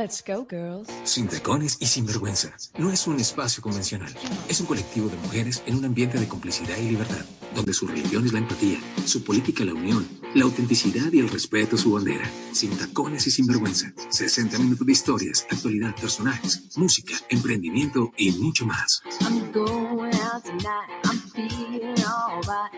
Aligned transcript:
Let's 0.00 0.24
go, 0.26 0.46
girls. 0.48 0.88
Sin 1.04 1.28
tacones 1.28 1.76
y 1.78 1.84
sin 1.84 2.06
vergüenza. 2.06 2.56
No 2.78 2.90
es 2.90 3.06
un 3.06 3.20
espacio 3.20 3.62
convencional. 3.62 4.10
Es 4.48 4.58
un 4.58 4.66
colectivo 4.66 5.10
de 5.10 5.16
mujeres 5.18 5.62
en 5.66 5.76
un 5.76 5.84
ambiente 5.84 6.18
de 6.18 6.26
complicidad 6.26 6.78
y 6.78 6.88
libertad, 6.88 7.22
donde 7.54 7.74
su 7.74 7.86
religión 7.86 8.24
es 8.24 8.32
la 8.32 8.38
empatía, 8.38 8.78
su 9.04 9.22
política 9.22 9.62
la 9.62 9.74
unión, 9.74 10.08
la 10.34 10.44
autenticidad 10.44 11.12
y 11.12 11.18
el 11.18 11.28
respeto 11.28 11.76
su 11.76 11.92
bandera. 11.92 12.24
Sin 12.52 12.70
tacones 12.78 13.26
y 13.26 13.30
sin 13.30 13.44
vergüenza. 13.44 13.92
60 14.08 14.58
minutos 14.58 14.86
de 14.86 14.92
historias, 14.92 15.46
actualidad, 15.50 15.94
personajes, 15.94 16.62
música, 16.76 17.12
emprendimiento 17.28 18.10
y 18.16 18.30
mucho 18.32 18.64
más. 18.64 19.02
I'm 19.20 19.52
going 19.52 20.14
out 20.14 20.42
tonight. 20.42 20.88
I'm 21.04 21.20
feeling 21.34 22.02
alright. 22.06 22.72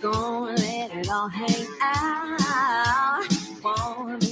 Gonna 0.00 0.52
let 0.52 0.94
it 0.94 1.08
all 1.10 1.28
hang 1.28 1.66
out. 1.82 3.48
Wanna 3.64 4.27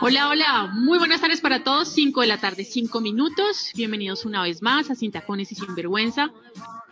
Hola, 0.00 0.28
hola, 0.28 0.70
muy 0.74 0.98
buenas 0.98 1.20
tardes 1.20 1.40
para 1.40 1.62
todos, 1.62 1.88
5 1.90 2.20
de 2.22 2.26
la 2.26 2.38
tarde, 2.38 2.64
5 2.64 3.00
minutos. 3.00 3.70
Bienvenidos 3.76 4.24
una 4.24 4.42
vez 4.42 4.62
más 4.62 4.90
a 4.90 4.96
Sin 4.96 5.12
Tacones 5.12 5.52
y 5.52 5.54
Sin 5.54 5.76
Vergüenza. 5.76 6.32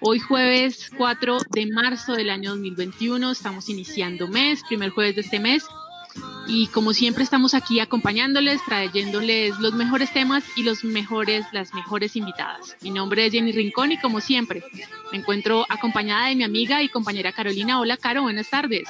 Hoy 0.01 0.21
jueves 0.21 0.93
4 0.97 1.39
de 1.51 1.67
marzo 1.67 2.13
del 2.13 2.31
año 2.31 2.51
2021, 2.51 3.33
estamos 3.33 3.69
iniciando 3.69 4.29
mes, 4.29 4.63
primer 4.63 4.91
jueves 4.91 5.17
de 5.17 5.23
este 5.23 5.41
mes. 5.41 5.65
Y 6.47 6.69
como 6.69 6.95
siempre 6.95 7.25
estamos 7.25 7.53
aquí 7.53 7.79
acompañándoles, 7.79 8.65
trayéndoles 8.65 9.59
los 9.61 9.75
mejores 9.75 10.13
temas 10.13 10.45
y 10.57 10.63
los 10.63 10.83
mejores, 10.83 11.45
las 11.53 11.75
mejores 11.75 12.17
invitadas. 12.17 12.77
Mi 12.83 12.91
nombre 12.91 13.27
es 13.27 13.33
Jenny 13.33 13.53
Rincón 13.53 13.93
y 13.93 13.99
como 13.99 14.21
siempre 14.21 14.63
me 15.13 15.19
encuentro 15.19 15.67
acompañada 15.69 16.29
de 16.29 16.37
mi 16.37 16.45
amiga 16.45 16.83
y 16.83 16.89
compañera 16.89 17.33
Carolina. 17.33 17.79
Hola 17.81 17.99
Caro, 17.99 18.23
buenas 18.23 18.49
tardes. 18.49 18.89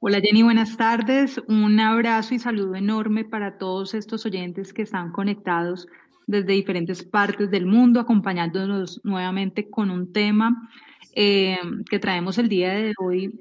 Hola 0.00 0.20
Jenny, 0.20 0.42
buenas 0.42 0.76
tardes. 0.76 1.40
Un 1.48 1.80
abrazo 1.80 2.34
y 2.34 2.38
saludo 2.38 2.74
enorme 2.74 3.24
para 3.24 3.58
todos 3.58 3.94
estos 3.94 4.24
oyentes 4.24 4.72
que 4.72 4.82
están 4.82 5.12
conectados 5.12 5.86
desde 6.26 6.52
diferentes 6.52 7.02
partes 7.02 7.50
del 7.50 7.66
mundo, 7.66 8.00
acompañándonos 8.00 9.00
nuevamente 9.04 9.68
con 9.68 9.90
un 9.90 10.12
tema 10.12 10.70
eh, 11.14 11.58
que 11.88 11.98
traemos 11.98 12.38
el 12.38 12.48
día 12.48 12.72
de 12.72 12.92
hoy, 12.98 13.38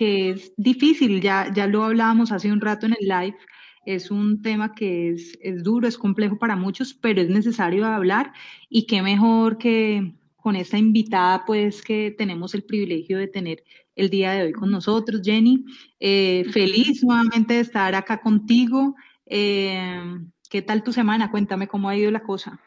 que 0.00 0.30
es 0.30 0.54
difícil, 0.56 1.20
ya, 1.20 1.52
ya 1.52 1.66
lo 1.66 1.84
hablábamos 1.84 2.32
hace 2.32 2.50
un 2.50 2.62
rato 2.62 2.86
en 2.86 2.96
el 2.98 3.06
live, 3.06 3.36
es 3.84 4.10
un 4.10 4.40
tema 4.40 4.74
que 4.74 5.10
es, 5.10 5.38
es 5.42 5.62
duro, 5.62 5.86
es 5.86 5.98
complejo 5.98 6.38
para 6.38 6.56
muchos, 6.56 6.94
pero 6.94 7.20
es 7.20 7.28
necesario 7.28 7.84
hablar 7.84 8.32
y 8.70 8.86
qué 8.86 9.02
mejor 9.02 9.58
que 9.58 10.14
con 10.36 10.56
esta 10.56 10.78
invitada, 10.78 11.44
pues 11.44 11.82
que 11.82 12.14
tenemos 12.16 12.54
el 12.54 12.62
privilegio 12.62 13.18
de 13.18 13.28
tener 13.28 13.62
el 13.94 14.08
día 14.08 14.32
de 14.32 14.44
hoy 14.44 14.52
con 14.52 14.70
nosotros, 14.70 15.20
Jenny. 15.22 15.66
Eh, 15.98 16.46
feliz 16.50 17.04
nuevamente 17.04 17.52
de 17.52 17.60
estar 17.60 17.94
acá 17.94 18.22
contigo. 18.22 18.94
Eh, 19.26 20.00
¿Qué 20.48 20.62
tal 20.62 20.82
tu 20.82 20.94
semana? 20.94 21.30
Cuéntame 21.30 21.68
cómo 21.68 21.90
ha 21.90 21.96
ido 21.98 22.10
la 22.10 22.22
cosa. 22.22 22.58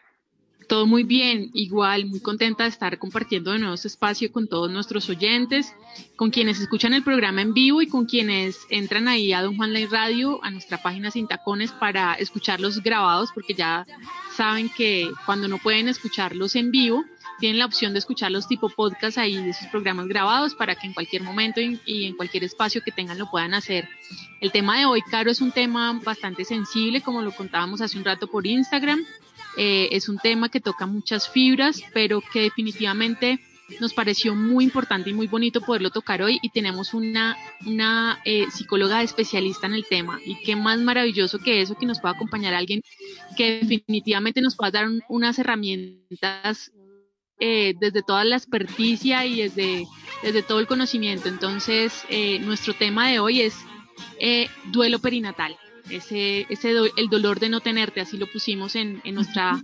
Todo 0.68 0.86
muy 0.86 1.04
bien, 1.04 1.50
igual 1.54 2.06
muy 2.06 2.20
contenta 2.20 2.64
de 2.64 2.70
estar 2.70 2.98
compartiendo 2.98 3.52
de 3.52 3.60
nuevo 3.60 3.74
este 3.74 3.88
espacio 3.88 4.32
con 4.32 4.48
todos 4.48 4.72
nuestros 4.72 5.10
oyentes, 5.10 5.74
con 6.16 6.32
quienes 6.32 6.60
escuchan 6.60 6.94
el 6.94 7.04
programa 7.04 7.42
en 7.42 7.54
vivo 7.54 7.82
y 7.82 7.88
con 7.88 8.06
quienes 8.06 8.60
entran 8.70 9.08
ahí 9.08 9.34
a 9.34 9.42
Don 9.42 9.58
Juan 9.58 9.74
Ley 9.74 9.86
Radio, 9.86 10.44
a 10.44 10.52
nuestra 10.52 10.82
página 10.82 11.12
Sin 11.12 11.28
Tacones 11.28 11.72
para 11.72 12.14
escucharlos 12.14 12.82
grabados, 12.82 13.32
porque 13.34 13.54
ya 13.54 13.86
saben 14.36 14.70
que 14.70 15.12
cuando 15.26 15.48
no 15.48 15.58
pueden 15.58 15.88
escucharlos 15.88 16.56
en 16.56 16.72
vivo, 16.72 17.04
tienen 17.40 17.60
la 17.60 17.66
opción 17.66 17.94
de 17.94 18.00
escucharlos 18.00 18.48
tipo 18.48 18.70
podcast 18.70 19.18
ahí 19.18 19.36
de 19.36 19.54
programas 19.72 20.08
grabados 20.08 20.56
para 20.56 20.76
que 20.76 20.88
en 20.88 20.94
cualquier 20.94 21.24
momento 21.24 21.60
y 21.62 22.06
en 22.06 22.16
cualquier 22.16 22.44
espacio 22.44 22.82
que 22.84 22.92
tengan 22.92 23.18
lo 23.18 23.30
puedan 23.30 23.54
hacer. 23.54 23.90
El 24.40 24.52
tema 24.52 24.78
de 24.78 24.86
hoy, 24.86 25.02
Caro, 25.02 25.32
es 25.32 25.42
un 25.42 25.52
tema 25.52 26.00
bastante 26.04 26.46
sensible, 26.46 27.02
como 27.02 27.22
lo 27.22 27.32
contábamos 27.32 27.82
hace 27.82 27.98
un 27.98 28.06
rato 28.06 28.28
por 28.28 28.46
Instagram. 28.46 29.04
Eh, 29.58 29.90
es 29.92 30.10
un 30.10 30.18
tema 30.18 30.50
que 30.50 30.60
toca 30.60 30.86
muchas 30.86 31.30
fibras, 31.30 31.82
pero 31.94 32.22
que 32.22 32.42
definitivamente 32.42 33.40
nos 33.80 33.94
pareció 33.94 34.36
muy 34.36 34.66
importante 34.66 35.10
y 35.10 35.14
muy 35.14 35.28
bonito 35.28 35.62
poderlo 35.62 35.90
tocar 35.90 36.22
hoy. 36.22 36.38
Y 36.42 36.50
tenemos 36.50 36.94
una, 36.94 37.38
una 37.66 38.20
eh, 38.26 38.46
psicóloga 38.52 39.02
especialista 39.02 39.68
en 39.68 39.74
el 39.74 39.86
tema. 39.86 40.20
Y 40.26 40.36
qué 40.44 40.56
más 40.56 40.80
maravilloso 40.80 41.40
que 41.40 41.62
eso 41.62 41.76
que 41.76 41.86
nos 41.86 42.00
pueda 42.02 42.14
acompañar 42.16 42.54
alguien 42.54 42.82
que 43.38 43.62
definitivamente 43.64 44.42
nos 44.42 44.56
pueda 44.56 44.72
dar 44.72 44.88
un- 44.88 45.02
unas 45.08 45.40
herramientas 45.40 46.72
eh, 47.40 47.74
desde 47.80 48.04
toda 48.04 48.24
la 48.26 48.36
experticia 48.38 49.26
y 49.26 49.42
desde, 49.42 49.86
desde 50.22 50.44
todo 50.44 50.60
el 50.60 50.68
conocimiento. 50.68 51.30
Entonces, 51.30 52.04
eh, 52.10 52.40
nuestro 52.40 52.74
tema 52.74 53.10
de 53.10 53.20
hoy 53.20 53.42
es 53.42 53.56
duelo 54.72 55.00
perinatal, 55.00 55.56
ese, 55.90 56.46
ese 56.50 56.72
do- 56.74 56.88
el 56.98 57.10
dolor 57.10 57.40
de 57.40 57.50
no 57.50 57.60
tenerte, 57.62 58.02
así 58.02 58.18
lo 58.18 58.28
pusimos 58.32 58.76
en, 58.76 59.02
en 59.04 59.16
nuestra 59.16 59.62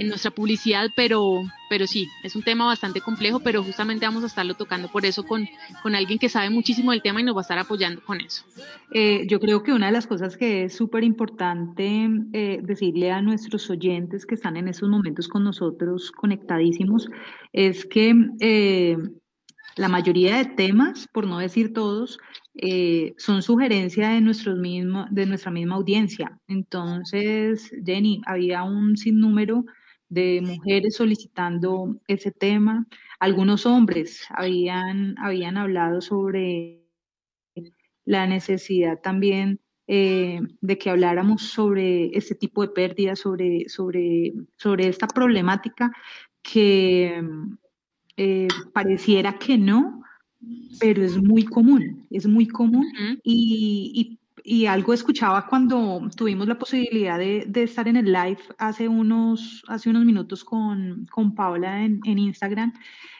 en 0.00 0.06
nuestra 0.06 0.30
publicidad, 0.30 0.90
pero, 0.94 1.42
pero 1.68 1.88
sí, 1.88 2.06
es 2.22 2.36
un 2.36 2.44
tema 2.44 2.64
bastante 2.66 3.00
complejo, 3.00 3.40
pero 3.40 3.64
justamente 3.64 4.06
vamos 4.06 4.22
a 4.22 4.28
estarlo 4.28 4.54
tocando 4.54 4.86
por 4.86 5.04
eso 5.04 5.24
con, 5.24 5.48
con 5.82 5.96
alguien 5.96 6.20
que 6.20 6.28
sabe 6.28 6.50
muchísimo 6.50 6.92
del 6.92 7.02
tema 7.02 7.20
y 7.20 7.24
nos 7.24 7.34
va 7.34 7.40
a 7.40 7.42
estar 7.42 7.58
apoyando 7.58 8.00
con 8.04 8.20
eso. 8.20 8.44
Eh, 8.92 9.26
yo 9.26 9.40
creo 9.40 9.64
que 9.64 9.72
una 9.72 9.86
de 9.86 9.92
las 9.92 10.06
cosas 10.06 10.36
que 10.36 10.62
es 10.66 10.76
súper 10.76 11.02
importante 11.02 12.08
eh, 12.32 12.60
decirle 12.62 13.10
a 13.10 13.20
nuestros 13.22 13.68
oyentes 13.70 14.24
que 14.24 14.36
están 14.36 14.56
en 14.56 14.68
estos 14.68 14.88
momentos 14.88 15.26
con 15.26 15.42
nosotros 15.42 16.12
conectadísimos 16.12 17.08
es 17.52 17.84
que 17.84 18.14
eh, 18.38 18.96
la 19.78 19.88
mayoría 19.88 20.36
de 20.38 20.44
temas, 20.44 21.08
por 21.12 21.26
no 21.26 21.38
decir 21.38 21.72
todos, 21.72 22.18
eh, 22.54 23.14
son 23.18 23.42
sugerencia 23.42 24.10
de, 24.10 24.20
nuestros 24.20 24.58
mismo, 24.58 25.06
de 25.10 25.26
nuestra 25.26 25.50
misma 25.50 25.76
audiencia. 25.76 26.38
Entonces, 26.48 27.70
Jenny, 27.84 28.20
había 28.26 28.64
un 28.64 28.96
sinnúmero 28.96 29.64
de 30.08 30.40
mujeres 30.42 30.96
solicitando 30.96 32.00
ese 32.08 32.32
tema. 32.32 32.86
Algunos 33.20 33.66
hombres 33.66 34.26
habían, 34.30 35.16
habían 35.18 35.56
hablado 35.56 36.00
sobre 36.00 36.84
la 38.04 38.26
necesidad 38.26 39.00
también 39.00 39.60
eh, 39.86 40.40
de 40.60 40.78
que 40.78 40.90
habláramos 40.90 41.42
sobre 41.42 42.16
este 42.16 42.34
tipo 42.34 42.62
de 42.62 42.68
pérdidas, 42.68 43.20
sobre, 43.20 43.68
sobre, 43.68 44.34
sobre 44.56 44.88
esta 44.88 45.06
problemática 45.06 45.92
que 46.42 47.22
eh, 48.18 48.48
pareciera 48.74 49.38
que 49.38 49.56
no, 49.56 50.02
pero 50.78 51.02
es 51.02 51.16
muy 51.16 51.44
común, 51.44 52.06
es 52.10 52.26
muy 52.26 52.46
común. 52.46 52.86
Ujú. 52.86 53.18
Y, 53.22 54.18
y, 54.44 54.60
y 54.60 54.66
algo 54.66 54.92
escuchaba 54.92 55.46
cuando 55.46 56.08
tuvimos 56.16 56.46
la 56.46 56.58
posibilidad 56.58 57.18
de, 57.18 57.44
de 57.48 57.62
estar 57.62 57.86
en 57.88 57.96
el 57.96 58.12
live 58.12 58.38
hace 58.58 58.88
unos, 58.88 59.62
hace 59.68 59.90
unos 59.90 60.04
minutos 60.04 60.44
con, 60.44 61.06
con 61.10 61.34
Paola 61.34 61.84
en, 61.84 62.00
en 62.04 62.18
Instagram, 62.18 62.72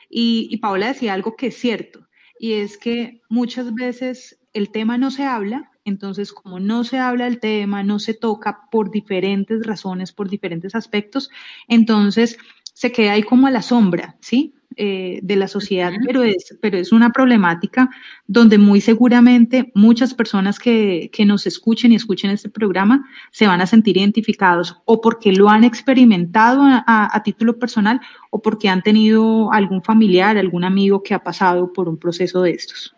y, 0.09 0.49
y 0.51 0.57
Paola 0.59 0.89
decía 0.89 1.15
algo 1.15 1.35
que 1.37 1.49
es 1.49 1.57
cierto, 1.57 2.07
y 2.39 2.53
es 2.53 2.79
que 2.79 3.21
muchas 3.29 3.75
veces 3.75 4.39
el 4.53 4.71
tema 4.71 4.97
no 4.97 5.11
se 5.11 5.25
habla, 5.25 5.71
entonces 5.85 6.33
como 6.33 6.61
no 6.61 6.85
se 6.85 6.99
habla 6.99 7.25
del 7.25 7.41
tema, 7.41 7.83
no 7.83 7.99
se 7.99 8.15
toca 8.15 8.69
por 8.71 8.91
diferentes 8.91 9.67
razones, 9.67 10.13
por 10.13 10.29
diferentes 10.29 10.75
aspectos, 10.75 11.31
entonces 11.67 12.39
se 12.81 12.93
queda 12.93 13.13
ahí 13.13 13.23
como 13.25 13.47
a 13.47 13.51
la 13.51 13.63
sombra, 13.63 14.17
¿sí? 14.21 14.55
Eh, 14.81 15.19
de 15.25 15.35
la 15.35 15.49
sociedad, 15.49 15.91
pero 16.07 16.23
es, 16.23 16.57
pero 16.63 16.79
es 16.79 16.93
una 16.93 17.11
problemática 17.11 17.91
donde 18.29 18.59
muy 18.59 18.81
seguramente 18.81 19.73
muchas 19.75 20.15
personas 20.15 20.61
que, 20.61 21.11
que 21.13 21.25
nos 21.25 21.47
escuchen 21.49 21.91
y 21.91 21.97
escuchen 21.97 22.31
este 22.31 22.49
programa 22.49 23.05
se 23.33 23.49
van 23.49 23.61
a 23.61 23.67
sentir 23.67 23.97
identificados 23.97 24.77
o 24.85 25.01
porque 25.01 25.33
lo 25.33 25.49
han 25.49 25.65
experimentado 25.65 26.63
a, 26.63 26.85
a- 26.87 27.09
a 27.17 27.23
título 27.25 27.59
personal 27.59 28.01
o 28.31 28.41
porque 28.41 28.69
han 28.69 28.83
tenido 28.83 29.53
algún 29.53 29.83
familiar, 29.83 30.39
algún 30.39 30.63
amigo 30.63 31.03
que 31.03 31.15
ha 31.15 31.25
pasado 31.25 31.73
por 31.73 31.89
un 31.89 31.99
proceso 31.99 32.43
de 32.43 32.53
estos. 32.53 32.95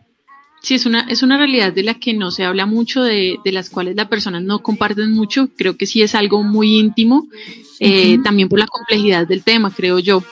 Sí, 0.62 0.74
es 0.74 0.84
una, 0.84 1.00
es 1.08 1.22
una 1.22 1.38
realidad 1.38 1.72
de 1.72 1.82
la 1.82 1.94
que 1.94 2.12
no 2.12 2.30
se 2.30 2.44
habla 2.44 2.66
mucho, 2.66 3.02
de, 3.02 3.38
de 3.42 3.52
las 3.52 3.70
cuales 3.70 3.96
las 3.96 4.08
personas 4.08 4.42
no 4.42 4.58
comparten 4.62 5.12
mucho. 5.12 5.48
Creo 5.56 5.76
que 5.76 5.86
sí 5.86 6.02
es 6.02 6.14
algo 6.14 6.42
muy 6.42 6.78
íntimo, 6.78 7.28
eh, 7.78 8.18
también 8.22 8.48
por 8.48 8.58
la 8.58 8.66
complejidad 8.66 9.26
del 9.26 9.42
tema, 9.42 9.70
creo 9.70 9.98
yo. 9.98 10.22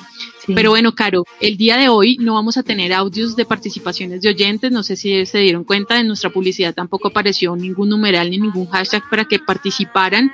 Sí. 0.45 0.53
Pero 0.55 0.71
bueno, 0.71 0.95
Caro, 0.95 1.25
el 1.41 1.57
día 1.57 1.79
de 1.79 1.89
hoy 1.89 2.19
no 2.21 2.35
vamos 2.35 2.59
a 2.59 2.63
tener 2.63 2.93
audios 2.93 3.37
de 3.37 3.47
participaciones 3.47 4.21
de 4.21 4.29
oyentes. 4.29 4.71
No 4.71 4.83
sé 4.83 4.97
si 4.97 5.25
se 5.25 5.39
dieron 5.39 5.65
cuenta, 5.65 5.99
en 5.99 6.07
nuestra 6.07 6.31
publicidad 6.31 6.75
tampoco 6.75 7.09
apareció 7.09 7.57
ningún 7.57 7.89
numeral 7.89 8.31
ni 8.31 8.39
ningún 8.39 8.67
hashtag 8.67 9.09
para 9.09 9.25
que 9.25 9.39
participaran. 9.39 10.31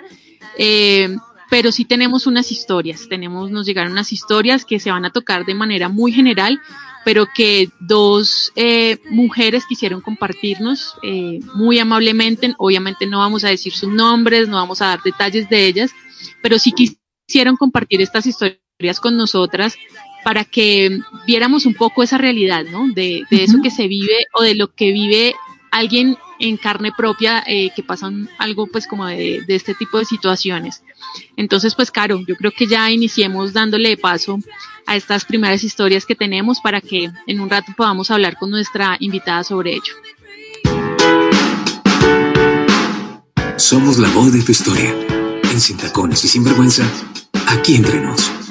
Eh, 0.58 1.17
pero 1.50 1.73
sí 1.73 1.85
tenemos 1.85 2.26
unas 2.26 2.50
historias, 2.50 3.08
tenemos, 3.08 3.50
nos 3.50 3.67
llegaron 3.67 3.93
unas 3.93 4.12
historias 4.12 4.64
que 4.64 4.81
se 4.81 4.91
van 4.91 5.05
a 5.05 5.11
tocar 5.11 5.44
de 5.44 5.55
manera 5.55 5.88
muy 5.88 6.12
general, 6.12 6.61
pero 7.05 7.26
que 7.35 7.69
dos 7.81 8.52
eh, 8.56 8.99
mujeres 9.11 9.64
quisieron 9.67 10.00
compartirnos 10.00 10.96
eh, 11.02 11.41
muy 11.55 11.79
amablemente. 11.79 12.55
Obviamente 12.58 13.06
no 13.06 13.19
vamos 13.19 13.44
a 13.44 13.49
decir 13.49 13.73
sus 13.75 13.91
nombres, 13.91 14.49
no 14.49 14.56
vamos 14.56 14.81
a 14.81 14.87
dar 14.87 15.02
detalles 15.02 15.49
de 15.50 15.67
ellas, 15.67 15.93
pero 16.43 16.58
sí 16.58 16.73
quisieron 16.73 17.56
compartir 17.56 18.00
estas 18.00 18.26
historias 18.26 19.00
con 19.00 19.17
nosotras 19.17 19.76
para 20.25 20.44
que 20.44 20.99
viéramos 21.26 21.67
un 21.67 21.75
poco 21.75 22.02
esa 22.02 22.17
realidad, 22.17 22.64
¿no? 22.64 22.88
De, 22.94 23.25
eso 23.31 23.58
que 23.62 23.70
se 23.70 23.87
vive 23.87 24.26
o 24.32 24.43
de 24.43 24.55
lo 24.55 24.73
que 24.75 24.91
vive 24.91 25.35
alguien 25.70 26.17
en 26.49 26.56
carne 26.56 26.93
propia 26.96 27.43
eh, 27.46 27.70
que 27.75 27.82
pasan 27.82 28.29
algo 28.38 28.67
pues 28.67 28.87
como 28.87 29.06
de, 29.06 29.43
de, 29.46 29.55
este 29.55 29.75
tipo 29.75 29.99
de 29.99 30.05
situaciones. 30.05 30.82
Entonces 31.37 31.75
pues 31.75 31.91
Caro, 31.91 32.20
yo 32.26 32.37
creo 32.37 32.52
que 32.52 32.67
ya 32.67 32.91
iniciemos 32.91 33.52
dándole 33.52 33.96
paso 33.96 34.38
a 34.87 34.96
estas 34.96 35.25
primeras 35.25 35.64
historias 35.64 36.05
que 36.05 36.14
tenemos 36.14 36.61
para 36.61 36.81
que 36.81 37.11
en 37.26 37.41
un 37.41 37.49
rato 37.49 37.73
podamos 37.76 38.11
hablar 38.11 38.37
con 38.37 38.50
nuestra 38.50 38.96
invitada 39.00 39.43
sobre 39.43 39.73
ello. 39.73 39.94
Somos 43.56 43.99
la 43.99 44.11
voz 44.11 44.32
de 44.32 44.43
tu 44.43 44.52
historia. 44.52 44.94
En 45.50 45.61
Sin 45.61 45.76
Tacones 45.76 46.25
y 46.25 46.29
Sin 46.29 46.44
Vergüenza, 46.44 46.85
aquí 47.46 47.76
entre 47.76 48.00
nos. 48.00 48.44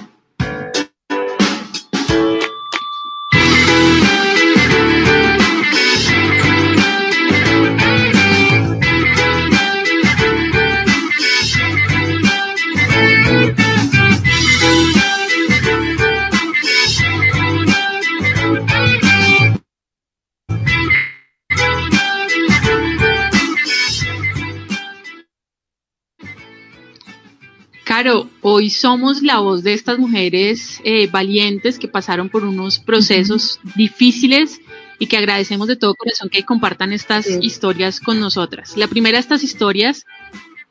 Hoy 28.43 28.69
somos 28.69 29.23
la 29.23 29.39
voz 29.39 29.63
de 29.63 29.73
estas 29.73 29.97
mujeres 29.97 30.79
eh, 30.83 31.07
valientes 31.07 31.79
que 31.79 31.87
pasaron 31.87 32.29
por 32.29 32.43
unos 32.43 32.77
procesos 32.77 33.59
difíciles 33.75 34.59
y 34.99 35.07
que 35.07 35.17
agradecemos 35.17 35.67
de 35.67 35.77
todo 35.77 35.95
corazón 35.95 36.29
que 36.29 36.43
compartan 36.43 36.93
estas 36.93 37.27
historias 37.41 37.99
con 37.99 38.19
nosotras. 38.19 38.77
La 38.77 38.87
primera 38.87 39.17
de 39.17 39.21
estas 39.21 39.43
historias 39.43 40.05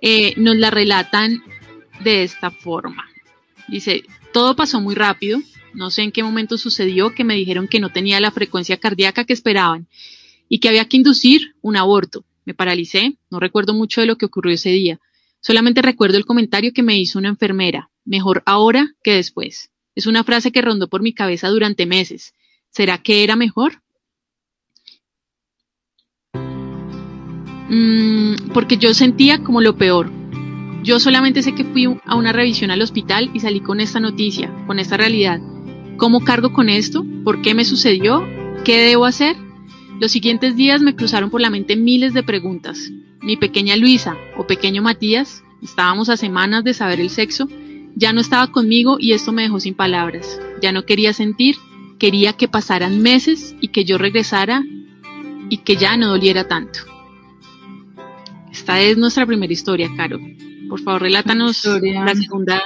eh, 0.01 0.35
nos 0.37 0.57
la 0.57 0.71
relatan 0.71 1.43
de 2.05 2.23
esta 2.23 2.51
forma. 2.51 3.07
Dice, 3.69 4.05
todo 4.33 4.55
pasó 4.55 4.81
muy 4.81 4.95
rápido, 4.95 5.41
no 5.73 5.91
sé 5.91 6.03
en 6.03 6.13
qué 6.13 6.23
momento 6.23 6.59
sucedió 6.59 7.15
que 7.15 7.25
me 7.25 7.35
dijeron 7.35 7.69
que 7.69 7.81
no 7.81 7.91
tenía 7.91 8.21
la 8.21 8.31
frecuencia 8.31 8.77
cardíaca 8.77 9.25
que 9.25 9.33
esperaban 9.33 9.89
y 10.49 10.59
que 10.59 10.69
había 10.69 10.85
que 10.85 10.99
inducir 10.99 11.55
un 11.63 11.77
aborto. 11.77 12.25
Me 12.45 12.55
paralicé, 12.55 13.17
no 13.31 13.41
recuerdo 13.41 13.73
mucho 13.73 14.01
de 14.03 14.07
lo 14.07 14.17
que 14.17 14.27
ocurrió 14.27 14.55
ese 14.55 14.71
día. 14.71 15.01
Solamente 15.43 15.83
recuerdo 15.83 16.19
el 16.19 16.25
comentario 16.25 16.73
que 16.73 16.85
me 16.85 16.99
hizo 16.99 17.19
una 17.19 17.29
enfermera, 17.29 17.91
mejor 18.05 18.45
ahora 18.47 18.95
que 19.03 19.15
después. 19.15 19.71
Es 19.97 20.07
una 20.07 20.23
frase 20.23 20.53
que 20.53 20.63
rondó 20.63 20.89
por 20.89 21.03
mi 21.03 21.13
cabeza 21.13 21.49
durante 21.49 21.85
meses. 21.85 22.33
¿Será 22.71 22.99
que 22.99 23.25
era 23.25 23.35
mejor? 23.35 23.83
Mm, 27.69 28.51
porque 28.55 28.77
yo 28.77 28.95
sentía 28.95 29.43
como 29.43 29.61
lo 29.61 29.77
peor. 29.77 30.13
Yo 30.85 31.01
solamente 31.01 31.43
sé 31.43 31.57
que 31.57 31.65
fui 31.65 31.87
a 32.05 32.15
una 32.15 32.33
revisión 32.33 32.71
al 32.71 32.81
hospital 32.81 33.31
y 33.35 33.41
salí 33.41 33.61
con 33.61 33.81
esta 33.81 33.99
noticia, 33.99 34.55
con 34.69 34.79
esta 34.79 34.97
realidad. 34.97 35.41
¿Cómo 35.97 36.21
cargo 36.21 36.53
con 36.53 36.69
esto? 36.69 37.05
¿Por 37.25 37.43
qué 37.43 37.55
me 37.55 37.65
sucedió? 37.65 38.25
¿Qué 38.65 38.79
debo 38.79 39.07
hacer? 39.07 39.37
Los 40.01 40.13
siguientes 40.13 40.55
días 40.55 40.83
me 40.83 40.95
cruzaron 40.95 41.31
por 41.31 41.41
la 41.41 41.51
mente 41.51 41.75
miles 41.75 42.15
de 42.15 42.23
preguntas. 42.23 42.93
Mi 43.23 43.37
pequeña 43.37 43.77
Luisa 43.77 44.17
o 44.37 44.47
pequeño 44.47 44.83
Matías, 44.83 45.45
estábamos 45.63 46.09
a 46.09 46.17
semanas 46.17 46.65
de 46.65 46.75
saber 46.75 47.01
el 47.01 47.09
sexo, 47.09 47.49
ya 47.95 48.13
no 48.13 48.21
estaba 48.21 48.51
conmigo 48.51 48.97
y 48.99 49.13
esto 49.13 49.33
me 49.33 49.43
dejó 49.43 49.61
sin 49.61 49.75
palabras. 49.75 50.41
Ya 50.61 50.73
no 50.73 50.85
quería 50.85 51.13
sentir, 51.13 51.57
quería 51.99 52.33
que 52.33 52.49
pasaran 52.49 53.01
meses 53.01 53.55
y 53.61 53.69
que 53.69 53.85
yo 53.85 53.97
regresara 53.99 54.65
y 55.49 55.59
que 55.59 55.77
ya 55.77 55.97
no 55.97 56.09
doliera 56.09 56.49
tanto. 56.49 56.81
Esta 58.51 58.81
es 58.81 58.99
nuestra 58.99 59.25
primera 59.25 59.53
historia, 59.53 59.89
Caro. 59.97 60.19
Por 60.69 60.81
favor, 60.81 61.03
relátanos 61.03 61.65
la 61.65 62.15
segunda 62.15 62.63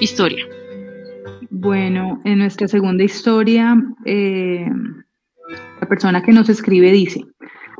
historia. 0.00 0.46
Bueno, 1.50 2.20
en 2.24 2.38
nuestra 2.38 2.68
segunda 2.68 3.04
historia, 3.04 3.76
eh, 4.04 4.66
la 5.80 5.88
persona 5.88 6.22
que 6.22 6.32
nos 6.32 6.48
escribe 6.48 6.90
dice, 6.90 7.24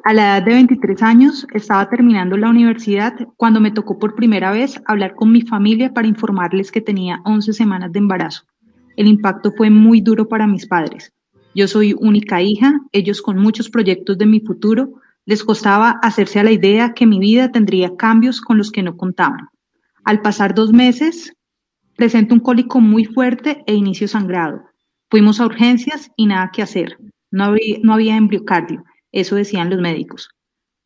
a 0.05 0.13
la 0.13 0.37
edad 0.37 0.43
de 0.43 0.53
23 0.53 1.03
años 1.03 1.47
estaba 1.55 1.89
terminando 1.89 2.37
la 2.37 2.51
universidad 2.51 3.15
cuando 3.39 3.59
me 3.59 3.71
tocó 3.71 3.99
por 3.99 4.15
primera 4.15 4.53
vez 4.53 4.79
hablar 4.85 5.15
con 5.15 5.33
mi 5.33 5.41
familia 5.41 5.95
para 5.95 6.07
informarles 6.07 6.71
que 6.71 6.83
tenía 6.83 7.23
11 7.25 7.55
semanas 7.55 7.91
de 7.91 8.01
embarazo. 8.01 8.43
El 8.97 9.09
impacto 9.09 9.51
fue 9.57 9.71
muy 9.71 10.03
duro 10.03 10.29
para 10.29 10.47
mis 10.47 10.67
padres. 10.67 11.11
Yo 11.55 11.67
soy 11.69 11.95
única 11.99 12.43
hija, 12.43 12.81
ellos 12.93 13.23
con 13.23 13.39
muchos 13.39 13.71
proyectos 13.71 14.19
de 14.19 14.27
mi 14.27 14.41
futuro, 14.41 15.01
les 15.25 15.43
costaba 15.43 15.99
hacerse 16.03 16.39
a 16.39 16.45
la 16.45 16.53
idea 16.53 16.93
que 16.93 17.07
mi 17.07 17.19
vida 17.19 17.51
tendría 17.51 17.97
cambios 17.97 18.43
con 18.43 18.59
los 18.59 18.71
que 18.71 18.83
no 18.83 18.99
contaban. 18.99 19.49
Al 20.05 20.21
pasar 20.21 20.55
dos 20.55 20.71
meses, 20.71 21.33
presento 21.97 22.35
un 22.35 22.41
cólico 22.41 22.79
muy 22.79 23.07
fuerte 23.07 23.65
e 23.67 23.73
inicio 23.73 24.07
sangrado. 24.07 24.65
Fuimos 25.09 25.41
a 25.41 25.47
urgencias 25.47 26.11
y 26.15 26.27
nada 26.27 26.51
que 26.53 26.61
hacer. 26.61 26.99
No 27.31 27.45
había, 27.45 27.79
no 27.83 27.95
había 27.95 28.19
embriocardio 28.19 28.85
eso 29.15 29.37
decían 29.37 29.71
los 29.71 29.81
médicos. 29.81 30.29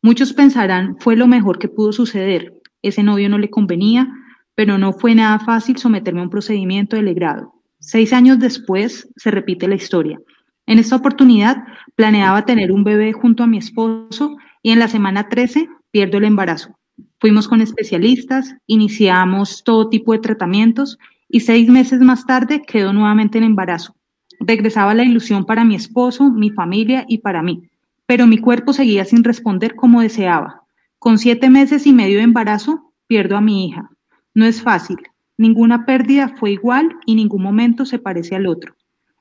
Muchos 0.01 0.33
pensarán, 0.33 0.95
fue 0.99 1.15
lo 1.15 1.27
mejor 1.27 1.57
que 1.57 1.67
pudo 1.67 1.91
suceder. 1.91 2.53
Ese 2.81 3.03
novio 3.03 3.27
no 3.27 3.37
le 3.37 3.49
convenía, 3.49 4.07
pero 4.55 4.77
no 4.77 4.93
fue 4.93 5.15
nada 5.15 5.39
fácil 5.39 5.77
someterme 5.77 6.21
a 6.21 6.23
un 6.23 6.29
procedimiento 6.29 6.95
de 6.95 7.01
legrado. 7.01 7.53
Seis 7.79 8.13
años 8.13 8.39
después 8.39 9.09
se 9.17 9.31
repite 9.31 9.67
la 9.67 9.75
historia. 9.75 10.19
En 10.67 10.77
esta 10.77 10.95
oportunidad 10.95 11.57
planeaba 11.95 12.45
tener 12.45 12.71
un 12.71 12.83
bebé 12.83 13.13
junto 13.13 13.43
a 13.43 13.47
mi 13.47 13.57
esposo 13.57 14.37
y 14.61 14.71
en 14.71 14.79
la 14.79 14.87
semana 14.87 15.27
13 15.27 15.67
pierdo 15.91 16.19
el 16.19 16.25
embarazo. 16.25 16.77
Fuimos 17.19 17.47
con 17.47 17.61
especialistas, 17.61 18.55
iniciamos 18.67 19.63
todo 19.63 19.89
tipo 19.89 20.13
de 20.13 20.19
tratamientos 20.19 20.99
y 21.27 21.39
seis 21.39 21.67
meses 21.67 21.99
más 22.01 22.25
tarde 22.27 22.61
quedó 22.61 22.93
nuevamente 22.93 23.39
en 23.39 23.43
embarazo. 23.45 23.95
Regresaba 24.39 24.93
la 24.93 25.03
ilusión 25.03 25.45
para 25.45 25.65
mi 25.65 25.75
esposo, 25.75 26.29
mi 26.29 26.51
familia 26.51 27.05
y 27.07 27.17
para 27.17 27.41
mí 27.41 27.68
pero 28.09 28.25
mi 28.25 28.39
cuerpo 28.39 28.73
seguía 28.73 29.05
sin 29.05 29.23
responder 29.23 29.75
como 29.75 30.01
deseaba. 30.01 30.63
Con 30.97 31.19
siete 31.19 31.47
meses 31.51 31.85
y 31.85 31.93
medio 31.93 32.17
de 32.17 32.23
embarazo, 32.23 32.91
pierdo 33.05 33.37
a 33.37 33.41
mi 33.41 33.67
hija. 33.67 33.91
No 34.33 34.45
es 34.45 34.63
fácil. 34.63 34.97
Ninguna 35.37 35.85
pérdida 35.85 36.33
fue 36.39 36.53
igual 36.53 36.89
y 37.05 37.13
ningún 37.13 37.43
momento 37.43 37.85
se 37.85 37.99
parece 37.99 38.35
al 38.35 38.47
otro. 38.47 38.73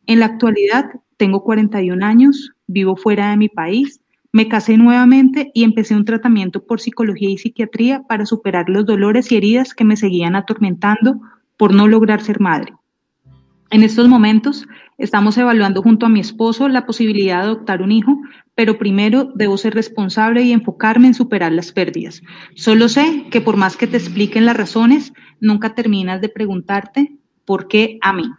En 0.06 0.20
la 0.20 0.24
actualidad, 0.24 0.86
tengo 1.18 1.44
41 1.44 2.02
años, 2.02 2.52
vivo 2.66 2.96
fuera 2.96 3.28
de 3.28 3.36
mi 3.36 3.50
país, 3.50 4.00
me 4.32 4.48
casé 4.48 4.78
nuevamente 4.78 5.50
y 5.52 5.64
empecé 5.64 5.94
un 5.94 6.06
tratamiento 6.06 6.64
por 6.64 6.80
psicología 6.80 7.28
y 7.28 7.36
psiquiatría 7.36 8.04
para 8.04 8.24
superar 8.24 8.70
los 8.70 8.86
dolores 8.86 9.30
y 9.30 9.36
heridas 9.36 9.74
que 9.74 9.84
me 9.84 9.98
seguían 9.98 10.34
atormentando 10.34 11.20
por 11.58 11.74
no 11.74 11.88
lograr 11.88 12.22
ser 12.22 12.40
madre. 12.40 12.72
En 13.70 13.82
estos 13.82 14.08
momentos 14.08 14.66
estamos 14.96 15.36
evaluando 15.36 15.82
junto 15.82 16.06
a 16.06 16.08
mi 16.08 16.20
esposo 16.20 16.68
la 16.68 16.86
posibilidad 16.86 17.38
de 17.38 17.48
adoptar 17.48 17.82
un 17.82 17.92
hijo, 17.92 18.18
pero 18.54 18.78
primero 18.78 19.30
debo 19.34 19.58
ser 19.58 19.74
responsable 19.74 20.42
y 20.42 20.52
enfocarme 20.52 21.08
en 21.08 21.14
superar 21.14 21.52
las 21.52 21.72
pérdidas. 21.72 22.22
Solo 22.54 22.88
sé 22.88 23.26
que 23.30 23.42
por 23.42 23.56
más 23.56 23.76
que 23.76 23.86
te 23.86 23.98
expliquen 23.98 24.46
las 24.46 24.56
razones, 24.56 25.12
nunca 25.40 25.74
terminas 25.74 26.20
de 26.22 26.30
preguntarte 26.30 27.12
por 27.44 27.68
qué 27.68 27.98
a 28.00 28.12
mí. 28.12 28.30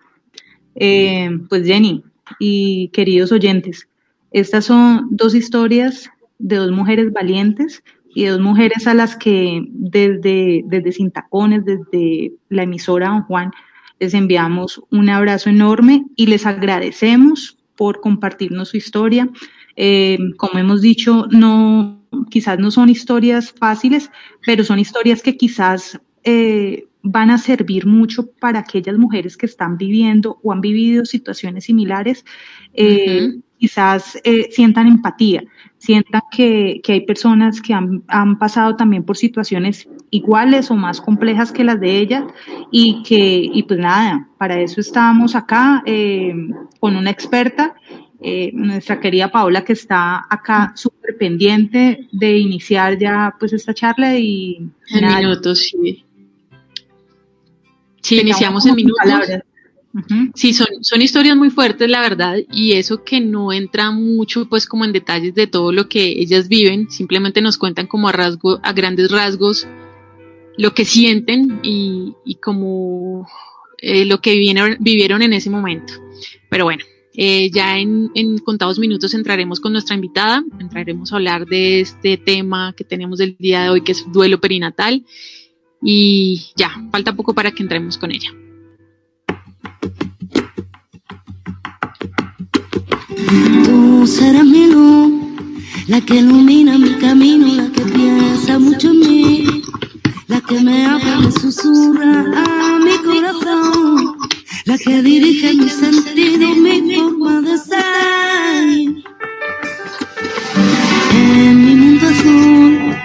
Eh, 0.76 1.30
pues 1.48 1.66
Jenny 1.66 2.04
y 2.40 2.90
queridos 2.90 3.32
oyentes, 3.32 3.88
estas 4.32 4.66
son 4.66 5.08
dos 5.12 5.36
historias 5.36 6.10
de 6.40 6.56
dos 6.56 6.72
mujeres 6.72 7.12
valientes 7.14 7.84
y 8.16 8.24
de 8.24 8.32
dos 8.32 8.42
mujeres 8.42 8.88
a 8.88 8.96
las 8.96 9.16
que 9.16 9.64
desde, 9.70 10.64
desde 10.66 10.92
Sintacones, 10.92 11.66
desde 11.66 12.34
la 12.50 12.64
emisora 12.64 13.10
Don 13.10 13.24
Juan, 13.24 13.52
les 14.00 14.14
enviamos 14.14 14.82
un 14.92 15.10
abrazo 15.10 15.50
enorme 15.50 16.06
y 16.16 16.28
les 16.28 16.46
agradecemos 16.46 17.58
por 17.76 18.02
compartirnos 18.02 18.70
su 18.70 18.78
historia. 18.78 19.30
Eh, 19.76 20.18
como 20.38 20.60
hemos 20.60 20.82
dicho, 20.82 21.28
no, 21.32 22.02
quizás 22.30 22.60
no 22.60 22.72
son 22.72 22.90
historias 22.90 23.52
fáciles, 23.52 24.12
pero 24.46 24.64
son 24.64 24.80
historias 24.80 25.22
que 25.22 25.38
quizás 25.38 26.00
eh, 26.24 26.88
van 27.02 27.30
a 27.32 27.38
servir 27.38 27.86
mucho 27.86 28.30
para 28.40 28.60
aquellas 28.60 28.98
mujeres 28.98 29.38
que 29.38 29.46
están 29.46 29.78
viviendo 29.78 30.40
o 30.44 30.52
han 30.52 30.62
vivido 30.62 31.06
situaciones 31.06 31.66
similares, 31.66 32.26
eh, 32.74 33.40
quizás 33.58 34.18
sientan 34.52 34.88
empatía 34.88 35.44
sientan 35.80 36.22
que, 36.32 36.82
hay 36.88 37.02
personas 37.02 37.62
que 37.62 37.74
han, 37.74 38.38
pasado 38.38 38.76
también 38.76 39.04
por 39.04 39.18
situaciones 39.18 39.88
iguales 40.12 40.72
o 40.72 40.76
más 40.76 41.02
complejas 41.02 41.52
que 41.52 41.64
las 41.64 41.80
de 41.80 41.98
ellas 41.98 42.24
y 42.72 43.04
que, 43.04 43.50
y 43.54 43.64
pues 43.64 43.80
nada, 43.80 44.28
para 44.38 44.60
eso 44.60 44.82
estábamos 44.82 45.36
acá 45.36 45.84
eh, 45.86 46.34
con 46.80 46.96
una 46.96 47.10
experta, 47.10 47.76
eh, 48.22 48.52
nuestra 48.54 49.00
querida 49.00 49.32
Paola 49.32 49.64
que 49.64 49.74
está 49.74 50.26
acá 50.30 50.74
súper 50.76 51.18
pendiente 51.18 52.08
de 52.12 52.38
iniciar 52.38 52.98
ya 52.98 53.36
pues 53.40 53.54
esta 53.54 53.74
charla 53.74 54.18
y... 54.18 54.70
En 54.90 55.16
minutos, 55.18 55.60
sí. 55.60 56.04
Sí, 58.02 58.20
iniciamos 58.20 58.66
en 58.66 58.76
minutos. 58.76 59.04
Sí, 60.36 60.54
son, 60.54 60.68
son 60.82 61.02
historias 61.02 61.36
muy 61.36 61.50
fuertes, 61.50 61.90
la 61.90 62.02
verdad, 62.02 62.38
y 62.52 62.74
eso 62.74 63.04
que 63.04 63.20
no 63.20 63.52
entra 63.52 63.90
mucho, 63.90 64.48
pues, 64.48 64.68
como 64.68 64.86
en 64.86 64.94
detalles 64.94 65.34
de 65.34 65.48
todo 65.48 65.72
lo 65.72 65.90
que 65.90 66.20
ellas 66.20 66.48
viven, 66.48 66.92
simplemente 66.92 67.42
nos 67.42 67.58
cuentan 67.58 67.88
como 67.88 68.08
a 68.08 68.12
rasgo, 68.12 68.60
a 68.62 68.72
grandes 68.74 69.10
rasgos, 69.10 69.68
lo 70.60 70.74
que 70.74 70.84
sienten 70.84 71.62
y, 71.64 72.16
y 72.26 72.36
como 72.36 73.26
eh, 73.78 74.04
lo 74.04 74.20
que 74.20 74.32
vivieron, 74.32 74.76
vivieron 74.82 75.22
en 75.22 75.32
ese 75.32 75.50
momento. 75.50 75.94
Pero 76.50 76.66
bueno, 76.66 76.84
eh, 77.14 77.50
ya 77.50 77.80
en, 77.80 78.12
en, 78.14 78.40
contados 78.40 78.78
minutos 78.78 79.14
entraremos 79.14 79.62
con 79.62 79.72
nuestra 79.72 79.96
invitada, 79.96 80.44
entraremos 80.60 81.14
a 81.14 81.16
hablar 81.16 81.46
de 81.46 81.80
este 81.80 82.18
tema 82.18 82.74
que 82.76 82.84
tenemos 82.84 83.20
del 83.20 83.38
día 83.40 83.64
de 83.64 83.70
hoy, 83.70 83.82
que 83.84 83.94
es 83.94 84.12
duelo 84.12 84.42
perinatal, 84.42 85.06
y 85.82 86.48
ya, 86.58 86.72
falta 86.92 87.16
poco 87.16 87.34
para 87.34 87.52
que 87.52 87.64
entremos 87.64 87.98
con 87.98 88.12
ella. 88.12 88.30
Tú 93.64 94.06
serás 94.06 94.46
mi 94.46 94.68
luz, 94.68 95.14
la 95.88 96.02
que 96.02 96.16
ilumina 96.16 96.78
mi 96.78 96.96
camino, 96.96 97.48
la 97.48 97.72
que 97.72 97.82
piensa 97.84 98.60
mucho 98.60 98.92
en 98.92 99.00
mí, 99.00 99.64
la 100.30 100.40
que 100.42 100.62
me 100.62 100.86
habla, 100.86 101.20
me 101.22 101.32
susurra 101.32 102.12
a 102.22 102.80
mi 102.86 102.96
corazón, 103.04 104.16
la 104.66 104.78
que 104.78 105.02
dirige 105.02 105.56
mi 105.56 105.68
sentido, 105.68 106.56
mi 106.56 106.96
forma 106.96 107.42
de 107.42 107.58
ser. 107.58 109.04
En 111.16 111.66
mi 111.66 111.76
mundo 111.82 112.08
azul, 112.08 112.96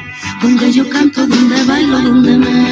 donde 0.42 0.70
yo 0.70 0.88
canto, 0.90 1.26
donde 1.26 1.64
bailo, 1.64 1.98
donde 1.98 2.36
me 2.36 2.63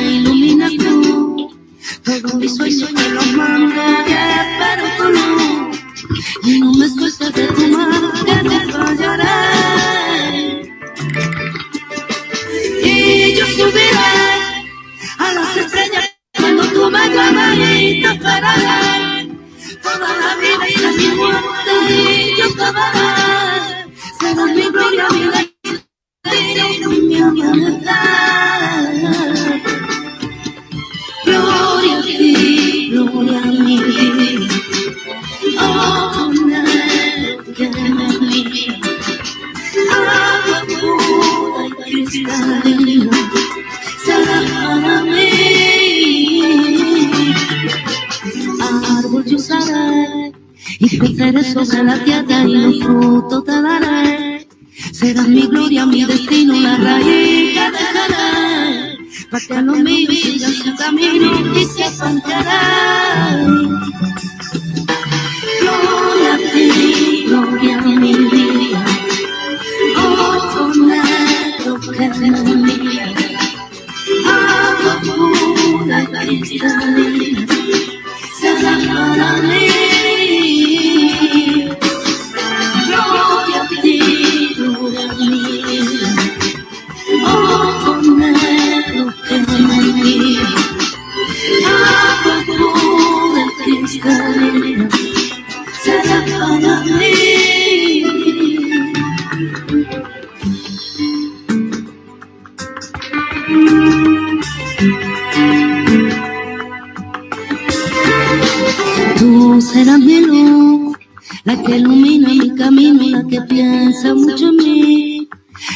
Tú 109.19 109.61
serás 109.61 109.99
mi 109.99 110.21
luz, 110.21 110.97
la 111.45 111.61
que 111.63 111.77
ilumina 111.77 112.29
mi 112.29 112.55
camino, 112.55 113.03
la 113.09 113.27
que 113.27 113.41
piensa 113.43 114.15
mucho 114.15 114.49
en 114.49 114.57
mí, 114.57 115.29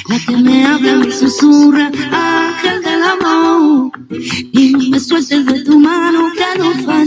la 0.09 0.19
que 0.27 0.37
me 0.37 0.65
habla, 0.65 0.97
me 0.97 1.11
susurra, 1.11 1.91
ángel 2.13 2.83
del 2.83 3.03
amor, 3.03 3.91
y 4.53 4.91
me 4.91 5.01
sueltes 5.01 5.47
de 5.47 5.63
tu 5.65 5.79
mano 5.79 6.31
que 6.37 6.59
no 6.59 6.71
fallaré. 6.85 7.06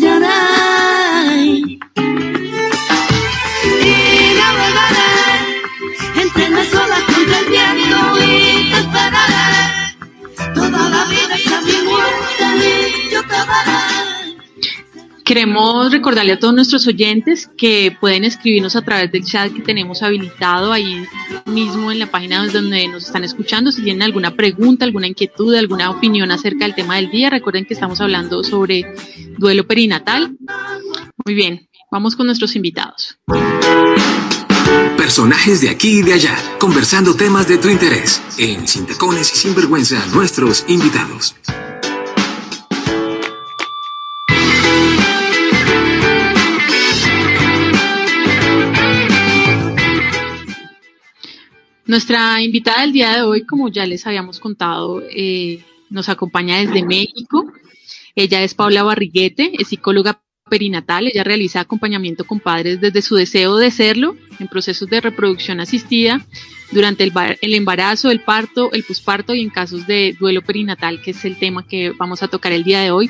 Queremos 15.39 15.89
recordarle 15.89 16.33
a 16.33 16.37
todos 16.37 16.53
nuestros 16.53 16.85
oyentes 16.85 17.49
que 17.57 17.95
pueden 17.97 18.25
escribirnos 18.25 18.75
a 18.75 18.81
través 18.81 19.09
del 19.09 19.23
chat 19.23 19.53
que 19.53 19.61
tenemos 19.61 20.03
habilitado 20.03 20.73
ahí 20.73 21.05
mismo 21.45 21.93
en 21.93 21.99
la 21.99 22.07
página 22.07 22.45
donde 22.45 22.89
nos 22.89 23.05
están 23.05 23.23
escuchando. 23.23 23.71
Si 23.71 23.81
tienen 23.81 24.01
alguna 24.01 24.35
pregunta, 24.35 24.83
alguna 24.83 25.07
inquietud, 25.07 25.55
alguna 25.55 25.91
opinión 25.91 26.29
acerca 26.31 26.65
del 26.65 26.75
tema 26.75 26.97
del 26.97 27.09
día, 27.09 27.29
recuerden 27.29 27.63
que 27.63 27.73
estamos 27.73 28.01
hablando 28.01 28.43
sobre 28.43 28.83
duelo 29.37 29.65
perinatal. 29.65 30.35
Muy 31.25 31.35
bien, 31.35 31.69
vamos 31.89 32.17
con 32.17 32.25
nuestros 32.25 32.57
invitados. 32.57 33.17
Personajes 34.97 35.61
de 35.61 35.69
aquí 35.69 35.99
y 35.99 36.01
de 36.01 36.15
allá, 36.15 36.35
conversando 36.59 37.15
temas 37.15 37.47
de 37.47 37.59
tu 37.59 37.69
interés. 37.69 38.21
En 38.37 38.67
Sin 38.67 38.85
Tacones 38.85 39.31
y 39.33 39.37
Sin 39.37 39.55
Vergüenza, 39.55 40.05
nuestros 40.07 40.65
invitados. 40.67 41.33
Nuestra 51.89 52.39
invitada 52.43 52.81
del 52.81 52.93
día 52.93 53.15
de 53.15 53.23
hoy, 53.23 53.47
como 53.47 53.67
ya 53.67 53.83
les 53.83 54.05
habíamos 54.05 54.39
contado, 54.39 55.01
eh, 55.09 55.63
nos 55.89 56.07
acompaña 56.07 56.59
desde 56.59 56.85
México. 56.85 57.51
Ella 58.13 58.43
es 58.43 58.53
Paula 58.53 58.83
Barriguete, 58.83 59.53
es 59.57 59.69
psicóloga 59.69 60.21
perinatal. 60.47 61.07
Ella 61.07 61.23
realiza 61.23 61.61
acompañamiento 61.61 62.25
con 62.25 62.41
padres 62.41 62.79
desde 62.79 63.01
su 63.01 63.15
deseo 63.15 63.57
de 63.57 63.71
serlo 63.71 64.15
en 64.39 64.47
procesos 64.47 64.87
de 64.87 65.01
reproducción 65.01 65.61
asistida 65.61 66.23
durante 66.71 67.03
el, 67.03 67.11
el 67.41 67.55
embarazo, 67.55 68.11
el 68.11 68.21
parto, 68.21 68.71
el 68.71 68.83
posparto 68.83 69.33
y 69.33 69.41
en 69.41 69.49
casos 69.49 69.87
de 69.87 70.15
duelo 70.19 70.43
perinatal, 70.43 71.01
que 71.01 71.09
es 71.09 71.25
el 71.25 71.39
tema 71.39 71.65
que 71.65 71.89
vamos 71.89 72.21
a 72.21 72.27
tocar 72.27 72.51
el 72.51 72.63
día 72.63 72.81
de 72.81 72.91
hoy. 72.91 73.09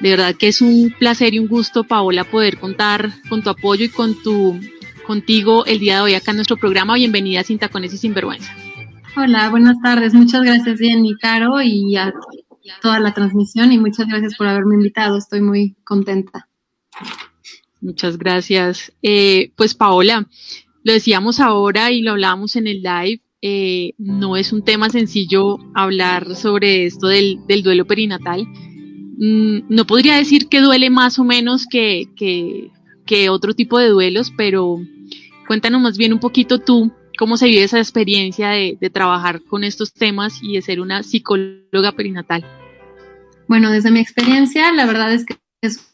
De 0.00 0.10
verdad 0.10 0.34
que 0.34 0.48
es 0.48 0.60
un 0.60 0.92
placer 0.98 1.34
y 1.34 1.38
un 1.38 1.46
gusto, 1.46 1.84
Paola, 1.84 2.24
poder 2.24 2.58
contar 2.58 3.12
con 3.28 3.44
tu 3.44 3.50
apoyo 3.50 3.84
y 3.84 3.90
con 3.90 4.20
tu 4.20 4.58
contigo 5.08 5.64
el 5.64 5.78
día 5.78 5.96
de 5.96 6.00
hoy 6.02 6.14
acá 6.14 6.32
en 6.32 6.36
nuestro 6.36 6.58
programa. 6.58 6.94
Bienvenida 6.94 7.42
Sin 7.42 7.58
Tacones 7.58 7.94
y 7.94 7.96
Sin 7.96 8.12
Vergüenza. 8.12 8.54
Hola, 9.16 9.48
buenas 9.48 9.80
tardes. 9.82 10.12
Muchas 10.12 10.42
gracias, 10.42 10.78
Jenny 10.78 11.16
Caro, 11.16 11.62
y 11.62 11.96
a 11.96 12.12
toda 12.82 13.00
la 13.00 13.14
transmisión 13.14 13.72
y 13.72 13.78
muchas 13.78 14.06
gracias 14.06 14.36
por 14.36 14.46
haberme 14.46 14.74
invitado. 14.74 15.16
Estoy 15.16 15.40
muy 15.40 15.76
contenta. 15.82 16.46
Muchas 17.80 18.18
gracias. 18.18 18.92
Eh, 19.00 19.50
pues 19.56 19.74
Paola, 19.74 20.28
lo 20.82 20.92
decíamos 20.92 21.40
ahora 21.40 21.90
y 21.90 22.02
lo 22.02 22.10
hablábamos 22.10 22.54
en 22.56 22.66
el 22.66 22.82
live, 22.82 23.22
eh, 23.40 23.94
no 23.96 24.36
es 24.36 24.52
un 24.52 24.62
tema 24.62 24.90
sencillo 24.90 25.56
hablar 25.74 26.36
sobre 26.36 26.84
esto 26.84 27.06
del, 27.06 27.38
del 27.48 27.62
duelo 27.62 27.86
perinatal. 27.86 28.46
Mm, 29.16 29.60
no 29.70 29.86
podría 29.86 30.16
decir 30.16 30.48
que 30.48 30.60
duele 30.60 30.90
más 30.90 31.18
o 31.18 31.24
menos 31.24 31.66
que, 31.66 32.10
que, 32.14 32.72
que 33.06 33.30
otro 33.30 33.54
tipo 33.54 33.78
de 33.78 33.88
duelos, 33.88 34.34
pero 34.36 34.76
cuéntanos 35.48 35.80
más 35.80 35.98
bien 35.98 36.12
un 36.12 36.20
poquito 36.20 36.60
tú 36.60 36.92
cómo 37.18 37.36
se 37.36 37.46
vive 37.46 37.64
esa 37.64 37.78
experiencia 37.78 38.50
de, 38.50 38.78
de, 38.80 38.90
trabajar 38.90 39.42
con 39.42 39.64
estos 39.64 39.92
temas 39.92 40.38
y 40.40 40.54
de 40.54 40.62
ser 40.62 40.80
una 40.80 41.02
psicóloga 41.02 41.90
perinatal. 41.96 42.44
Bueno, 43.48 43.72
desde 43.72 43.90
mi 43.90 43.98
experiencia, 43.98 44.72
la 44.72 44.86
verdad 44.86 45.12
es 45.12 45.24
que 45.24 45.36
es 45.60 45.88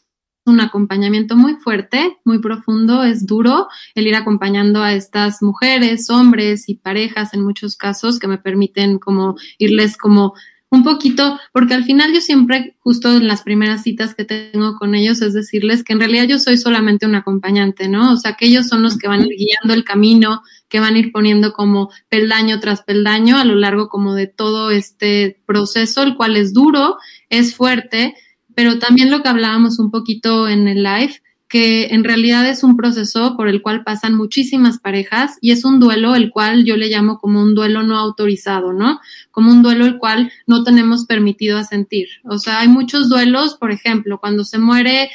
un 0.45 0.61
acompañamiento 0.61 1.37
muy 1.37 1.55
fuerte, 1.55 2.19
muy 2.25 2.41
profundo, 2.41 3.03
es 3.03 3.27
duro 3.27 3.69
el 3.95 4.07
ir 4.07 4.15
acompañando 4.17 4.83
a 4.83 4.93
estas 4.93 5.43
mujeres, 5.43 6.11
hombres 6.11 6.69
y 6.69 6.75
parejas 6.75 7.33
en 7.33 7.43
muchos 7.43 7.77
casos 7.77 8.19
que 8.19 8.29
me 8.29 8.39
permiten 8.39 8.99
como 8.99 9.37
irles 9.59 9.97
como 9.97 10.35
un 10.75 10.85
poquito, 10.85 11.39
porque 11.53 11.75
al 11.75 11.85
final 11.85 12.13
yo 12.13 12.21
siempre, 12.21 12.77
justo 12.81 13.17
en 13.17 13.27
las 13.27 13.43
primeras 13.43 13.83
citas 13.83 14.15
que 14.15 14.25
tengo 14.25 14.77
con 14.77 14.95
ellos, 14.95 15.23
es 15.23 15.33
decirles 15.33 15.85
que 15.85 15.93
en 15.93 16.01
realidad 16.01 16.25
yo 16.25 16.39
soy 16.39 16.57
solamente 16.57 17.07
un 17.07 17.15
acompañante, 17.15 17.89
¿no? 17.89 18.13
O 18.13 18.17
sea, 18.17 18.35
que 18.35 18.47
ellos 18.47 18.67
son 18.69 18.83
los 18.83 18.99
que 18.99 19.09
van 19.09 19.23
a 19.23 19.27
ir 19.27 19.37
guiando 19.37 19.75
el 19.75 19.85
camino, 19.85 20.43
que 20.69 20.81
van 20.81 20.97
a 20.97 20.99
ir 20.99 21.13
poniendo 21.13 21.53
como 21.53 21.91
peldaño 22.09 22.61
tras 22.61 22.83
peldaño 22.83 23.39
a 23.39 23.45
lo 23.45 23.55
largo 23.55 23.89
como 23.89 24.15
de 24.15 24.27
todo 24.27 24.71
este 24.71 25.41
proceso, 25.47 26.03
el 26.03 26.17
cual 26.17 26.37
es 26.37 26.53
duro, 26.53 26.97
es 27.31 27.55
fuerte, 27.55 28.15
pero 28.55 28.79
también 28.79 29.11
lo 29.11 29.23
que 29.23 29.29
hablábamos 29.29 29.79
un 29.79 29.91
poquito 29.91 30.49
en 30.49 30.69
el 30.69 30.83
live, 30.83 31.21
que 31.55 31.95
en 31.95 32.03
realidad 32.03 32.49
es 32.49 32.65
un 32.65 32.77
proceso 32.77 33.37
por 33.37 33.47
el 33.47 33.63
cual 33.63 33.85
pasan 33.85 34.17
muchísimas 34.17 34.81
parejas 34.81 35.39
y 35.41 35.53
es 35.53 35.65
un 35.65 35.79
duelo 35.79 36.17
el 36.17 36.31
cual 36.31 36.65
yo 36.65 36.77
le 36.77 36.89
llamo 36.89 37.21
como 37.21 37.41
un 37.41 37.55
duelo 37.55 37.85
no 37.85 37.97
autorizado, 37.97 38.73
¿no? 38.73 38.99
Como 39.31 39.53
un 39.53 39.63
duelo 39.63 39.87
el 39.87 39.99
cual 39.99 40.33
no 40.49 40.65
tenemos 40.65 41.07
permitido 41.07 41.57
a 41.57 41.63
sentir. 41.63 42.09
O 42.25 42.39
sea, 42.39 42.59
hay 42.59 42.67
muchos 42.67 43.09
duelos, 43.09 43.55
por 43.55 43.71
ejemplo, 43.71 44.19
cuando 44.19 44.43
se 44.43 44.59
muere, 44.59 45.13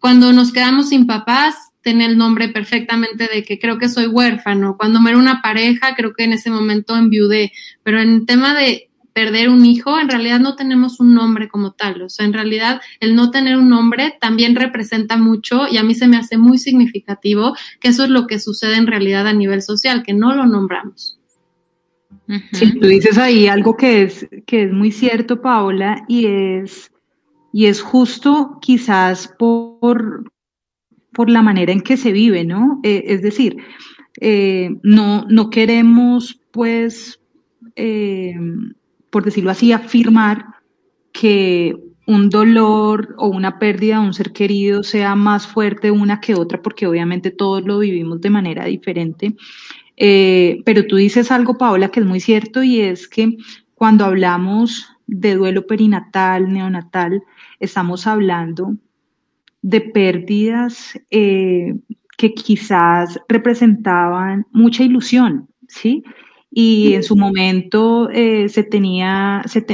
cuando 0.00 0.32
nos 0.32 0.52
quedamos 0.52 0.88
sin 0.88 1.06
papás, 1.06 1.54
tiene 1.80 2.06
el 2.06 2.18
nombre 2.18 2.48
perfectamente 2.48 3.28
de 3.32 3.44
que 3.44 3.60
creo 3.60 3.78
que 3.78 3.88
soy 3.88 4.06
huérfano. 4.08 4.76
Cuando 4.76 5.00
muere 5.00 5.16
una 5.16 5.42
pareja, 5.42 5.94
creo 5.94 6.12
que 6.12 6.24
en 6.24 6.32
ese 6.32 6.50
momento 6.50 6.96
enviudé. 6.96 7.52
Pero 7.84 8.00
en 8.00 8.26
tema 8.26 8.52
de 8.52 8.90
perder 9.12 9.48
un 9.48 9.64
hijo, 9.64 9.98
en 9.98 10.08
realidad 10.08 10.40
no 10.40 10.56
tenemos 10.56 11.00
un 11.00 11.14
nombre 11.14 11.48
como 11.48 11.72
tal. 11.72 12.02
O 12.02 12.08
sea, 12.08 12.26
en 12.26 12.32
realidad 12.32 12.80
el 13.00 13.14
no 13.14 13.30
tener 13.30 13.56
un 13.56 13.68
nombre 13.68 14.16
también 14.20 14.56
representa 14.56 15.16
mucho 15.16 15.68
y 15.70 15.76
a 15.78 15.82
mí 15.82 15.94
se 15.94 16.08
me 16.08 16.16
hace 16.16 16.38
muy 16.38 16.58
significativo 16.58 17.54
que 17.80 17.88
eso 17.88 18.04
es 18.04 18.10
lo 18.10 18.26
que 18.26 18.38
sucede 18.38 18.76
en 18.76 18.86
realidad 18.86 19.26
a 19.26 19.32
nivel 19.32 19.62
social, 19.62 20.02
que 20.02 20.14
no 20.14 20.34
lo 20.34 20.46
nombramos. 20.46 21.18
Sí, 22.52 22.78
tú 22.78 22.86
dices 22.86 23.18
ahí 23.18 23.46
algo 23.46 23.76
que 23.76 24.02
es, 24.02 24.28
que 24.46 24.64
es 24.64 24.72
muy 24.72 24.90
cierto, 24.90 25.42
Paola, 25.42 26.04
y 26.08 26.26
es, 26.26 26.90
y 27.52 27.66
es 27.66 27.82
justo 27.82 28.58
quizás 28.62 29.28
por, 29.38 30.32
por 31.12 31.28
la 31.28 31.42
manera 31.42 31.72
en 31.72 31.82
que 31.82 31.96
se 31.96 32.12
vive, 32.12 32.44
¿no? 32.44 32.80
Eh, 32.82 33.04
es 33.08 33.22
decir, 33.22 33.56
eh, 34.20 34.70
no, 34.82 35.26
no 35.28 35.50
queremos, 35.50 36.40
pues, 36.52 37.20
eh, 37.76 38.34
por 39.12 39.24
decirlo 39.24 39.50
así, 39.50 39.72
afirmar 39.72 40.46
que 41.12 41.76
un 42.06 42.30
dolor 42.30 43.14
o 43.18 43.28
una 43.28 43.58
pérdida 43.58 44.00
de 44.00 44.06
un 44.06 44.14
ser 44.14 44.32
querido 44.32 44.82
sea 44.82 45.14
más 45.14 45.46
fuerte 45.46 45.90
una 45.90 46.18
que 46.20 46.34
otra, 46.34 46.62
porque 46.62 46.86
obviamente 46.86 47.30
todos 47.30 47.62
lo 47.62 47.78
vivimos 47.78 48.22
de 48.22 48.30
manera 48.30 48.64
diferente. 48.64 49.36
Eh, 49.98 50.62
pero 50.64 50.86
tú 50.86 50.96
dices 50.96 51.30
algo, 51.30 51.58
Paola, 51.58 51.90
que 51.90 52.00
es 52.00 52.06
muy 52.06 52.20
cierto 52.20 52.62
y 52.62 52.80
es 52.80 53.06
que 53.06 53.36
cuando 53.74 54.06
hablamos 54.06 54.88
de 55.06 55.34
duelo 55.34 55.66
perinatal, 55.66 56.50
neonatal, 56.50 57.22
estamos 57.60 58.06
hablando 58.06 58.76
de 59.60 59.82
pérdidas 59.82 60.98
eh, 61.10 61.76
que 62.16 62.32
quizás 62.32 63.20
representaban 63.28 64.46
mucha 64.52 64.82
ilusión, 64.82 65.48
¿sí? 65.68 66.02
Y 66.54 66.92
en 66.94 67.02
su 67.02 67.16
momento 67.16 68.10
eh, 68.10 68.48
se 68.50 68.62
tenía, 68.62 69.42
se 69.46 69.64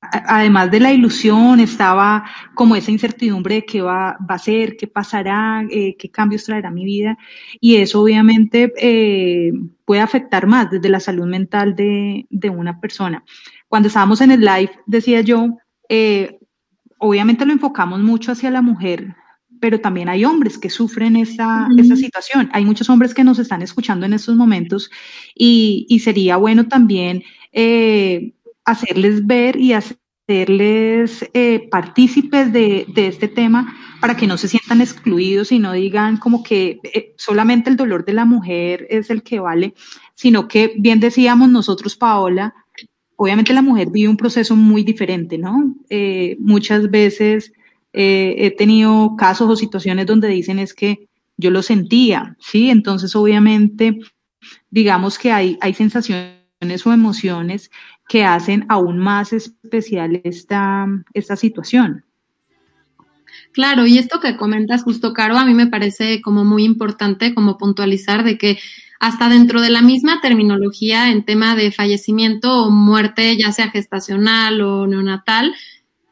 además 0.00 0.70
de 0.70 0.80
la 0.80 0.92
ilusión, 0.92 1.58
estaba 1.58 2.24
como 2.54 2.76
esa 2.76 2.90
incertidumbre 2.90 3.56
de 3.56 3.64
qué 3.64 3.80
va, 3.80 4.18
va 4.30 4.34
a 4.34 4.38
ser, 4.38 4.76
qué 4.76 4.86
pasará, 4.86 5.64
eh, 5.70 5.96
qué 5.98 6.10
cambios 6.10 6.44
traerá 6.44 6.70
mi 6.70 6.84
vida, 6.84 7.16
y 7.60 7.76
eso 7.76 8.02
obviamente 8.02 8.72
eh, 8.76 9.52
puede 9.86 10.02
afectar 10.02 10.46
más 10.46 10.70
desde 10.70 10.90
la 10.90 11.00
salud 11.00 11.26
mental 11.26 11.74
de, 11.74 12.26
de, 12.28 12.50
una 12.50 12.78
persona. 12.78 13.24
Cuando 13.66 13.88
estábamos 13.88 14.20
en 14.20 14.30
el 14.30 14.40
live, 14.40 14.70
decía 14.86 15.22
yo, 15.22 15.56
obviamente 16.98 17.46
lo 17.46 17.52
enfocamos 17.52 18.00
mucho 18.00 18.32
hacia 18.32 18.50
la 18.50 18.60
mujer, 18.60 19.14
pero 19.60 19.80
también 19.80 20.08
hay 20.08 20.24
hombres 20.24 20.58
que 20.58 20.70
sufren 20.70 21.16
esa, 21.16 21.68
situación. 21.96 22.48
Hay 22.52 22.64
muchos 22.64 22.88
hombres 22.88 23.14
que 23.14 23.24
nos 23.24 23.38
están 23.38 23.62
escuchando 23.62 24.06
en 24.06 24.12
estos 24.12 24.36
momentos 24.36 24.90
y, 25.34 26.00
sería 26.02 26.36
bueno 26.36 26.68
también 26.68 27.24
eh, 27.52 28.34
hacerles 28.64 29.26
ver 29.26 29.56
y 29.56 29.72
hacerles 29.72 31.28
eh, 31.34 31.68
partícipes 31.70 32.52
de, 32.52 32.86
este 32.96 33.28
tema 33.28 33.76
para 34.00 34.16
que 34.16 34.26
no 34.26 34.38
se 34.38 34.48
sientan 34.48 34.80
excluidos 34.80 35.50
y 35.50 35.58
no 35.58 35.72
digan 35.72 36.18
como 36.18 36.42
que 36.42 36.78
eh, 36.84 37.14
solamente 37.16 37.68
el 37.68 37.76
dolor 37.76 38.04
de 38.04 38.12
la 38.12 38.24
mujer 38.24 38.86
es 38.90 39.10
el 39.10 39.22
que 39.22 39.40
vale, 39.40 39.74
sino 40.14 40.46
que 40.46 40.74
bien 40.78 41.00
decíamos 41.00 41.48
nosotros, 41.48 41.96
Paola, 41.96 42.54
obviamente 43.16 43.52
la 43.52 43.62
mujer 43.62 43.88
vive 43.90 44.08
un 44.08 44.16
proceso 44.16 44.54
muy 44.54 44.84
diferente, 44.84 45.36
¿no? 45.38 45.74
muchas 46.38 46.90
veces 46.90 47.52
eh, 47.92 48.34
he 48.38 48.50
tenido 48.50 49.16
casos 49.16 49.48
o 49.48 49.56
situaciones 49.56 50.06
donde 50.06 50.28
dicen 50.28 50.58
es 50.58 50.74
que 50.74 51.08
yo 51.36 51.50
lo 51.50 51.62
sentía, 51.62 52.36
¿sí? 52.40 52.70
Entonces, 52.70 53.14
obviamente, 53.16 53.98
digamos 54.70 55.18
que 55.18 55.32
hay, 55.32 55.58
hay 55.60 55.74
sensaciones 55.74 56.38
o 56.84 56.92
emociones 56.92 57.70
que 58.08 58.24
hacen 58.24 58.66
aún 58.68 58.98
más 58.98 59.32
especial 59.32 60.20
esta, 60.24 60.86
esta 61.14 61.36
situación. 61.36 62.04
Claro, 63.52 63.86
y 63.86 63.98
esto 63.98 64.20
que 64.20 64.36
comentas 64.36 64.82
justo, 64.82 65.12
Caro, 65.12 65.36
a 65.36 65.44
mí 65.44 65.54
me 65.54 65.66
parece 65.66 66.20
como 66.20 66.44
muy 66.44 66.64
importante 66.64 67.34
como 67.34 67.58
puntualizar 67.58 68.24
de 68.24 68.38
que 68.38 68.58
hasta 69.00 69.28
dentro 69.28 69.60
de 69.60 69.70
la 69.70 69.82
misma 69.82 70.20
terminología 70.20 71.10
en 71.10 71.24
tema 71.24 71.54
de 71.54 71.70
fallecimiento 71.70 72.64
o 72.64 72.70
muerte, 72.70 73.36
ya 73.36 73.52
sea 73.52 73.70
gestacional 73.70 74.60
o 74.60 74.86
neonatal, 74.86 75.54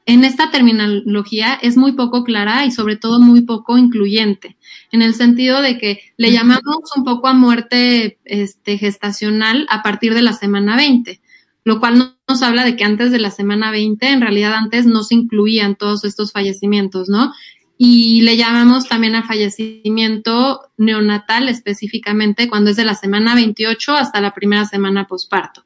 en 0.06 0.24
esta 0.24 0.52
terminología 0.52 1.58
es 1.60 1.76
muy 1.76 1.92
poco 1.92 2.22
clara 2.22 2.64
y 2.64 2.70
sobre 2.70 2.96
todo 2.96 3.18
muy 3.18 3.42
poco 3.42 3.76
incluyente, 3.76 4.56
en 4.92 5.02
el 5.02 5.14
sentido 5.14 5.60
de 5.60 5.78
que 5.78 6.00
le 6.16 6.30
llamamos 6.30 6.90
un 6.96 7.04
poco 7.04 7.26
a 7.26 7.34
muerte 7.34 8.16
este, 8.24 8.78
gestacional 8.78 9.66
a 9.68 9.82
partir 9.82 10.14
de 10.14 10.22
la 10.22 10.32
semana 10.32 10.76
20, 10.76 11.20
lo 11.64 11.80
cual 11.80 12.14
nos 12.28 12.42
habla 12.42 12.64
de 12.64 12.76
que 12.76 12.84
antes 12.84 13.10
de 13.10 13.18
la 13.18 13.32
semana 13.32 13.72
20, 13.72 14.08
en 14.08 14.20
realidad 14.20 14.54
antes 14.54 14.86
no 14.86 15.02
se 15.02 15.16
incluían 15.16 15.74
todos 15.74 16.04
estos 16.04 16.30
fallecimientos, 16.30 17.08
¿no? 17.08 17.32
Y 17.76 18.22
le 18.22 18.36
llamamos 18.36 18.88
también 18.88 19.16
a 19.16 19.24
fallecimiento 19.24 20.62
neonatal 20.76 21.48
específicamente 21.48 22.48
cuando 22.48 22.70
es 22.70 22.76
de 22.76 22.84
la 22.84 22.94
semana 22.94 23.34
28 23.34 23.92
hasta 23.94 24.20
la 24.20 24.32
primera 24.32 24.64
semana 24.64 25.08
posparto. 25.08 25.65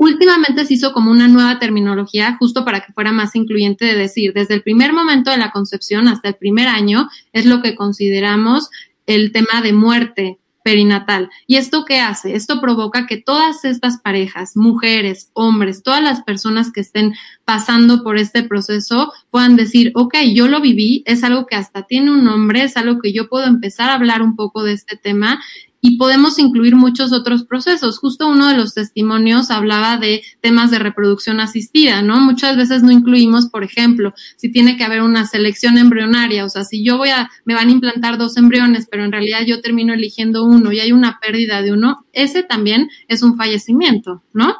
Últimamente 0.00 0.64
se 0.64 0.72
hizo 0.72 0.94
como 0.94 1.10
una 1.10 1.28
nueva 1.28 1.58
terminología 1.58 2.34
justo 2.38 2.64
para 2.64 2.80
que 2.80 2.94
fuera 2.94 3.12
más 3.12 3.36
incluyente 3.36 3.84
de 3.84 3.96
decir, 3.96 4.32
desde 4.32 4.54
el 4.54 4.62
primer 4.62 4.94
momento 4.94 5.30
de 5.30 5.36
la 5.36 5.50
concepción 5.50 6.08
hasta 6.08 6.30
el 6.30 6.36
primer 6.36 6.68
año 6.68 7.10
es 7.34 7.44
lo 7.44 7.60
que 7.60 7.74
consideramos 7.74 8.70
el 9.04 9.30
tema 9.30 9.60
de 9.62 9.74
muerte 9.74 10.38
perinatal. 10.64 11.28
¿Y 11.46 11.56
esto 11.56 11.84
qué 11.84 12.00
hace? 12.00 12.34
Esto 12.34 12.62
provoca 12.62 13.06
que 13.06 13.18
todas 13.18 13.66
estas 13.66 13.98
parejas, 13.98 14.56
mujeres, 14.56 15.30
hombres, 15.34 15.82
todas 15.82 16.02
las 16.02 16.22
personas 16.22 16.72
que 16.72 16.80
estén 16.80 17.12
pasando 17.44 18.02
por 18.02 18.16
este 18.16 18.42
proceso 18.42 19.12
puedan 19.28 19.54
decir, 19.54 19.92
ok, 19.94 20.14
yo 20.32 20.48
lo 20.48 20.62
viví, 20.62 21.02
es 21.04 21.24
algo 21.24 21.44
que 21.44 21.56
hasta 21.56 21.82
tiene 21.82 22.10
un 22.10 22.24
nombre, 22.24 22.62
es 22.62 22.78
algo 22.78 23.02
que 23.02 23.12
yo 23.12 23.28
puedo 23.28 23.44
empezar 23.44 23.90
a 23.90 23.96
hablar 23.96 24.22
un 24.22 24.34
poco 24.34 24.62
de 24.62 24.72
este 24.72 24.96
tema 24.96 25.42
y 25.80 25.96
podemos 25.96 26.38
incluir 26.38 26.76
muchos 26.76 27.12
otros 27.12 27.44
procesos. 27.44 27.98
Justo 27.98 28.28
uno 28.28 28.48
de 28.48 28.56
los 28.56 28.74
testimonios 28.74 29.50
hablaba 29.50 29.96
de 29.96 30.22
temas 30.40 30.70
de 30.70 30.78
reproducción 30.78 31.40
asistida, 31.40 32.02
¿no? 32.02 32.20
Muchas 32.20 32.56
veces 32.56 32.82
no 32.82 32.90
incluimos, 32.90 33.48
por 33.48 33.64
ejemplo, 33.64 34.12
si 34.36 34.52
tiene 34.52 34.76
que 34.76 34.84
haber 34.84 35.02
una 35.02 35.26
selección 35.26 35.78
embrionaria, 35.78 36.44
o 36.44 36.48
sea, 36.48 36.64
si 36.64 36.84
yo 36.84 36.98
voy 36.98 37.10
a, 37.10 37.30
me 37.44 37.54
van 37.54 37.68
a 37.68 37.72
implantar 37.72 38.18
dos 38.18 38.36
embriones, 38.36 38.86
pero 38.90 39.04
en 39.04 39.12
realidad 39.12 39.40
yo 39.46 39.60
termino 39.60 39.94
eligiendo 39.94 40.44
uno 40.44 40.72
y 40.72 40.80
hay 40.80 40.92
una 40.92 41.18
pérdida 41.20 41.62
de 41.62 41.72
uno, 41.72 42.04
ese 42.12 42.42
también 42.42 42.90
es 43.08 43.22
un 43.22 43.36
fallecimiento, 43.36 44.22
¿no? 44.32 44.56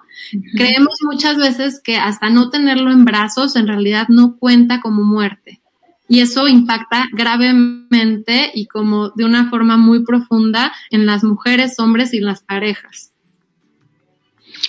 Creemos 0.55 0.97
muchas 1.03 1.37
veces 1.37 1.81
que 1.83 1.97
hasta 1.97 2.31
no 2.31 2.51
tenerlo 2.51 2.91
en 2.91 3.05
brazos, 3.05 3.57
en 3.57 3.67
realidad 3.67 4.09
no 4.09 4.37
cuenta 4.37 4.81
como 4.81 5.03
muerte 5.03 5.61
y 6.11 6.19
eso 6.19 6.49
impacta 6.49 7.09
gravemente 7.13 8.51
y 8.53 8.67
como 8.67 9.11
de 9.11 9.25
una 9.25 9.49
forma 9.49 9.77
muy 9.77 10.05
profunda 10.05 10.73
en 10.91 11.07
las 11.07 11.23
mujeres, 11.23 11.79
hombres 11.79 12.13
y 12.13 12.19
las 12.19 12.43
parejas. 12.43 13.13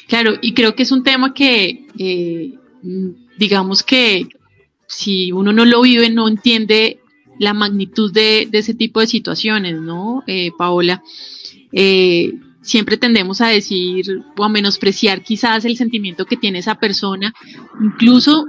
Claro, 0.08 0.36
y 0.40 0.54
creo 0.54 0.76
que 0.76 0.84
es 0.84 0.92
un 0.92 1.02
tema 1.02 1.34
que, 1.34 1.88
eh, 1.98 2.54
digamos 3.40 3.82
que 3.82 4.28
si 4.86 5.32
uno 5.32 5.52
no 5.52 5.66
lo 5.66 5.82
vive, 5.82 6.12
no 6.12 6.28
entiende 6.28 7.00
la 7.40 7.56
magnitud 7.56 8.14
de, 8.14 8.48
ese 8.52 8.76
tipo 8.76 9.00
de 9.00 9.08
situaciones, 9.08 9.82
¿no, 9.82 10.24
eh, 10.28 10.52
Paola? 10.56 11.02
Eh, 11.72 12.34
siempre 12.62 12.98
tendemos 12.98 13.42
a 13.42 13.48
decir 13.48 14.06
o 14.38 14.44
a 14.44 14.50
menospreciar 14.50 15.24
quizás 15.24 15.66
el 15.66 15.76
sentimiento 15.76 16.28
que 16.28 16.38
tiene 16.38 16.60
esa 16.60 16.76
persona, 16.76 17.34
incluso 17.82 18.46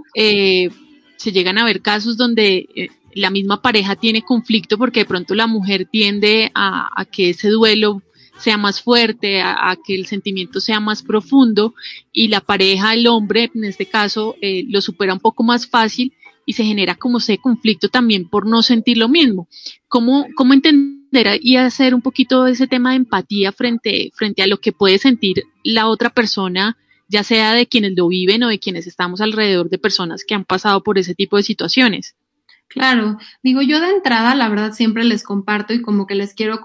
se 1.23 1.33
llegan 1.33 1.59
a 1.59 1.65
ver 1.65 1.81
casos 1.81 2.17
donde 2.17 2.69
eh, 2.75 2.89
la 3.15 3.31
misma 3.31 3.63
pareja 3.63 3.97
tiene 3.97 4.23
conflicto 4.23 4.77
porque 4.77 5.01
de 5.01 5.07
pronto 5.07 5.35
la 5.35 5.47
mujer 5.47 5.87
tiende 5.91 6.51
a, 6.55 7.07
que 7.11 7.31
ese 7.31 7.49
duelo 7.49 8.03
sea 8.39 8.57
más 8.59 8.83
fuerte, 8.83 9.41
a, 9.41 9.77
que 9.85 9.95
el 9.95 10.07
sentimiento 10.07 10.61
sea 10.61 10.81
más 10.81 11.03
profundo 11.03 11.75
y 12.13 12.29
la 12.29 12.41
pareja, 12.41 12.95
el 12.95 13.07
hombre 13.07 13.51
en 13.55 13.65
este 13.65 13.87
caso, 13.87 14.37
eh, 14.41 14.65
lo 14.69 14.81
supera 14.81 15.13
un 15.13 15.21
poco 15.21 15.45
más 15.45 15.69
fácil 15.69 16.13
y 16.45 16.55
se 16.55 16.65
genera 16.65 16.97
como 16.97 17.19
ese 17.19 17.39
conflicto 17.39 17.89
también 17.89 18.29
por 18.29 18.47
no 18.47 18.63
sentir 18.63 18.99
lo 18.99 19.09
mismo. 19.09 19.47
¿Cómo, 19.87 20.27
cómo 20.35 20.55
entender 20.55 21.39
y 21.41 21.57
hacer 21.57 21.95
un 21.95 22.03
poquito 22.03 22.47
ese 22.47 22.67
tema 22.67 22.91
de 22.91 22.97
empatía 22.97 23.53
frente, 23.53 24.11
frente 24.15 24.43
a 24.43 24.47
lo 24.47 24.59
que 24.59 24.73
puede 24.73 24.99
sentir 24.99 25.45
la 25.63 25.87
otra 25.87 26.11
persona, 26.11 26.77
ya 27.13 27.23
sea 27.23 27.53
de 27.53 27.67
quienes 27.67 27.93
lo 27.97 28.09
viven 28.09 28.43
o 28.43 28.49
de 28.49 28.59
quienes 28.59 28.87
estamos 28.87 29.21
alrededor 29.21 29.69
de 29.69 29.79
personas 29.79 30.25
que 30.25 30.35
han 30.35 30.45
pasado 30.45 30.83
por 30.83 30.99
ese 30.99 31.15
tipo 31.15 31.37
de 31.37 31.43
situaciones? 31.43 32.17
Claro, 32.67 33.19
digo 33.43 33.61
yo 33.61 33.81
de 33.81 33.91
entrada, 33.91 34.35
la 34.35 34.49
verdad 34.49 34.73
siempre 34.73 35.05
les 35.05 35.23
comparto 35.23 35.75
y 35.75 35.83
como 35.83 36.07
que 36.07 36.15
les 36.15 36.33
quiero 36.33 36.63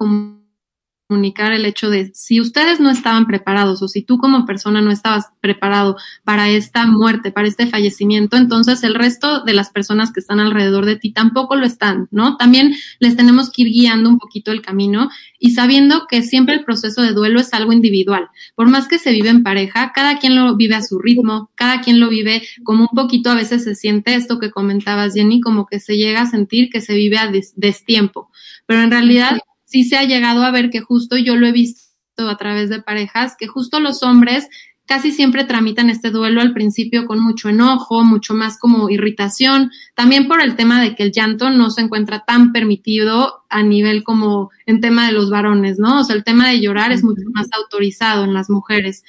comunicar 1.07 1.53
el 1.53 1.65
hecho 1.65 1.89
de 1.89 2.11
si 2.13 2.41
ustedes 2.41 2.79
no 2.79 2.89
estaban 2.89 3.25
preparados 3.25 3.81
o 3.81 3.87
si 3.87 4.01
tú 4.01 4.17
como 4.17 4.45
persona 4.45 4.81
no 4.81 4.91
estabas 4.91 5.27
preparado 5.39 5.95
para 6.23 6.49
esta 6.49 6.85
muerte, 6.85 7.31
para 7.31 7.47
este 7.47 7.67
fallecimiento, 7.67 8.35
entonces 8.35 8.83
el 8.83 8.93
resto 8.93 9.43
de 9.43 9.53
las 9.53 9.69
personas 9.69 10.11
que 10.11 10.19
están 10.19 10.39
alrededor 10.39 10.85
de 10.85 10.97
ti 10.97 11.11
tampoco 11.11 11.55
lo 11.55 11.65
están, 11.65 12.09
¿no? 12.11 12.35
También 12.35 12.75
les 12.99 13.15
tenemos 13.15 13.49
que 13.49 13.63
ir 13.63 13.69
guiando 13.69 14.09
un 14.09 14.19
poquito 14.19 14.51
el 14.51 14.61
camino 14.61 15.09
y 15.39 15.51
sabiendo 15.51 16.07
que 16.09 16.23
siempre 16.23 16.55
el 16.55 16.65
proceso 16.65 17.01
de 17.01 17.13
duelo 17.13 17.39
es 17.39 17.53
algo 17.53 17.71
individual. 17.71 18.27
Por 18.55 18.67
más 18.67 18.87
que 18.87 18.99
se 18.99 19.11
vive 19.11 19.29
en 19.29 19.43
pareja, 19.43 19.93
cada 19.93 20.19
quien 20.19 20.35
lo 20.35 20.55
vive 20.57 20.75
a 20.75 20.81
su 20.81 20.99
ritmo, 20.99 21.51
cada 21.55 21.81
quien 21.81 21.99
lo 21.99 22.09
vive 22.09 22.43
como 22.63 22.87
un 22.91 22.95
poquito, 22.95 23.31
a 23.31 23.35
veces 23.35 23.63
se 23.63 23.75
siente 23.75 24.15
esto 24.15 24.39
que 24.39 24.51
comentabas, 24.51 25.13
Jenny, 25.13 25.39
como 25.39 25.67
que 25.67 25.79
se 25.79 25.95
llega 25.95 26.21
a 26.21 26.25
sentir 26.29 26.69
que 26.69 26.81
se 26.81 26.95
vive 26.95 27.17
a 27.17 27.31
destiempo. 27.55 28.29
Pero 28.65 28.81
en 28.81 28.91
realidad 28.91 29.39
sí 29.67 29.83
se 29.83 29.97
ha 29.97 30.03
llegado 30.03 30.43
a 30.43 30.51
ver 30.51 30.69
que 30.69 30.81
justo 30.81 31.17
yo 31.17 31.35
lo 31.35 31.45
he 31.45 31.51
visto 31.51 31.83
a 32.17 32.37
través 32.37 32.69
de 32.69 32.81
parejas, 32.81 33.35
que 33.37 33.47
justo 33.47 33.79
los 33.79 34.01
hombres 34.01 34.47
casi 34.87 35.11
siempre 35.11 35.43
tramitan 35.43 35.89
este 35.89 36.09
duelo 36.11 36.39
al 36.39 36.53
principio 36.53 37.05
con 37.05 37.19
mucho 37.19 37.49
enojo, 37.49 38.05
mucho 38.05 38.33
más 38.33 38.57
como 38.57 38.89
irritación, 38.89 39.69
también 39.93 40.29
por 40.29 40.41
el 40.41 40.55
tema 40.55 40.81
de 40.81 40.95
que 40.95 41.03
el 41.03 41.11
llanto 41.11 41.49
no 41.49 41.69
se 41.69 41.81
encuentra 41.81 42.23
tan 42.25 42.53
permitido 42.53 43.43
a 43.49 43.61
nivel 43.61 44.05
como 44.05 44.49
en 44.65 44.79
tema 44.79 45.05
de 45.05 45.11
los 45.11 45.29
varones, 45.29 45.77
¿no? 45.77 45.99
O 45.99 46.03
sea, 46.05 46.15
el 46.15 46.23
tema 46.23 46.47
de 46.47 46.61
llorar 46.61 46.93
es 46.93 47.03
mucho 47.03 47.23
más 47.33 47.49
autorizado 47.51 48.23
en 48.23 48.33
las 48.33 48.49
mujeres 48.49 49.03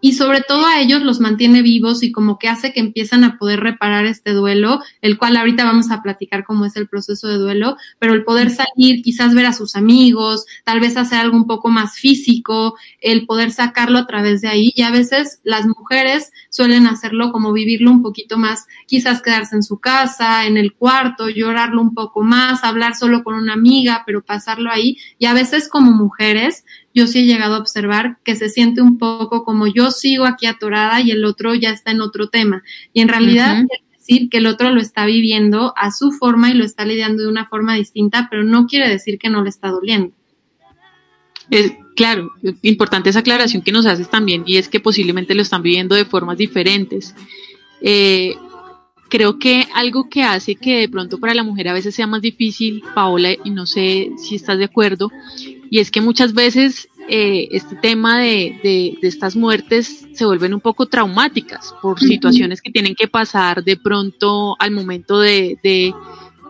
y 0.00 0.12
sobre 0.12 0.40
todo 0.42 0.66
a 0.66 0.80
ellos 0.80 1.02
los 1.02 1.20
mantiene 1.20 1.62
vivos 1.62 2.02
y 2.02 2.12
como 2.12 2.38
que 2.38 2.48
hace 2.48 2.72
que 2.72 2.80
empiezan 2.80 3.24
a 3.24 3.38
poder 3.38 3.60
reparar 3.60 4.06
este 4.06 4.32
duelo, 4.32 4.80
el 5.00 5.18
cual 5.18 5.36
ahorita 5.36 5.64
vamos 5.64 5.90
a 5.90 6.02
platicar 6.02 6.44
cómo 6.44 6.64
es 6.64 6.76
el 6.76 6.88
proceso 6.88 7.28
de 7.28 7.36
duelo, 7.38 7.76
pero 7.98 8.14
el 8.14 8.24
poder 8.24 8.50
salir, 8.50 9.02
quizás 9.02 9.34
ver 9.34 9.46
a 9.46 9.52
sus 9.52 9.76
amigos, 9.76 10.46
tal 10.64 10.80
vez 10.80 10.96
hacer 10.96 11.18
algo 11.18 11.36
un 11.36 11.46
poco 11.46 11.68
más 11.68 11.96
físico, 11.96 12.76
el 13.00 13.26
poder 13.26 13.50
sacarlo 13.50 13.98
a 13.98 14.06
través 14.06 14.40
de 14.40 14.48
ahí. 14.48 14.72
Y 14.74 14.82
a 14.82 14.90
veces 14.90 15.40
las 15.42 15.66
mujeres 15.66 16.30
suelen 16.50 16.86
hacerlo 16.86 17.32
como 17.32 17.52
vivirlo 17.52 17.90
un 17.90 18.02
poquito 18.02 18.38
más, 18.38 18.66
quizás 18.86 19.22
quedarse 19.22 19.56
en 19.56 19.62
su 19.62 19.78
casa, 19.78 20.46
en 20.46 20.56
el 20.56 20.74
cuarto, 20.74 21.28
llorarlo 21.28 21.82
un 21.82 21.94
poco 21.94 22.22
más, 22.22 22.64
hablar 22.64 22.94
solo 22.94 23.24
con 23.24 23.34
una 23.34 23.54
amiga, 23.54 24.04
pero 24.06 24.22
pasarlo 24.22 24.70
ahí. 24.70 24.98
Y 25.18 25.26
a 25.26 25.34
veces 25.34 25.68
como 25.68 25.90
mujeres 25.90 26.64
yo 26.98 27.06
sí 27.06 27.20
he 27.20 27.24
llegado 27.26 27.54
a 27.54 27.58
observar 27.58 28.18
que 28.24 28.34
se 28.34 28.48
siente 28.48 28.82
un 28.82 28.98
poco 28.98 29.44
como 29.44 29.68
yo 29.68 29.92
sigo 29.92 30.24
aquí 30.24 30.46
atorada 30.46 31.00
y 31.00 31.12
el 31.12 31.24
otro 31.24 31.54
ya 31.54 31.70
está 31.70 31.92
en 31.92 32.00
otro 32.00 32.28
tema. 32.28 32.64
Y 32.92 33.00
en 33.00 33.08
realidad 33.08 33.64
quiere 33.68 33.84
decir 33.96 34.28
que 34.28 34.38
el 34.38 34.46
otro 34.46 34.72
lo 34.72 34.80
está 34.80 35.06
viviendo 35.06 35.72
a 35.76 35.92
su 35.92 36.10
forma 36.10 36.50
y 36.50 36.54
lo 36.54 36.64
está 36.64 36.84
lidiando 36.84 37.22
de 37.22 37.28
una 37.28 37.46
forma 37.46 37.76
distinta, 37.76 38.26
pero 38.28 38.42
no 38.42 38.66
quiere 38.66 38.88
decir 38.88 39.16
que 39.18 39.30
no 39.30 39.44
le 39.44 39.50
está 39.50 39.68
doliendo. 39.68 40.12
claro, 41.94 42.32
importante 42.62 43.10
esa 43.10 43.20
aclaración 43.20 43.62
que 43.62 43.72
nos 43.72 43.86
haces 43.86 44.10
también 44.10 44.42
y 44.44 44.56
es 44.56 44.68
que 44.68 44.80
posiblemente 44.80 45.36
lo 45.36 45.42
están 45.42 45.62
viviendo 45.62 45.94
de 45.94 46.04
formas 46.04 46.36
diferentes. 46.36 47.14
Eh, 47.80 48.34
creo 49.08 49.38
que 49.38 49.68
algo 49.72 50.08
que 50.08 50.24
hace 50.24 50.56
que 50.56 50.80
de 50.80 50.88
pronto 50.88 51.18
para 51.18 51.34
la 51.34 51.44
mujer 51.44 51.68
a 51.68 51.72
veces 51.72 51.94
sea 51.94 52.08
más 52.08 52.22
difícil, 52.22 52.82
Paola, 52.92 53.30
y 53.44 53.50
no 53.50 53.66
sé 53.66 54.10
si 54.16 54.34
estás 54.34 54.58
de 54.58 54.64
acuerdo, 54.64 55.10
y 55.70 55.78
es 55.80 55.90
que 55.90 56.00
muchas 56.00 56.34
veces 56.34 56.88
eh, 57.08 57.48
este 57.52 57.76
tema 57.76 58.20
de, 58.20 58.58
de, 58.62 58.98
estas 59.02 59.36
muertes 59.36 60.06
se 60.12 60.24
vuelven 60.24 60.54
un 60.54 60.60
poco 60.60 60.86
traumáticas 60.86 61.74
por 61.80 61.98
situaciones 61.98 62.60
que 62.60 62.70
tienen 62.70 62.94
que 62.94 63.08
pasar 63.08 63.64
de 63.64 63.76
pronto 63.76 64.56
al 64.58 64.70
momento 64.70 65.18
de, 65.18 65.58
de, 65.62 65.94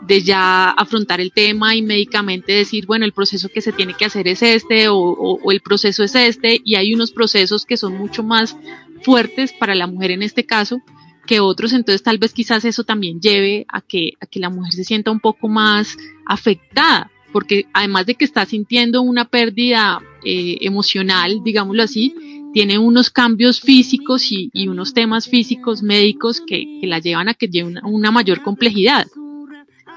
de, 0.07 0.22
ya 0.22 0.70
afrontar 0.70 1.20
el 1.20 1.33
tema 1.33 1.74
y 1.76 1.83
médicamente 1.83 2.52
decir, 2.52 2.87
bueno, 2.87 3.04
el 3.04 3.12
proceso 3.12 3.48
que 3.48 3.61
se 3.61 3.72
tiene 3.72 3.94
que 3.94 4.04
hacer 4.04 4.26
es 4.26 4.42
este 4.42 4.88
o, 4.88 4.96
o 4.96 5.52
el 5.52 5.61
proceso 5.61 6.02
es 6.02 6.14
este, 6.14 6.61
y 6.64 6.74
hay 6.74 6.94
unos 6.94 7.12
procesos 7.12 7.64
que 7.64 7.76
son 7.76 7.96
mucho 7.96 8.22
más 8.22 8.57
fuertes 9.02 9.52
para 9.52 9.74
la 9.74 9.87
mujer 9.87 10.11
en 10.11 10.22
este 10.22 10.44
caso 10.44 10.83
que 11.28 11.40
otros, 11.40 11.74
entonces 11.74 12.02
tal 12.02 12.18
vez 12.18 12.33
quizás 12.33 12.64
eso 12.64 12.85
también 12.85 13.20
lleve 13.20 13.66
a 13.68 13.83
que, 13.83 14.14
a 14.18 14.26
que 14.26 14.40
la 14.40 14.48
mujer 14.48 14.72
se 14.72 14.83
sienta 14.83 15.11
un 15.11 15.20
poco 15.20 15.46
más 15.46 15.96
afectada 16.26 17.12
porque 17.38 17.66
además 17.72 18.05
de 18.05 18.16
que 18.16 18.24
está 18.24 18.44
sintiendo 18.46 19.01
una 19.01 19.24
pérdida 19.24 20.01
eh, 20.24 20.59
emocional, 20.62 21.40
digámoslo 21.44 21.85
así, 21.85 22.12
tiene 22.53 22.81
unos 22.81 23.11
cambios 23.11 23.61
físicos 23.61 24.33
y, 24.33 24.51
unos 24.66 24.92
temas 24.92 25.29
físicos 25.29 25.81
médicos 25.81 26.42
que, 26.44 26.81
la 26.83 26.98
llevan 26.98 27.29
a 27.29 27.35
que 27.35 27.46
lleve 27.46 27.74
una 27.85 28.11
mayor 28.11 28.42
complejidad. 28.42 29.07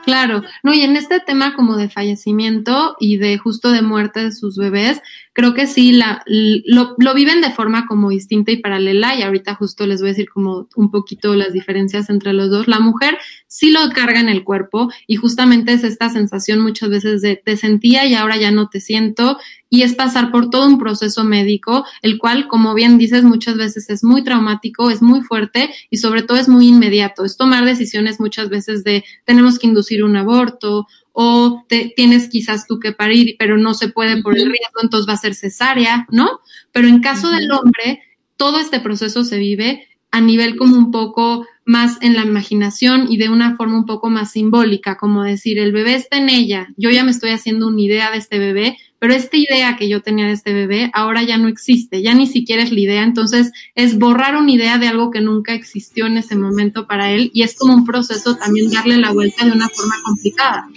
Claro, 0.05 0.43
no, 0.61 0.71
y 0.71 0.81
en 0.81 0.95
este 0.97 1.19
tema 1.19 1.55
como 1.55 1.77
de 1.77 1.89
fallecimiento 1.89 2.95
y 2.99 3.17
de 3.17 3.39
justo 3.39 3.71
de 3.71 3.81
muerte 3.81 4.23
de 4.25 4.31
sus 4.33 4.55
bebés, 4.55 5.01
creo 5.33 5.53
que 5.53 5.67
sí, 5.67 5.93
la, 5.93 6.23
lo, 6.25 6.95
lo, 6.97 7.13
viven 7.13 7.41
de 7.41 7.51
forma 7.51 7.85
como 7.87 8.09
distinta 8.09 8.51
y 8.51 8.57
paralela, 8.57 9.15
y 9.15 9.21
ahorita 9.21 9.55
justo 9.55 9.87
les 9.87 10.01
voy 10.01 10.09
a 10.09 10.13
decir 10.13 10.29
como 10.29 10.67
un 10.75 10.91
poquito 10.91 11.35
las 11.35 11.53
diferencias 11.53 12.09
entre 12.09 12.33
los 12.33 12.49
dos. 12.49 12.67
La 12.67 12.79
mujer 12.79 13.17
sí 13.47 13.71
lo 13.71 13.79
carga 13.91 14.19
en 14.19 14.29
el 14.29 14.43
cuerpo 14.43 14.91
y 15.07 15.15
justamente 15.15 15.73
es 15.73 15.83
esta 15.83 16.09
sensación 16.09 16.59
muchas 16.59 16.89
veces 16.89 17.21
de 17.21 17.35
te 17.37 17.55
sentía 17.55 18.05
y 18.05 18.15
ahora 18.15 18.37
ya 18.37 18.51
no 18.51 18.69
te 18.69 18.81
siento, 18.81 19.37
y 19.73 19.83
es 19.83 19.95
pasar 19.95 20.31
por 20.31 20.49
todo 20.49 20.67
un 20.67 20.77
proceso 20.77 21.23
médico, 21.23 21.85
el 22.01 22.17
cual, 22.17 22.49
como 22.49 22.73
bien 22.73 22.97
dices, 22.97 23.23
muchas 23.23 23.55
veces 23.55 23.89
es 23.89 24.03
muy 24.03 24.21
traumático, 24.21 24.89
es 24.89 25.01
muy 25.01 25.21
fuerte 25.21 25.69
y 25.89 25.97
sobre 25.97 26.23
todo 26.23 26.37
es 26.37 26.49
muy 26.49 26.67
inmediato. 26.67 27.23
Es 27.23 27.37
tomar 27.37 27.63
decisiones 27.63 28.19
muchas 28.19 28.49
veces 28.49 28.83
de 28.83 29.05
tenemos 29.23 29.59
que 29.59 29.67
inducir 29.67 30.03
un 30.03 30.17
aborto 30.17 30.87
o 31.13 31.65
te, 31.67 31.93
tienes 31.95 32.29
quizás 32.29 32.67
tú 32.67 32.79
que 32.79 32.93
parir, 32.93 33.35
pero 33.37 33.57
no 33.57 33.73
se 33.73 33.89
puede 33.89 34.21
por 34.21 34.37
el 34.37 34.45
riesgo, 34.45 34.81
entonces 34.81 35.07
va 35.07 35.13
a 35.13 35.17
ser 35.17 35.35
cesárea, 35.35 36.07
¿no? 36.11 36.39
Pero 36.71 36.87
en 36.87 37.01
caso 37.01 37.29
del 37.29 37.51
hombre, 37.51 38.01
todo 38.37 38.59
este 38.59 38.79
proceso 38.79 39.23
se 39.23 39.37
vive 39.37 39.87
a 40.11 40.21
nivel 40.21 40.57
como 40.57 40.77
un 40.77 40.91
poco 40.91 41.45
más 41.65 41.97
en 42.01 42.15
la 42.15 42.23
imaginación 42.23 43.07
y 43.09 43.17
de 43.17 43.29
una 43.29 43.55
forma 43.55 43.77
un 43.77 43.85
poco 43.85 44.09
más 44.09 44.31
simbólica, 44.31 44.97
como 44.97 45.23
decir, 45.23 45.57
el 45.57 45.71
bebé 45.71 45.95
está 45.95 46.17
en 46.17 46.29
ella, 46.29 46.67
yo 46.75 46.89
ya 46.89 47.03
me 47.03 47.11
estoy 47.11 47.31
haciendo 47.31 47.67
una 47.67 47.81
idea 47.81 48.11
de 48.11 48.17
este 48.17 48.39
bebé, 48.39 48.77
pero 48.99 49.13
esta 49.13 49.37
idea 49.37 49.77
que 49.77 49.87
yo 49.87 50.01
tenía 50.01 50.27
de 50.27 50.33
este 50.33 50.53
bebé 50.53 50.91
ahora 50.93 51.23
ya 51.23 51.37
no 51.37 51.47
existe, 51.47 52.01
ya 52.01 52.13
ni 52.13 52.27
siquiera 52.27 52.63
es 52.63 52.71
la 52.71 52.79
idea, 52.79 53.03
entonces 53.03 53.51
es 53.75 53.97
borrar 53.97 54.35
una 54.35 54.51
idea 54.51 54.77
de 54.79 54.87
algo 54.87 55.11
que 55.11 55.21
nunca 55.21 55.53
existió 55.53 56.07
en 56.07 56.17
ese 56.17 56.35
momento 56.35 56.87
para 56.87 57.11
él 57.11 57.31
y 57.33 57.43
es 57.43 57.57
como 57.57 57.73
un 57.73 57.85
proceso 57.85 58.35
también 58.35 58.69
darle 58.69 58.97
la 58.97 59.11
vuelta 59.11 59.45
de 59.45 59.51
una 59.51 59.69
forma 59.69 59.95
complicada. 60.03 60.67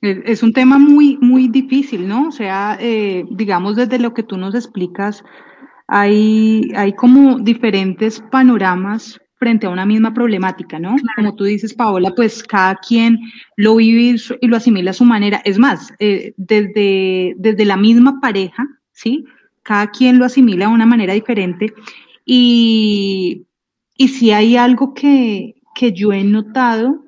Es 0.00 0.44
un 0.44 0.52
tema 0.52 0.78
muy, 0.78 1.18
muy 1.20 1.48
difícil, 1.48 2.06
¿no? 2.06 2.28
O 2.28 2.32
sea, 2.32 2.78
eh, 2.80 3.24
digamos 3.30 3.74
desde 3.74 3.98
lo 3.98 4.14
que 4.14 4.22
tú 4.22 4.36
nos 4.36 4.54
explicas, 4.54 5.24
hay, 5.88 6.70
hay 6.76 6.92
como 6.92 7.38
diferentes 7.40 8.22
panoramas 8.30 9.20
frente 9.38 9.66
a 9.66 9.70
una 9.70 9.86
misma 9.86 10.14
problemática, 10.14 10.78
¿no? 10.78 10.94
Como 11.16 11.34
tú 11.34 11.44
dices, 11.44 11.74
Paola, 11.74 12.12
pues 12.14 12.42
cada 12.42 12.76
quien 12.76 13.18
lo 13.56 13.76
vive 13.76 14.16
y 14.40 14.46
lo 14.46 14.56
asimila 14.56 14.90
a 14.92 14.94
su 14.94 15.04
manera. 15.04 15.40
Es 15.44 15.58
más, 15.58 15.92
eh, 15.98 16.32
desde, 16.36 17.34
desde 17.36 17.64
la 17.64 17.76
misma 17.76 18.20
pareja, 18.20 18.68
¿sí? 18.92 19.24
Cada 19.62 19.90
quien 19.90 20.18
lo 20.18 20.24
asimila 20.24 20.66
de 20.66 20.72
una 20.72 20.86
manera 20.86 21.14
diferente. 21.14 21.72
Y, 22.24 23.46
y 23.96 24.08
si 24.08 24.30
hay 24.30 24.56
algo 24.56 24.94
que, 24.94 25.54
que 25.74 25.92
yo 25.92 26.12
he 26.12 26.22
notado 26.24 27.04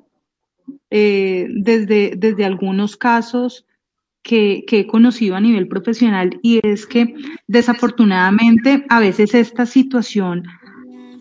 eh, 0.90 1.46
desde, 1.50 2.14
desde 2.16 2.44
algunos 2.44 2.96
casos 2.96 3.66
que, 4.22 4.64
que 4.66 4.80
he 4.80 4.86
conocido 4.86 5.36
a 5.36 5.40
nivel 5.40 5.68
profesional, 5.68 6.38
y 6.42 6.60
es 6.66 6.86
que 6.86 7.14
desafortunadamente 7.46 8.84
a 8.88 9.00
veces 9.00 9.34
esta 9.34 9.66
situación 9.66 10.44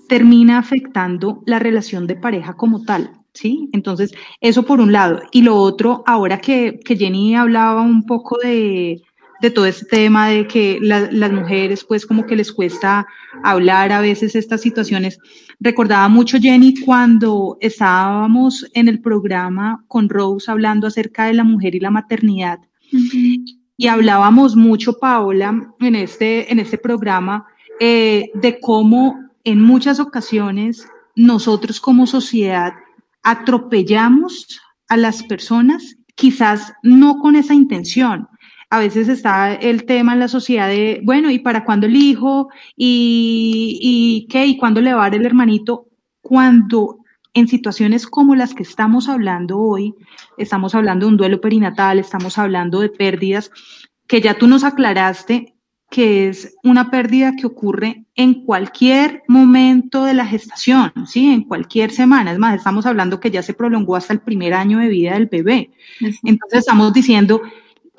termina 0.08 0.58
afectando 0.58 1.42
la 1.46 1.60
relación 1.60 2.08
de 2.08 2.16
pareja 2.16 2.56
como 2.56 2.84
tal. 2.84 3.12
¿Sí? 3.32 3.70
Entonces, 3.74 4.12
eso 4.42 4.64
por 4.64 4.82
un 4.82 4.92
lado. 4.92 5.22
Y 5.32 5.44
lo 5.44 5.56
otro, 5.56 6.04
ahora 6.08 6.40
que, 6.42 6.80
que 6.84 6.98
Jenny 6.98 7.36
hablaba 7.36 7.84
un 7.84 8.04
poco 8.06 8.38
de, 8.40 9.04
de 9.42 9.52
todo 9.52 9.66
este 9.66 9.86
tema 9.86 10.28
de 10.28 10.48
que 10.48 10.80
las 10.82 11.32
mujeres 11.32 11.84
pues 11.84 12.06
como 12.06 12.26
que 12.26 12.36
les 12.36 12.52
cuesta 12.52 13.08
hablar 13.44 13.92
a 13.92 14.02
veces 14.02 14.36
estas 14.36 14.62
situaciones. 14.62 15.20
Recordaba 15.60 16.08
mucho 16.08 16.38
Jenny 16.40 16.76
cuando 16.82 17.58
estábamos 17.62 18.66
en 18.74 18.88
el 18.88 19.02
programa 19.02 19.84
con 19.88 20.10
Rose 20.10 20.50
hablando 20.50 20.88
acerca 20.88 21.26
de 21.26 21.34
la 21.34 21.44
mujer 21.44 21.76
y 21.76 21.80
la 21.80 21.92
maternidad. 21.92 22.60
Y 23.78 23.88
hablábamos 23.88 24.56
mucho, 24.56 25.00
Paola, 25.00 25.74
en 25.80 25.96
este, 25.96 26.52
en 26.52 26.60
este 26.60 26.78
programa, 26.78 27.46
eh, 27.80 28.30
de 28.34 28.60
cómo 28.60 29.18
en 29.44 29.62
muchas 29.62 30.00
ocasiones 30.00 30.86
nosotros 31.16 31.80
como 31.80 32.08
sociedad 32.08 32.74
atropellamos 33.24 34.60
a 34.90 34.98
las 34.98 35.24
personas, 35.24 35.96
quizás 36.16 36.74
no 36.84 37.20
con 37.20 37.36
esa 37.36 37.54
intención. 37.54 38.28
A 38.70 38.80
veces 38.80 39.08
está 39.08 39.54
el 39.54 39.86
tema 39.86 40.14
en 40.14 40.20
la 40.20 40.28
sociedad 40.28 40.68
de, 40.68 41.02
bueno, 41.04 41.32
¿y 41.32 41.40
para 41.40 41.66
cuándo 41.66 41.88
el 41.88 41.96
hijo? 41.96 42.50
¿Y, 42.76 43.80
y 43.82 44.28
qué? 44.28 44.46
¿Y 44.46 44.58
cuándo 44.58 44.82
le 44.82 44.94
va 44.94 45.06
a 45.06 45.10
dar 45.10 45.20
el 45.20 45.26
hermanito? 45.26 45.88
Cuando 46.22 47.00
en 47.34 47.48
situaciones 47.48 48.08
como 48.08 48.36
las 48.36 48.54
que 48.54 48.64
estamos 48.64 49.10
hablando 49.10 49.60
hoy, 49.60 49.96
estamos 50.38 50.76
hablando 50.76 51.06
de 51.06 51.12
un 51.12 51.18
duelo 51.18 51.42
perinatal, 51.42 52.00
estamos 52.00 52.38
hablando 52.38 52.80
de 52.80 52.90
pérdidas, 52.90 53.52
que 54.08 54.22
ya 54.22 54.38
tú 54.38 54.48
nos 54.48 54.64
aclaraste 54.64 55.56
que 55.90 56.28
es 56.28 56.56
una 56.64 56.92
pérdida 56.92 57.34
que 57.36 57.48
ocurre 57.48 58.06
en 58.16 58.46
cualquier 58.46 59.24
momento 59.28 60.04
de 60.04 60.14
la 60.14 60.26
gestación, 60.26 60.92
¿sí? 61.08 61.32
En 61.32 61.44
cualquier 61.44 61.92
semana. 61.92 62.32
Es 62.32 62.38
más, 62.38 62.56
estamos 62.56 62.86
hablando 62.86 63.20
que 63.20 63.32
ya 63.32 63.42
se 63.42 63.56
prolongó 63.56 63.96
hasta 63.96 64.14
el 64.14 64.22
primer 64.22 64.54
año 64.54 64.78
de 64.78 64.88
vida 64.88 65.14
del 65.14 65.26
bebé. 65.26 65.72
Entonces 66.24 66.60
estamos 66.60 66.94
diciendo, 66.94 67.42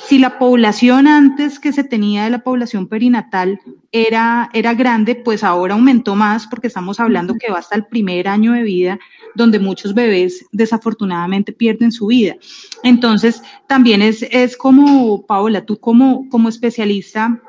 si 0.08 0.18
la 0.18 0.38
población 0.38 1.06
antes 1.06 1.58
que 1.58 1.72
se 1.72 1.84
tenía 1.84 2.24
de 2.24 2.30
la 2.30 2.42
población 2.42 2.88
perinatal 2.88 3.60
era, 3.92 4.50
era 4.52 4.74
grande, 4.74 5.14
pues 5.14 5.44
ahora 5.44 5.74
aumentó 5.74 6.14
más 6.14 6.46
porque 6.46 6.68
estamos 6.68 7.00
hablando 7.00 7.34
que 7.34 7.50
va 7.50 7.58
hasta 7.58 7.76
el 7.76 7.86
primer 7.86 8.28
año 8.28 8.52
de 8.52 8.62
vida 8.62 8.98
donde 9.34 9.58
muchos 9.58 9.94
bebés 9.94 10.46
desafortunadamente 10.52 11.52
pierden 11.52 11.92
su 11.92 12.06
vida. 12.06 12.36
Entonces, 12.82 13.42
también 13.66 14.02
es, 14.02 14.22
es 14.22 14.56
como, 14.56 15.26
Paola, 15.26 15.64
tú 15.64 15.78
como, 15.78 16.28
como 16.28 16.48
especialista, 16.48 17.40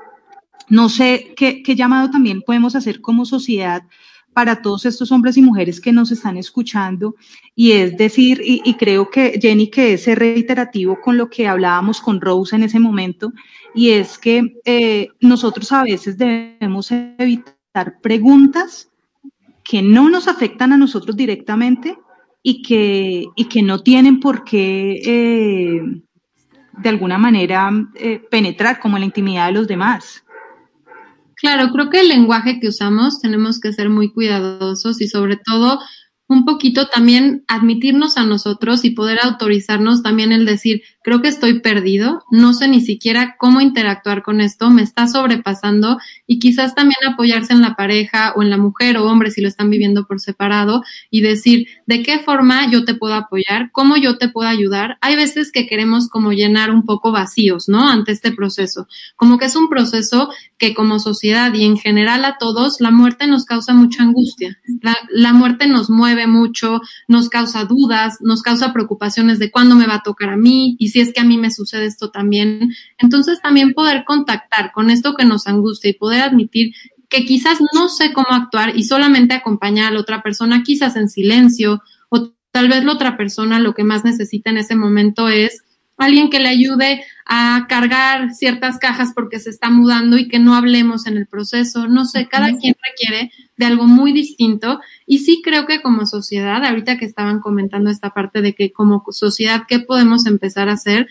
no 0.69 0.89
sé 0.89 1.33
qué, 1.35 1.63
qué 1.63 1.75
llamado 1.75 2.11
también 2.11 2.41
podemos 2.41 2.75
hacer 2.75 3.01
como 3.01 3.25
sociedad 3.25 3.83
para 4.33 4.61
todos 4.61 4.85
estos 4.85 5.11
hombres 5.11 5.37
y 5.37 5.41
mujeres 5.41 5.81
que 5.81 5.91
nos 5.91 6.11
están 6.11 6.37
escuchando. 6.37 7.15
Y 7.55 7.73
es 7.73 7.97
decir, 7.97 8.41
y, 8.43 8.73
creo 8.75 9.09
que 9.09 9.39
Jenny, 9.41 9.69
que 9.69 9.93
es 9.93 10.05
reiterativo 10.07 10.99
con 11.01 11.17
lo 11.17 11.29
que 11.29 11.47
hablábamos 11.47 12.01
con 12.01 12.21
Rose 12.21 12.55
en 12.55 12.63
ese 12.63 12.79
momento, 12.79 13.33
y 13.73 13.89
es 13.89 14.17
que 14.17 14.57
eh, 14.65 15.09
nosotros 15.19 15.71
a 15.71 15.83
veces 15.83 16.17
debemos 16.17 16.91
evitar 16.91 17.99
preguntas 18.01 18.89
que 19.63 19.81
no 19.81 20.09
nos 20.09 20.27
afectan 20.27 20.73
a 20.73 20.77
nosotros 20.77 21.15
directamente 21.15 21.97
y 22.43 22.61
que, 22.61 23.25
y 23.35 23.45
que 23.45 23.61
no 23.61 23.79
tienen 23.83 24.19
por 24.19 24.43
qué, 24.43 25.01
eh, 25.05 25.81
de 26.77 26.89
alguna 26.89 27.17
manera, 27.17 27.69
eh, 27.95 28.19
penetrar 28.31 28.79
como 28.79 28.97
la 28.97 29.05
intimidad 29.05 29.47
de 29.47 29.53
los 29.53 29.67
demás. 29.67 30.23
Claro, 31.41 31.71
creo 31.73 31.89
que 31.89 32.01
el 32.01 32.09
lenguaje 32.09 32.59
que 32.59 32.67
usamos 32.67 33.19
tenemos 33.19 33.59
que 33.59 33.73
ser 33.73 33.89
muy 33.89 34.13
cuidadosos 34.13 35.01
y 35.01 35.07
sobre 35.07 35.37
todo 35.37 35.79
un 36.27 36.45
poquito 36.45 36.87
también 36.87 37.43
admitirnos 37.47 38.15
a 38.17 38.25
nosotros 38.25 38.85
y 38.85 38.91
poder 38.91 39.17
autorizarnos 39.23 40.03
también 40.03 40.31
el 40.31 40.45
decir, 40.45 40.83
creo 41.03 41.21
que 41.21 41.27
estoy 41.27 41.59
perdido, 41.59 42.23
no 42.31 42.53
sé 42.53 42.67
ni 42.67 42.81
siquiera 42.81 43.35
cómo 43.37 43.61
interactuar 43.61 44.21
con 44.23 44.41
esto, 44.41 44.69
me 44.69 44.83
está 44.83 45.07
sobrepasando 45.07 45.97
y 46.27 46.39
quizás 46.39 46.75
también 46.75 46.99
apoyarse 47.07 47.53
en 47.53 47.61
la 47.61 47.75
pareja 47.75 48.33
o 48.35 48.43
en 48.43 48.49
la 48.49 48.57
mujer 48.57 48.97
o 48.97 49.05
hombre 49.05 49.31
si 49.31 49.41
lo 49.41 49.47
están 49.47 49.69
viviendo 49.69 50.05
por 50.05 50.19
separado 50.19 50.83
y 51.09 51.21
decir, 51.21 51.67
¿de 51.87 52.03
qué 52.03 52.19
forma 52.19 52.69
yo 52.69 52.85
te 52.85 52.93
puedo 52.93 53.15
apoyar? 53.15 53.71
¿Cómo 53.71 53.97
yo 53.97 54.17
te 54.17 54.29
puedo 54.29 54.47
ayudar? 54.47 54.97
Hay 55.01 55.15
veces 55.15 55.51
que 55.51 55.67
queremos 55.67 56.07
como 56.07 56.33
llenar 56.33 56.71
un 56.71 56.85
poco 56.85 57.11
vacíos, 57.11 57.67
¿no? 57.67 57.89
Ante 57.89 58.11
este 58.11 58.31
proceso, 58.31 58.87
como 59.15 59.37
que 59.37 59.45
es 59.45 59.55
un 59.55 59.69
proceso 59.69 60.29
que 60.57 60.75
como 60.75 60.99
sociedad 60.99 61.51
y 61.55 61.65
en 61.65 61.77
general 61.77 62.23
a 62.23 62.37
todos, 62.37 62.81
la 62.81 62.91
muerte 62.91 63.25
nos 63.25 63.45
causa 63.45 63.73
mucha 63.73 64.03
angustia, 64.03 64.59
la, 65.11 65.33
muerte 65.33 65.67
nos 65.67 65.89
mueve 65.89 66.27
mucho, 66.27 66.81
nos 67.07 67.29
causa 67.29 67.65
dudas, 67.65 68.17
nos 68.21 68.43
causa 68.43 68.71
preocupaciones 68.71 69.39
de 69.39 69.49
cuándo 69.49 69.75
me 69.75 69.87
va 69.87 69.95
a 69.95 70.03
tocar 70.03 70.29
a 70.29 70.37
mí 70.37 70.75
y 70.77 70.89
si 70.91 71.01
es 71.01 71.13
que 71.13 71.21
a 71.21 71.25
mí 71.25 71.37
me 71.37 71.49
sucede 71.49 71.85
esto 71.85 72.11
también. 72.11 72.73
Entonces 72.99 73.41
también 73.41 73.73
poder 73.73 74.03
contactar 74.05 74.71
con 74.71 74.91
esto 74.91 75.15
que 75.15 75.25
nos 75.25 75.47
angustia 75.47 75.89
y 75.89 75.93
poder 75.93 76.21
admitir 76.21 76.73
que 77.09 77.25
quizás 77.25 77.59
no 77.73 77.89
sé 77.89 78.13
cómo 78.13 78.29
actuar 78.29 78.77
y 78.77 78.83
solamente 78.83 79.33
acompañar 79.33 79.87
a 79.87 79.95
la 79.95 79.99
otra 79.99 80.21
persona, 80.21 80.63
quizás 80.63 80.95
en 80.95 81.09
silencio, 81.09 81.81
o 82.09 82.31
tal 82.51 82.69
vez 82.69 82.85
la 82.85 82.93
otra 82.93 83.17
persona 83.17 83.59
lo 83.59 83.73
que 83.73 83.83
más 83.83 84.05
necesita 84.05 84.49
en 84.49 84.57
ese 84.57 84.75
momento 84.75 85.27
es 85.27 85.63
alguien 86.03 86.29
que 86.29 86.39
le 86.39 86.49
ayude 86.49 87.03
a 87.25 87.65
cargar 87.69 88.33
ciertas 88.33 88.77
cajas 88.77 89.11
porque 89.13 89.39
se 89.39 89.49
está 89.49 89.69
mudando 89.69 90.17
y 90.17 90.27
que 90.27 90.39
no 90.39 90.55
hablemos 90.55 91.07
en 91.07 91.17
el 91.17 91.27
proceso. 91.27 91.87
No 91.87 92.05
sé, 92.05 92.27
cada 92.27 92.57
quien 92.57 92.75
requiere 92.83 93.31
de 93.57 93.65
algo 93.65 93.85
muy 93.85 94.11
distinto 94.11 94.81
y 95.05 95.19
sí 95.19 95.41
creo 95.43 95.65
que 95.65 95.81
como 95.81 96.05
sociedad, 96.05 96.65
ahorita 96.65 96.97
que 96.97 97.05
estaban 97.05 97.39
comentando 97.39 97.89
esta 97.89 98.09
parte 98.09 98.41
de 98.41 98.53
que 98.53 98.71
como 98.71 99.03
sociedad, 99.11 99.63
¿qué 99.67 99.79
podemos 99.79 100.25
empezar 100.25 100.69
a 100.69 100.73
hacer? 100.73 101.07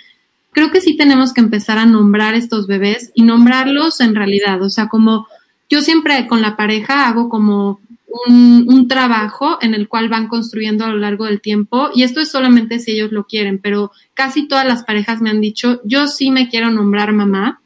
Creo 0.52 0.70
que 0.70 0.80
sí 0.80 0.96
tenemos 0.96 1.32
que 1.32 1.40
empezar 1.40 1.78
a 1.78 1.86
nombrar 1.86 2.34
estos 2.34 2.66
bebés 2.66 3.12
y 3.14 3.22
nombrarlos 3.22 4.00
en 4.00 4.14
realidad, 4.14 4.60
o 4.62 4.70
sea, 4.70 4.88
como 4.88 5.28
yo 5.70 5.80
siempre 5.80 6.26
con 6.26 6.42
la 6.42 6.56
pareja 6.56 7.08
hago 7.08 7.28
como 7.28 7.80
un, 8.26 8.88
trabajo 8.88 9.58
en 9.60 9.74
el 9.74 9.88
cual 9.88 10.08
van 10.08 10.26
construyendo 10.26 10.84
a 10.84 10.88
lo 10.88 10.96
largo 10.96 11.26
del 11.26 11.40
tiempo 11.40 11.90
y 11.94 12.02
esto 12.02 12.20
es 12.20 12.30
solamente 12.30 12.80
si 12.80 12.92
ellos 12.92 13.12
lo 13.12 13.24
quieren, 13.24 13.60
pero 13.60 13.92
casi 14.14 14.48
todas 14.48 14.66
las 14.66 14.82
parejas 14.82 15.20
me 15.20 15.30
han 15.30 15.40
dicho, 15.40 15.80
yo 15.84 16.08
sí 16.08 16.30
me 16.30 16.48
quiero 16.48 16.70
nombrar 16.70 17.12
mamá 17.12 17.60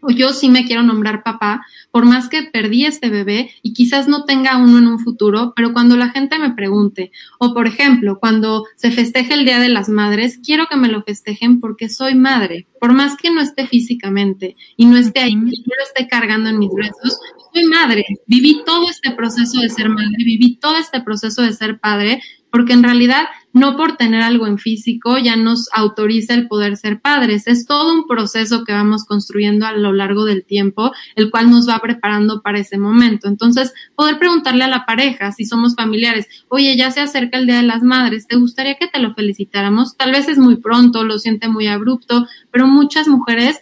o 0.00 0.10
yo 0.10 0.32
sí 0.32 0.48
me 0.48 0.64
quiero 0.66 0.82
nombrar 0.82 1.22
papá, 1.22 1.66
por 1.90 2.04
más 2.04 2.28
que 2.28 2.42
perdí 2.42 2.84
este 2.84 3.10
bebé 3.10 3.50
y 3.62 3.72
quizás 3.72 4.06
no 4.06 4.24
tenga 4.24 4.56
uno 4.56 4.78
en 4.78 4.86
un 4.86 4.98
futuro, 4.98 5.52
pero 5.56 5.72
cuando 5.72 5.96
la 5.96 6.10
gente 6.10 6.38
me 6.38 6.52
pregunte, 6.52 7.10
o 7.38 7.54
por 7.54 7.66
ejemplo, 7.66 8.18
cuando 8.20 8.64
se 8.76 8.90
festeje 8.90 9.34
el 9.34 9.44
Día 9.44 9.58
de 9.58 9.68
las 9.68 9.88
Madres, 9.88 10.38
quiero 10.44 10.66
que 10.68 10.76
me 10.76 10.88
lo 10.88 11.02
festejen 11.02 11.60
porque 11.60 11.88
soy 11.88 12.14
madre, 12.14 12.66
por 12.80 12.92
más 12.92 13.16
que 13.16 13.30
no 13.30 13.40
esté 13.40 13.66
físicamente 13.66 14.56
y 14.76 14.86
no 14.86 14.96
esté 14.96 15.20
ahí, 15.20 15.32
y 15.32 15.34
no 15.36 15.42
lo 15.44 15.84
esté 15.84 16.06
cargando 16.08 16.50
en 16.50 16.58
mis 16.58 16.70
brazos, 16.72 17.18
soy 17.56 17.66
madre, 17.66 18.04
viví 18.26 18.62
todo 18.66 18.88
este 18.90 19.12
proceso 19.12 19.60
de 19.60 19.70
ser 19.70 19.88
madre, 19.88 20.16
viví 20.18 20.56
todo 20.56 20.76
este 20.76 21.00
proceso 21.00 21.40
de 21.40 21.54
ser 21.54 21.78
padre, 21.78 22.20
porque 22.50 22.74
en 22.74 22.82
realidad 22.82 23.24
no 23.52 23.76
por 23.76 23.96
tener 23.96 24.20
algo 24.22 24.46
en 24.46 24.58
físico 24.58 25.16
ya 25.16 25.36
nos 25.36 25.68
autoriza 25.72 26.34
el 26.34 26.48
poder 26.48 26.76
ser 26.76 27.00
padres. 27.00 27.46
Es 27.46 27.66
todo 27.66 27.94
un 27.94 28.06
proceso 28.06 28.64
que 28.64 28.72
vamos 28.72 29.04
construyendo 29.06 29.66
a 29.66 29.72
lo 29.72 29.94
largo 29.94 30.26
del 30.26 30.44
tiempo, 30.44 30.92
el 31.14 31.30
cual 31.30 31.50
nos 31.50 31.66
va 31.66 31.78
preparando 31.78 32.42
para 32.42 32.58
ese 32.58 32.76
momento. 32.76 33.28
Entonces, 33.28 33.72
poder 33.94 34.18
preguntarle 34.18 34.64
a 34.64 34.68
la 34.68 34.84
pareja, 34.84 35.32
si 35.32 35.46
somos 35.46 35.74
familiares, 35.74 36.26
oye, 36.48 36.76
ya 36.76 36.90
se 36.90 37.00
acerca 37.00 37.38
el 37.38 37.46
Día 37.46 37.56
de 37.56 37.62
las 37.62 37.82
Madres, 37.82 38.26
¿te 38.26 38.36
gustaría 38.36 38.74
que 38.74 38.88
te 38.88 39.00
lo 39.00 39.14
felicitáramos? 39.14 39.96
Tal 39.96 40.12
vez 40.12 40.28
es 40.28 40.38
muy 40.38 40.56
pronto, 40.56 41.04
lo 41.04 41.18
siente 41.18 41.48
muy 41.48 41.66
abrupto, 41.66 42.26
pero 42.50 42.66
muchas 42.66 43.08
mujeres 43.08 43.60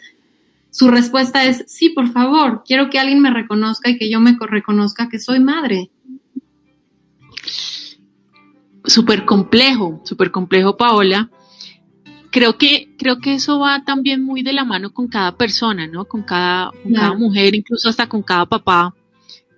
su 0.74 0.88
respuesta 0.88 1.44
es, 1.44 1.64
sí, 1.68 1.90
por 1.90 2.10
favor, 2.10 2.64
quiero 2.66 2.90
que 2.90 2.98
alguien 2.98 3.20
me 3.20 3.30
reconozca 3.30 3.90
y 3.90 3.96
que 3.96 4.10
yo 4.10 4.18
me 4.18 4.36
reconozca 4.40 5.08
que 5.08 5.20
soy 5.20 5.38
madre. 5.38 5.92
Súper 8.84 9.24
complejo, 9.24 10.02
súper 10.04 10.32
complejo, 10.32 10.76
Paola. 10.76 11.30
Creo 12.32 12.58
que, 12.58 12.92
creo 12.98 13.20
que 13.20 13.34
eso 13.34 13.60
va 13.60 13.84
también 13.84 14.24
muy 14.24 14.42
de 14.42 14.52
la 14.52 14.64
mano 14.64 14.92
con 14.92 15.06
cada 15.06 15.36
persona, 15.36 15.86
¿no? 15.86 16.06
Con 16.06 16.24
cada, 16.24 16.72
mujer, 17.16 17.54
incluso 17.54 17.88
hasta 17.88 18.08
con 18.08 18.24
cada 18.24 18.44
papá, 18.46 18.96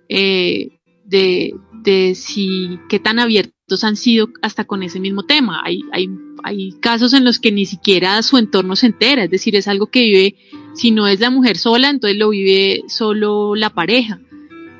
eh, 0.09 0.77
de, 1.03 1.55
de 1.81 2.13
si 2.13 2.79
qué 2.89 2.99
tan 2.99 3.17
abiertos 3.17 3.83
han 3.83 3.95
sido 3.95 4.29
hasta 4.43 4.65
con 4.65 4.83
ese 4.83 4.99
mismo 4.99 5.23
tema. 5.23 5.63
Hay, 5.65 5.81
hay, 5.91 6.11
hay 6.43 6.73
casos 6.79 7.13
en 7.13 7.23
los 7.23 7.39
que 7.39 7.51
ni 7.51 7.65
siquiera 7.65 8.21
su 8.21 8.37
entorno 8.37 8.75
se 8.75 8.87
entera, 8.87 9.23
es 9.23 9.31
decir, 9.31 9.55
es 9.55 9.67
algo 9.67 9.87
que 9.87 10.01
vive 10.01 10.35
si 10.73 10.91
no 10.91 11.07
es 11.07 11.19
la 11.19 11.29
mujer 11.29 11.57
sola, 11.57 11.89
entonces 11.89 12.17
lo 12.17 12.29
vive 12.29 12.83
solo 12.87 13.55
la 13.55 13.71
pareja. 13.71 14.19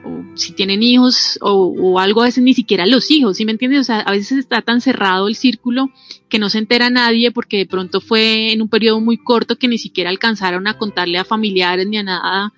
O 0.05 0.23
si 0.35 0.53
tienen 0.53 0.83
hijos 0.83 1.39
o, 1.41 1.99
algo, 1.99 2.21
a 2.21 2.25
veces 2.25 2.43
ni 2.43 2.53
siquiera 2.53 2.85
los 2.85 3.09
hijos, 3.11 3.37
¿sí 3.37 3.45
me 3.45 3.51
entiendes? 3.51 3.81
O 3.81 3.83
sea, 3.83 3.99
a 3.99 4.11
veces 4.11 4.37
está 4.37 4.61
tan 4.61 4.79
cerrado 4.79 5.27
el 5.27 5.35
círculo 5.35 5.89
que 6.29 6.39
no 6.39 6.49
se 6.49 6.59
entera 6.59 6.89
nadie 6.89 7.31
porque 7.31 7.57
de 7.57 7.65
pronto 7.65 7.99
fue 7.99 8.53
en 8.53 8.61
un 8.61 8.69
periodo 8.69 9.01
muy 9.01 9.17
corto 9.17 9.57
que 9.57 9.67
ni 9.67 9.77
siquiera 9.77 10.09
alcanzaron 10.09 10.67
a 10.67 10.77
contarle 10.77 11.17
a 11.17 11.25
familiares 11.25 11.87
ni 11.87 11.97
a 11.97 12.03
nada. 12.03 12.53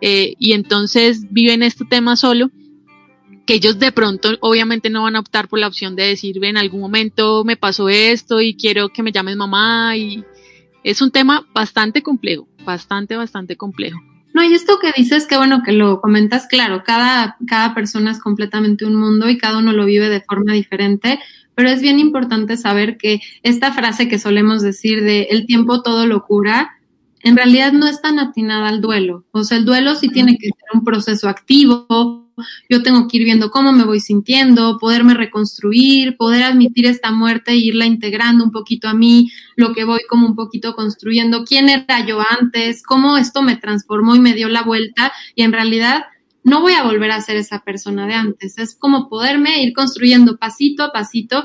Eh, 0.00 0.34
y 0.38 0.52
entonces 0.52 1.26
viven 1.30 1.62
este 1.62 1.84
tema 1.84 2.16
solo 2.16 2.50
que 3.46 3.54
ellos 3.54 3.78
de 3.78 3.92
pronto 3.92 4.30
obviamente 4.40 4.90
no 4.90 5.02
van 5.02 5.16
a 5.16 5.20
optar 5.20 5.48
por 5.48 5.58
la 5.58 5.66
opción 5.66 5.96
de 5.96 6.04
decir, 6.04 6.42
en 6.44 6.56
algún 6.56 6.80
momento 6.80 7.44
me 7.44 7.56
pasó 7.56 7.88
esto 7.88 8.40
y 8.40 8.54
quiero 8.54 8.88
que 8.88 9.02
me 9.02 9.12
llames 9.12 9.36
mamá 9.36 9.96
y 9.96 10.24
es 10.82 11.02
un 11.02 11.10
tema 11.10 11.46
bastante 11.54 12.02
complejo, 12.02 12.48
bastante, 12.64 13.16
bastante 13.16 13.56
complejo. 13.56 14.00
No, 14.34 14.42
y 14.42 14.52
esto 14.52 14.78
que 14.80 14.92
dices, 14.96 15.26
que 15.26 15.36
bueno 15.36 15.62
que 15.64 15.72
lo 15.72 16.00
comentas, 16.00 16.46
claro, 16.48 16.82
cada, 16.84 17.36
cada 17.46 17.72
persona 17.72 18.10
es 18.10 18.18
completamente 18.18 18.84
un 18.84 18.96
mundo 18.96 19.28
y 19.28 19.38
cada 19.38 19.58
uno 19.58 19.72
lo 19.72 19.84
vive 19.84 20.08
de 20.08 20.20
forma 20.20 20.52
diferente, 20.52 21.20
pero 21.54 21.68
es 21.68 21.80
bien 21.80 22.00
importante 22.00 22.56
saber 22.56 22.96
que 22.96 23.20
esta 23.44 23.72
frase 23.72 24.08
que 24.08 24.18
solemos 24.18 24.60
decir 24.60 25.04
de 25.04 25.28
el 25.30 25.46
tiempo 25.46 25.82
todo 25.82 26.06
lo 26.06 26.24
cura, 26.24 26.72
en 27.22 27.36
realidad 27.36 27.72
no 27.72 27.86
es 27.86 28.02
tan 28.02 28.18
atinada 28.18 28.68
al 28.68 28.80
duelo. 28.80 29.24
O 29.30 29.44
sea, 29.44 29.56
el 29.56 29.64
duelo 29.64 29.94
sí 29.94 30.08
tiene 30.08 30.36
que 30.36 30.48
ser 30.48 30.68
un 30.74 30.84
proceso 30.84 31.28
activo. 31.28 32.23
Yo 32.68 32.82
tengo 32.82 33.08
que 33.08 33.18
ir 33.18 33.24
viendo 33.24 33.50
cómo 33.50 33.72
me 33.72 33.84
voy 33.84 34.00
sintiendo, 34.00 34.78
poderme 34.78 35.14
reconstruir, 35.14 36.16
poder 36.16 36.42
admitir 36.42 36.86
esta 36.86 37.10
muerte 37.10 37.52
e 37.52 37.56
irla 37.56 37.86
integrando 37.86 38.44
un 38.44 38.50
poquito 38.50 38.88
a 38.88 38.94
mí, 38.94 39.30
lo 39.56 39.72
que 39.72 39.84
voy 39.84 40.00
como 40.08 40.26
un 40.26 40.34
poquito 40.34 40.74
construyendo, 40.74 41.44
quién 41.44 41.68
era 41.68 42.06
yo 42.06 42.20
antes, 42.40 42.82
cómo 42.82 43.16
esto 43.16 43.42
me 43.42 43.56
transformó 43.56 44.14
y 44.14 44.20
me 44.20 44.34
dio 44.34 44.48
la 44.48 44.62
vuelta 44.62 45.12
y 45.34 45.42
en 45.42 45.52
realidad 45.52 46.04
no 46.44 46.60
voy 46.60 46.74
a 46.74 46.82
volver 46.82 47.10
a 47.10 47.20
ser 47.20 47.36
esa 47.36 47.64
persona 47.64 48.06
de 48.06 48.14
antes. 48.14 48.58
Es 48.58 48.76
como 48.76 49.08
poderme 49.08 49.62
ir 49.62 49.72
construyendo 49.72 50.36
pasito 50.36 50.82
a 50.82 50.92
pasito 50.92 51.44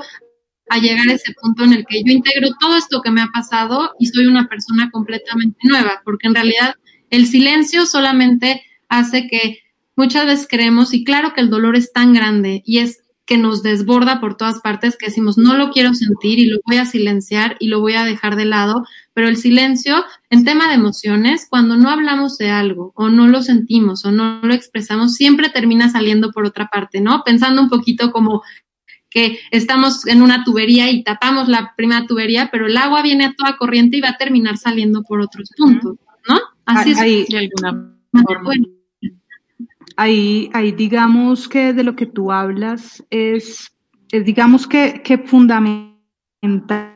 a 0.69 0.77
llegar 0.77 1.07
a 1.09 1.13
ese 1.13 1.33
punto 1.41 1.63
en 1.63 1.73
el 1.73 1.85
que 1.85 2.03
yo 2.05 2.11
integro 2.11 2.49
todo 2.59 2.75
esto 2.75 3.01
que 3.01 3.09
me 3.09 3.21
ha 3.21 3.27
pasado 3.33 3.93
y 3.99 4.05
soy 4.07 4.27
una 4.27 4.47
persona 4.47 4.91
completamente 4.91 5.57
nueva, 5.63 6.01
porque 6.05 6.27
en 6.27 6.35
realidad 6.35 6.75
el 7.09 7.25
silencio 7.25 7.85
solamente 7.85 8.61
hace 8.87 9.27
que 9.27 9.59
muchas 9.99 10.25
veces 10.25 10.47
creemos, 10.49 10.93
y 10.93 11.03
claro 11.03 11.33
que 11.33 11.41
el 11.41 11.49
dolor 11.49 11.75
es 11.75 11.91
tan 11.91 12.13
grande 12.13 12.63
y 12.65 12.77
es 12.77 13.03
que 13.25 13.37
nos 13.37 13.63
desborda 13.63 14.21
por 14.21 14.37
todas 14.37 14.61
partes, 14.61 14.95
que 14.97 15.07
decimos, 15.07 15.37
no 15.37 15.57
lo 15.57 15.71
quiero 15.71 15.93
sentir 15.93 16.39
y 16.39 16.45
lo 16.45 16.57
voy 16.65 16.77
a 16.77 16.85
silenciar 16.85 17.57
y 17.59 17.67
lo 17.67 17.81
voy 17.81 17.95
a 17.95 18.05
dejar 18.05 18.37
de 18.37 18.45
lado, 18.45 18.85
pero 19.13 19.27
el 19.27 19.35
silencio 19.35 20.05
en 20.29 20.45
tema 20.45 20.69
de 20.69 20.75
emociones, 20.75 21.47
cuando 21.49 21.75
no 21.75 21.89
hablamos 21.89 22.37
de 22.37 22.49
algo 22.49 22.93
o 22.95 23.09
no 23.09 23.27
lo 23.27 23.43
sentimos 23.43 24.05
o 24.05 24.11
no 24.11 24.39
lo 24.41 24.53
expresamos, 24.53 25.15
siempre 25.15 25.49
termina 25.49 25.89
saliendo 25.89 26.31
por 26.31 26.45
otra 26.45 26.69
parte, 26.69 27.01
¿no? 27.01 27.23
Pensando 27.25 27.61
un 27.61 27.69
poquito 27.69 28.13
como 28.13 28.41
que 29.09 29.37
estamos 29.51 30.07
en 30.07 30.21
una 30.21 30.45
tubería 30.45 30.89
y 30.89 31.03
tapamos 31.03 31.49
la 31.49 31.73
primera 31.75 32.07
tubería, 32.07 32.49
pero 32.53 32.67
el 32.67 32.77
agua 32.77 33.01
viene 33.01 33.25
a 33.25 33.33
toda 33.37 33.57
corriente 33.57 33.97
y 33.97 34.01
va 34.01 34.11
a 34.11 34.17
terminar 34.17 34.57
saliendo 34.57 35.03
por 35.03 35.19
otros 35.19 35.49
puntos, 35.57 35.97
¿no? 36.27 36.39
Así 36.65 36.91
es. 36.91 36.99
Alguna 37.35 37.95
forma. 38.23 38.78
Ahí, 39.99 40.49
ahí 40.53 40.71
digamos 40.71 41.49
que 41.49 41.73
de 41.73 41.83
lo 41.83 41.93
que 41.93 42.05
tú 42.05 42.31
hablas 42.31 43.03
es, 43.09 43.69
es 44.13 44.23
digamos 44.23 44.65
que, 44.65 45.01
que 45.03 45.17
fundamental 45.17 46.95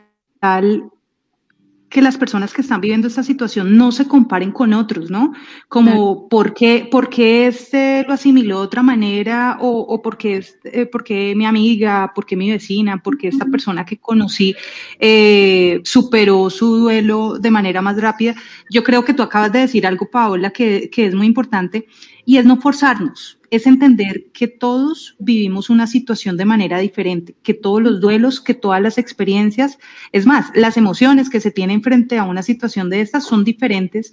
que 1.90 2.00
las 2.00 2.16
personas 2.16 2.54
que 2.54 2.62
están 2.62 2.80
viviendo 2.80 3.06
esta 3.06 3.22
situación 3.22 3.76
no 3.76 3.92
se 3.92 4.08
comparen 4.08 4.52
con 4.52 4.72
otros, 4.72 5.10
¿no? 5.10 5.34
Como 5.68 6.30
por, 6.30 6.54
qué, 6.54 6.88
por 6.90 7.10
qué 7.10 7.46
este 7.46 8.06
lo 8.08 8.14
asimiló 8.14 8.60
de 8.60 8.64
otra 8.64 8.82
manera 8.82 9.58
o, 9.60 9.80
o 9.80 10.00
por, 10.00 10.16
qué, 10.16 10.42
por, 10.90 11.04
qué, 11.04 11.34
mi 11.36 11.44
amiga, 11.44 12.10
por 12.14 12.24
qué 12.24 12.36
mi 12.36 12.50
vecina, 12.50 13.02
por 13.02 13.18
qué 13.18 13.28
esta 13.28 13.44
persona 13.44 13.84
que 13.84 13.98
conocí 13.98 14.56
eh, 14.98 15.82
superó 15.84 16.48
su 16.48 16.78
duelo 16.78 17.38
de 17.38 17.50
manera 17.50 17.82
más 17.82 18.00
rápida. 18.00 18.34
Yo 18.70 18.82
creo 18.82 19.04
que 19.04 19.12
tú 19.12 19.22
acabas 19.22 19.52
de 19.52 19.58
decir 19.60 19.86
algo, 19.86 20.10
Paola, 20.10 20.50
que, 20.50 20.88
que 20.90 21.04
es 21.04 21.14
muy 21.14 21.26
importante 21.26 21.86
y 22.26 22.38
es 22.38 22.44
no 22.44 22.56
forzarnos, 22.60 23.38
es 23.50 23.66
entender 23.66 24.26
que 24.32 24.48
todos 24.48 25.14
vivimos 25.18 25.70
una 25.70 25.86
situación 25.86 26.36
de 26.36 26.44
manera 26.44 26.78
diferente, 26.78 27.36
que 27.42 27.54
todos 27.54 27.82
los 27.82 28.00
duelos, 28.00 28.40
que 28.40 28.54
todas 28.54 28.80
las 28.80 28.98
experiencias, 28.98 29.78
es 30.12 30.26
más, 30.26 30.50
las 30.54 30.76
emociones 30.76 31.30
que 31.30 31.40
se 31.40 31.50
tienen 31.50 31.82
frente 31.82 32.18
a 32.18 32.24
una 32.24 32.42
situación 32.42 32.90
de 32.90 33.00
estas 33.00 33.24
son 33.24 33.44
diferentes 33.44 34.12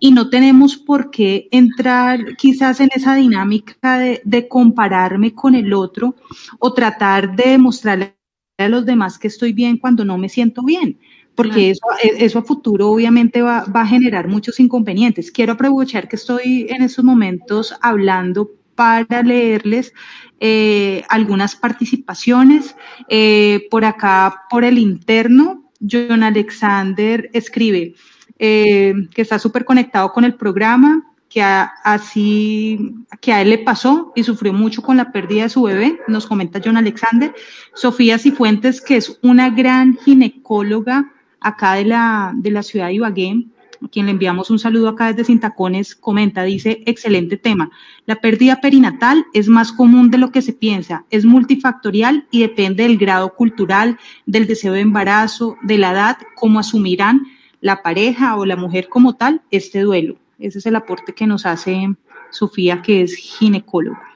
y 0.00 0.12
no 0.12 0.28
tenemos 0.28 0.76
por 0.76 1.10
qué 1.10 1.48
entrar 1.50 2.36
quizás 2.36 2.80
en 2.80 2.90
esa 2.94 3.14
dinámica 3.14 3.98
de, 3.98 4.20
de 4.24 4.48
compararme 4.48 5.34
con 5.34 5.54
el 5.54 5.72
otro 5.72 6.16
o 6.58 6.72
tratar 6.74 7.34
de 7.36 7.58
mostrarle 7.58 8.16
a 8.58 8.68
los 8.68 8.84
demás 8.84 9.18
que 9.18 9.28
estoy 9.28 9.52
bien 9.52 9.78
cuando 9.78 10.04
no 10.04 10.18
me 10.18 10.28
siento 10.28 10.62
bien 10.62 10.98
porque 11.42 11.70
eso, 11.70 11.82
e, 12.02 12.24
eso, 12.24 12.38
a 12.38 12.42
futuro 12.42 12.90
obviamente 12.90 13.42
va, 13.42 13.64
va, 13.64 13.82
a 13.82 13.86
generar 13.86 14.28
muchos 14.28 14.60
inconvenientes. 14.60 15.30
Quiero 15.30 15.54
aprovechar 15.54 16.08
que 16.08 16.16
estoy 16.16 16.66
en 16.68 16.82
estos 16.82 17.04
momentos 17.04 17.74
hablando 17.80 18.50
para 18.74 19.22
leerles 19.22 19.92
eh, 20.40 21.04
algunas 21.08 21.56
participaciones. 21.56 22.74
Eh, 23.08 23.66
por 23.70 23.84
acá, 23.84 24.42
por 24.50 24.64
el 24.64 24.78
interno, 24.78 25.70
John 25.80 26.22
Alexander 26.22 27.30
escribe 27.32 27.94
eh, 28.38 28.94
que 29.14 29.22
está 29.22 29.38
súper 29.38 29.64
conectado 29.64 30.12
con 30.12 30.24
el 30.24 30.34
programa, 30.34 31.04
que 31.28 31.42
a, 31.42 31.72
así 31.84 32.94
que 33.20 33.32
a 33.32 33.40
él 33.40 33.50
le 33.50 33.58
pasó 33.58 34.12
y 34.14 34.22
sufrió 34.22 34.52
mucho 34.52 34.82
con 34.82 34.96
la 34.96 35.12
pérdida 35.12 35.44
de 35.44 35.48
su 35.48 35.62
bebé, 35.62 35.98
nos 36.08 36.26
comenta 36.26 36.60
John 36.62 36.76
Alexander. 36.76 37.34
Sofía 37.74 38.18
Cifuentes, 38.18 38.80
que 38.80 38.96
es 38.96 39.18
una 39.22 39.50
gran 39.50 39.96
ginecóloga 40.04 41.10
acá 41.42 41.74
de 41.74 41.84
la, 41.84 42.32
de 42.34 42.50
la 42.50 42.62
ciudad 42.62 42.86
de 42.86 42.94
Ibagué, 42.94 43.46
a 43.84 43.88
quien 43.88 44.06
le 44.06 44.12
enviamos 44.12 44.50
un 44.50 44.58
saludo 44.58 44.88
acá 44.88 45.08
desde 45.08 45.24
Sintacones, 45.24 45.94
comenta, 45.94 46.44
dice, 46.44 46.82
excelente 46.86 47.36
tema. 47.36 47.70
La 48.06 48.20
pérdida 48.20 48.60
perinatal 48.60 49.26
es 49.32 49.48
más 49.48 49.72
común 49.72 50.10
de 50.10 50.18
lo 50.18 50.30
que 50.30 50.42
se 50.42 50.52
piensa, 50.52 51.04
es 51.10 51.24
multifactorial 51.24 52.26
y 52.30 52.42
depende 52.42 52.84
del 52.84 52.98
grado 52.98 53.34
cultural, 53.34 53.98
del 54.26 54.46
deseo 54.46 54.72
de 54.72 54.80
embarazo, 54.80 55.56
de 55.62 55.78
la 55.78 55.92
edad, 55.92 56.18
cómo 56.36 56.60
asumirán 56.60 57.22
la 57.60 57.82
pareja 57.82 58.36
o 58.36 58.46
la 58.46 58.56
mujer 58.56 58.88
como 58.88 59.14
tal 59.14 59.42
este 59.50 59.80
duelo. 59.80 60.16
Ese 60.38 60.58
es 60.58 60.66
el 60.66 60.76
aporte 60.76 61.12
que 61.12 61.26
nos 61.26 61.46
hace 61.46 61.94
Sofía, 62.30 62.82
que 62.82 63.02
es 63.02 63.14
ginecóloga. 63.14 64.11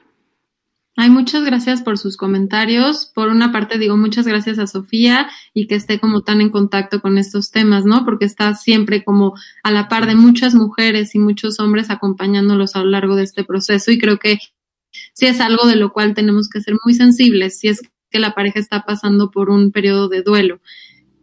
Ay, 0.99 1.11
muchas 1.11 1.43
gracias 1.43 1.83
por 1.83 1.99
sus 1.99 2.17
comentarios. 2.17 3.11
Por 3.13 3.27
una 3.29 3.51
parte, 3.51 3.77
digo 3.77 3.95
muchas 3.97 4.25
gracias 4.25 4.57
a 4.57 4.65
Sofía 4.65 5.29
y 5.53 5.67
que 5.67 5.75
esté 5.75 5.99
como 5.99 6.23
tan 6.23 6.41
en 6.41 6.49
contacto 6.49 7.01
con 7.01 7.19
estos 7.19 7.51
temas, 7.51 7.85
¿no? 7.85 8.03
Porque 8.03 8.25
está 8.25 8.55
siempre 8.55 9.03
como 9.03 9.35
a 9.61 9.69
la 9.69 9.89
par 9.89 10.07
de 10.07 10.15
muchas 10.15 10.55
mujeres 10.55 11.13
y 11.13 11.19
muchos 11.19 11.59
hombres 11.59 11.91
acompañándolos 11.91 12.75
a 12.75 12.79
lo 12.79 12.89
largo 12.89 13.15
de 13.15 13.25
este 13.25 13.43
proceso 13.43 13.91
y 13.91 13.99
creo 13.99 14.17
que 14.17 14.39
sí 15.13 15.27
es 15.27 15.39
algo 15.39 15.67
de 15.67 15.75
lo 15.75 15.93
cual 15.93 16.15
tenemos 16.15 16.49
que 16.49 16.61
ser 16.61 16.73
muy 16.83 16.95
sensibles 16.95 17.59
si 17.59 17.67
es 17.67 17.83
que 18.09 18.17
la 18.17 18.33
pareja 18.33 18.59
está 18.59 18.83
pasando 18.83 19.29
por 19.29 19.51
un 19.51 19.71
periodo 19.71 20.09
de 20.09 20.23
duelo. 20.23 20.61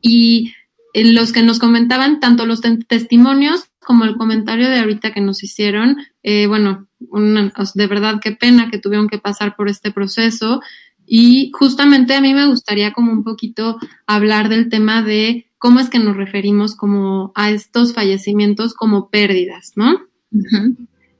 Y 0.00 0.52
los 0.94 1.32
que 1.32 1.42
nos 1.42 1.58
comentaban, 1.58 2.20
tanto 2.20 2.46
los 2.46 2.60
testimonios 2.86 3.64
como 3.84 4.04
el 4.04 4.16
comentario 4.16 4.68
de 4.68 4.78
ahorita 4.78 5.12
que 5.12 5.20
nos 5.20 5.42
hicieron, 5.42 5.98
eh, 6.22 6.46
bueno, 6.46 6.88
de 6.98 7.86
verdad 7.86 8.20
qué 8.22 8.32
pena 8.32 8.70
que 8.70 8.78
tuvieron 8.78 9.08
que 9.08 9.18
pasar 9.18 9.54
por 9.56 9.68
este 9.68 9.92
proceso. 9.92 10.60
Y 11.06 11.50
justamente 11.52 12.14
a 12.14 12.20
mí 12.20 12.32
me 12.34 12.46
gustaría 12.46 12.92
como 12.92 13.12
un 13.12 13.24
poquito 13.24 13.78
hablar 14.06 14.48
del 14.48 14.68
tema 14.68 15.02
de 15.02 15.46
cómo 15.58 15.80
es 15.80 15.90
que 15.90 15.98
nos 15.98 16.16
referimos 16.16 16.76
como 16.76 17.32
a 17.34 17.50
estos 17.50 17.94
fallecimientos 17.94 18.74
como 18.74 19.10
pérdidas, 19.10 19.72
¿no? 19.76 20.00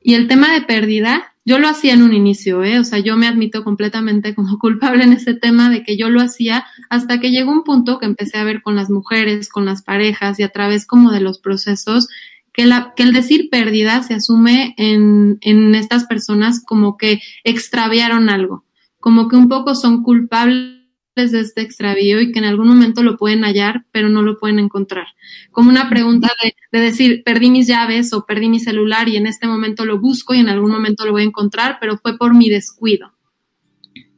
Y 0.03 0.15
el 0.15 0.29
tema 0.29 0.53
de 0.53 0.63
pérdida, 0.63 1.35
yo 1.47 1.59
lo 1.59 1.69
hacía 1.69 1.95
en 1.95 2.03
un 2.03 2.13
inicio, 2.13 2.63
¿eh? 2.63 2.79
O 2.79 2.85
sea, 2.85 2.99
yo 2.99 3.17
me 3.17 3.27
admito 3.27 3.65
completamente 3.65 4.35
como 4.35 4.59
culpable 4.61 5.05
en 5.05 5.13
ese 5.15 5.35
tema 5.35 5.71
de 5.71 5.83
que 5.83 5.97
yo 5.97 6.11
lo 6.11 6.21
hacía 6.21 6.67
hasta 6.91 7.21
que 7.21 7.31
llegó 7.31 7.53
un 7.53 7.65
punto 7.65 7.99
que 7.99 8.07
empecé 8.07 8.39
a 8.39 8.45
ver 8.45 8.63
con 8.63 8.77
las 8.77 8.91
mujeres, 8.91 9.49
con 9.49 9.65
las 9.65 9.83
parejas 9.83 10.39
y 10.39 10.43
a 10.43 10.51
través 10.51 10.87
como 10.87 11.11
de 11.11 11.21
los 11.21 11.39
procesos 11.39 12.09
que, 12.55 12.65
la, 12.65 12.95
que 12.97 13.03
el 13.03 13.13
decir 13.13 13.51
pérdida 13.51 14.03
se 14.03 14.15
asume 14.15 14.75
en, 14.79 15.39
en 15.43 15.75
estas 15.75 16.05
personas 16.05 16.65
como 16.65 16.97
que 16.97 17.21
extraviaron 17.43 18.31
algo, 18.31 18.65
como 19.01 19.29
que 19.29 19.37
un 19.37 19.49
poco 19.49 19.75
son 19.75 20.03
culpables 20.03 20.73
de 21.17 21.41
este 21.41 21.61
extravío 21.61 22.21
y 22.21 22.33
que 22.33 22.39
en 22.39 22.45
algún 22.45 22.69
momento 22.69 23.03
lo 23.03 23.17
pueden 23.17 23.43
hallar, 23.43 23.85
pero 23.91 24.09
no 24.09 24.23
lo 24.23 24.39
pueden 24.39 24.59
encontrar. 24.59 25.09
Como 25.51 25.69
una 25.69 25.89
pregunta 25.89 26.31
de, 26.43 26.55
de, 26.73 26.85
decir, 26.85 27.23
perdí 27.25 27.51
mis 27.51 27.67
llaves 27.67 28.13
o 28.13 28.25
perdí 28.25 28.49
mi 28.49 28.61
celular 28.61 29.09
y 29.09 29.17
en 29.17 29.27
este 29.27 29.47
momento 29.47 29.85
lo 29.85 30.01
busco 30.01 30.33
y 30.33 30.39
en 30.39 30.49
algún 30.49 30.71
momento 30.71 31.05
lo 31.05 31.13
voy 31.13 31.23
a 31.23 31.27
encontrar, 31.27 31.79
pero 31.81 31.99
fue 31.99 32.17
por 32.17 32.35
mi 32.35 32.49
descuido. 32.49 33.13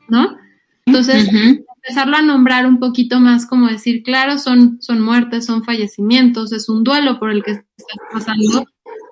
¿No? 0.09 0.37
Entonces, 0.87 1.29
empezarlo 1.87 2.17
a 2.17 2.23
nombrar 2.23 2.67
un 2.67 2.81
poquito 2.81 3.21
más 3.21 3.47
como 3.47 3.69
decir, 3.69 4.03
claro, 4.03 4.39
son, 4.39 4.79
son 4.81 5.01
muertes, 5.01 5.47
son 5.47 5.63
fallecimientos, 5.63 6.53
es 6.53 6.69
un 6.69 6.83
duelo 6.83 7.21
por 7.21 7.31
el 7.31 7.45
que 7.45 7.53
estás 7.53 7.67
pasando, 8.13 8.67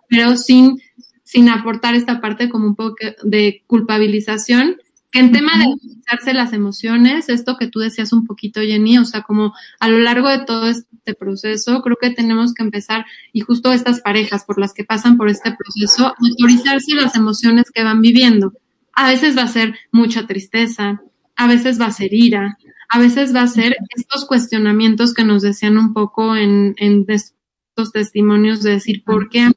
pero 0.09 0.37
sin, 0.37 0.81
sin 1.23 1.49
aportar 1.49 1.95
esta 1.95 2.21
parte 2.21 2.49
como 2.49 2.67
un 2.67 2.75
poco 2.75 2.97
de 3.23 3.63
culpabilización, 3.69 4.77
que 5.13 5.21
en 5.21 5.31
tema 5.31 5.57
de 5.57 5.69
utilizarse 5.69 6.35
las 6.35 6.53
emociones, 6.53 7.29
esto 7.29 7.57
que 7.57 7.69
tú 7.69 7.79
decías 7.79 8.13
un 8.13 8.27
poquito, 8.27 8.61
Jenny, 8.61 8.99
o 8.99 9.05
sea, 9.05 9.23
como 9.23 9.55
a 9.79 9.89
lo 9.89 10.01
largo 10.01 10.29
de 10.29 10.45
todo 10.45 10.67
este 10.67 11.15
proceso, 11.15 11.81
creo 11.83 11.97
que 12.01 12.11
tenemos 12.11 12.55
que 12.55 12.65
empezar, 12.65 13.07
y 13.33 13.41
justo 13.43 13.73
estas 13.73 14.01
parejas 14.01 14.45
por 14.45 14.59
las 14.59 14.75
que 14.75 14.83
pasan 14.83 15.17
por 15.17 15.29
este 15.29 15.55
proceso, 15.57 16.13
autorizarse 16.19 16.97
las 16.97 17.15
emociones 17.15 17.71
que 17.73 17.85
van 17.85 18.01
viviendo. 18.01 18.53
A 18.93 19.09
veces 19.09 19.39
va 19.39 19.43
a 19.43 19.49
ser 19.49 19.77
mucha 19.93 20.27
tristeza, 20.27 21.01
a 21.37 21.47
veces 21.47 21.81
va 21.81 21.87
a 21.87 21.93
ser 21.93 22.13
ira, 22.13 22.59
a 22.95 22.99
veces 23.01 23.35
va 23.35 23.43
a 23.43 23.49
ser 23.49 23.77
estos 23.97 24.25
cuestionamientos 24.25 25.15
que 25.15 25.25
nos 25.25 25.43
decían 25.43 25.79
un 25.79 25.93
poco 25.93 26.37
en, 26.37 26.77
en 26.79 27.05
estos 27.09 27.91
testimonios 27.93 28.63
de 28.63 28.71
decir, 28.71 29.03
¿por 29.03 29.29
qué? 29.31 29.51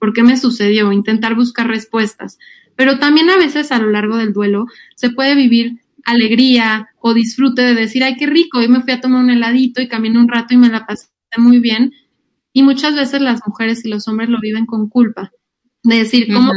¿Por 0.00 0.14
qué 0.14 0.22
me 0.22 0.38
sucedió? 0.38 0.90
Intentar 0.90 1.34
buscar 1.34 1.68
respuestas. 1.68 2.38
Pero 2.76 2.98
también 2.98 3.28
a 3.28 3.36
veces 3.36 3.72
a 3.72 3.78
lo 3.78 3.90
largo 3.90 4.16
del 4.16 4.32
duelo 4.32 4.68
se 4.96 5.10
puede 5.10 5.34
vivir 5.34 5.82
alegría 6.06 6.88
o 6.98 7.12
disfrute 7.12 7.60
de 7.60 7.74
decir, 7.74 8.02
ay, 8.04 8.16
qué 8.16 8.24
rico, 8.24 8.56
hoy 8.56 8.68
me 8.68 8.80
fui 8.80 8.94
a 8.94 9.02
tomar 9.02 9.22
un 9.22 9.28
heladito 9.28 9.82
y 9.82 9.88
caminé 9.88 10.18
un 10.18 10.28
rato 10.28 10.54
y 10.54 10.56
me 10.56 10.70
la 10.70 10.86
pasé 10.86 11.08
muy 11.36 11.58
bien. 11.58 11.92
Y 12.54 12.62
muchas 12.62 12.94
veces 12.94 13.20
las 13.20 13.42
mujeres 13.46 13.84
y 13.84 13.90
los 13.90 14.08
hombres 14.08 14.30
lo 14.30 14.40
viven 14.40 14.64
con 14.64 14.88
culpa 14.88 15.30
de 15.82 15.96
decir, 15.96 16.32
¿cómo 16.32 16.52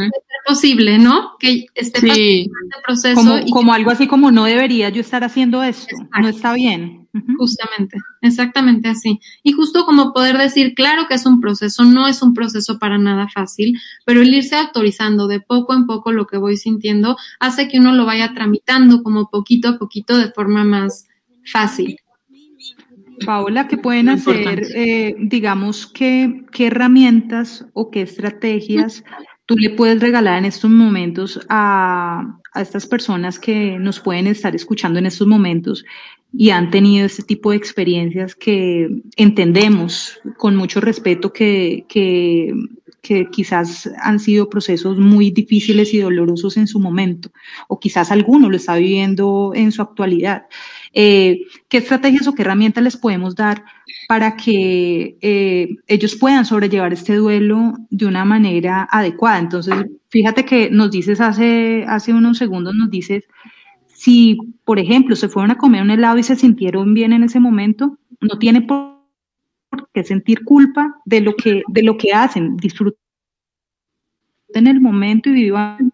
posible, 0.52 0.98
no? 0.98 1.32
Que 1.40 1.66
esté 1.76 2.02
pasando 2.02 2.24
este 2.24 2.82
proceso. 2.86 3.16
Como, 3.16 3.46
como 3.52 3.74
algo 3.74 3.92
así 3.92 4.08
como 4.08 4.32
no 4.32 4.46
debería 4.46 4.90
yo 4.90 5.02
estar 5.02 5.24
haciendo 5.24 5.64
esto, 5.64 5.96
no 6.20 6.28
está 6.28 6.54
bien. 6.54 7.08
Justamente, 7.38 7.98
exactamente 8.22 8.88
así. 8.88 9.20
Y 9.44 9.52
justo 9.52 9.86
como 9.86 10.14
poder 10.14 10.38
decir, 10.38 10.74
claro 10.76 11.08
que 11.08 11.16
es 11.16 11.26
un 11.26 11.42
proceso, 11.42 11.84
no 11.84 12.08
es 12.08 12.22
un 12.22 12.34
proceso 12.34 12.80
para 12.80 12.98
nada 12.98 13.28
fácil, 13.28 13.78
pero 14.06 14.22
el 14.22 14.34
irse 14.34 14.56
autorizando 14.56 15.28
de 15.28 15.42
poco 15.42 15.74
en 15.74 15.86
poco 15.86 16.14
lo 16.14 16.26
que 16.26 16.38
voy 16.38 16.56
sintiendo 16.56 17.18
hace 17.40 17.68
que 17.68 17.80
uno 17.80 17.94
lo 17.94 18.06
vaya 18.06 18.34
tramitando 18.34 19.04
como 19.04 19.30
poquito 19.30 19.70
a 19.70 19.78
poquito 19.78 20.18
de 20.18 20.32
forma 20.32 20.64
más 20.64 21.08
fácil. 21.44 21.98
Paola, 23.26 23.68
¿qué 23.68 23.78
pueden 23.78 24.10
hacer, 24.10 24.64
eh, 24.74 25.16
digamos, 25.20 25.86
qué, 25.86 26.44
qué 26.52 26.68
herramientas 26.68 27.66
o 27.74 27.92
qué 27.92 28.02
estrategias 28.02 29.04
tú 29.46 29.56
le 29.58 29.72
puedes 29.72 30.00
regalar 30.00 30.38
en 30.38 30.46
estos 30.46 30.70
momentos 30.70 31.40
a, 31.50 32.40
a, 32.54 32.62
estas 32.62 32.86
personas 32.86 33.40
que 33.40 33.78
nos 33.80 34.00
pueden 34.00 34.28
estar 34.28 34.56
escuchando 34.56 35.00
en 35.00 35.06
estos 35.06 35.28
momentos 35.28 35.84
y 36.34 36.52
han 36.52 36.72
tenido 36.72 37.06
este 37.06 37.24
tipo 37.24 37.52
de 37.52 37.58
experiencias 37.58 38.36
que 38.36 38.90
entendemos 39.18 40.20
con 40.38 40.56
mucho 40.56 40.80
respeto 40.80 41.34
que, 41.34 41.86
que, 41.90 42.54
que 43.02 43.30
quizás 43.30 43.90
han 44.02 44.20
sido 44.20 44.50
procesos 44.50 44.98
muy 44.98 45.32
difíciles 45.32 45.94
y 45.94 46.00
dolorosos 46.00 46.56
en 46.58 46.68
su 46.68 46.80
momento, 46.80 47.32
o 47.68 47.80
quizás 47.80 48.12
alguno 48.12 48.50
lo 48.50 48.56
está 48.56 48.76
viviendo 48.76 49.52
en 49.56 49.72
su 49.72 49.82
actualidad. 49.82 50.46
Eh, 50.94 51.42
¿Qué 51.68 51.78
estrategias 51.78 52.28
o 52.28 52.36
qué 52.36 52.44
herramientas 52.44 52.84
les 52.84 52.98
podemos 52.98 53.36
dar 53.36 53.64
para 54.12 54.36
que 54.36 55.18
eh, 55.22 55.70
ellos 55.88 56.18
puedan 56.18 56.44
sobrellevar 56.44 56.92
este 56.92 57.16
duelo 57.16 57.76
de 57.90 58.06
una 58.06 58.26
manera 58.26 58.86
adecuada? 58.92 59.40
Entonces, 59.40 59.74
fíjate 60.10 60.44
que 60.44 60.70
nos 60.70 60.92
dices 60.92 61.22
hace, 61.22 61.86
hace 61.88 62.14
unos 62.14 62.38
segundos, 62.38 62.76
nos 62.76 62.90
dices, 62.90 63.24
si, 63.88 64.38
por 64.66 64.80
ejemplo, 64.80 65.16
se 65.16 65.30
fueron 65.30 65.52
a 65.52 65.58
comer 65.58 65.82
un 65.82 65.92
helado 65.92 66.18
y 66.18 66.24
se 66.24 66.36
sintieron 66.36 66.94
bien 66.94 67.14
en 67.14 67.24
ese 67.24 67.40
momento, 67.40 67.98
no 68.20 68.38
tiene 68.38 68.62
por 68.62 68.98
qué 69.94 70.04
sentir 70.04 70.44
culpa 70.44 70.94
de 71.06 71.22
lo 71.22 71.34
que, 71.38 71.64
de 71.70 71.82
lo 71.82 71.98
que 71.98 72.12
hacen, 72.12 72.58
disfruten 72.58 72.98
el 74.54 74.82
momento 74.82 75.30
y 75.30 75.36
vivan 75.36 75.94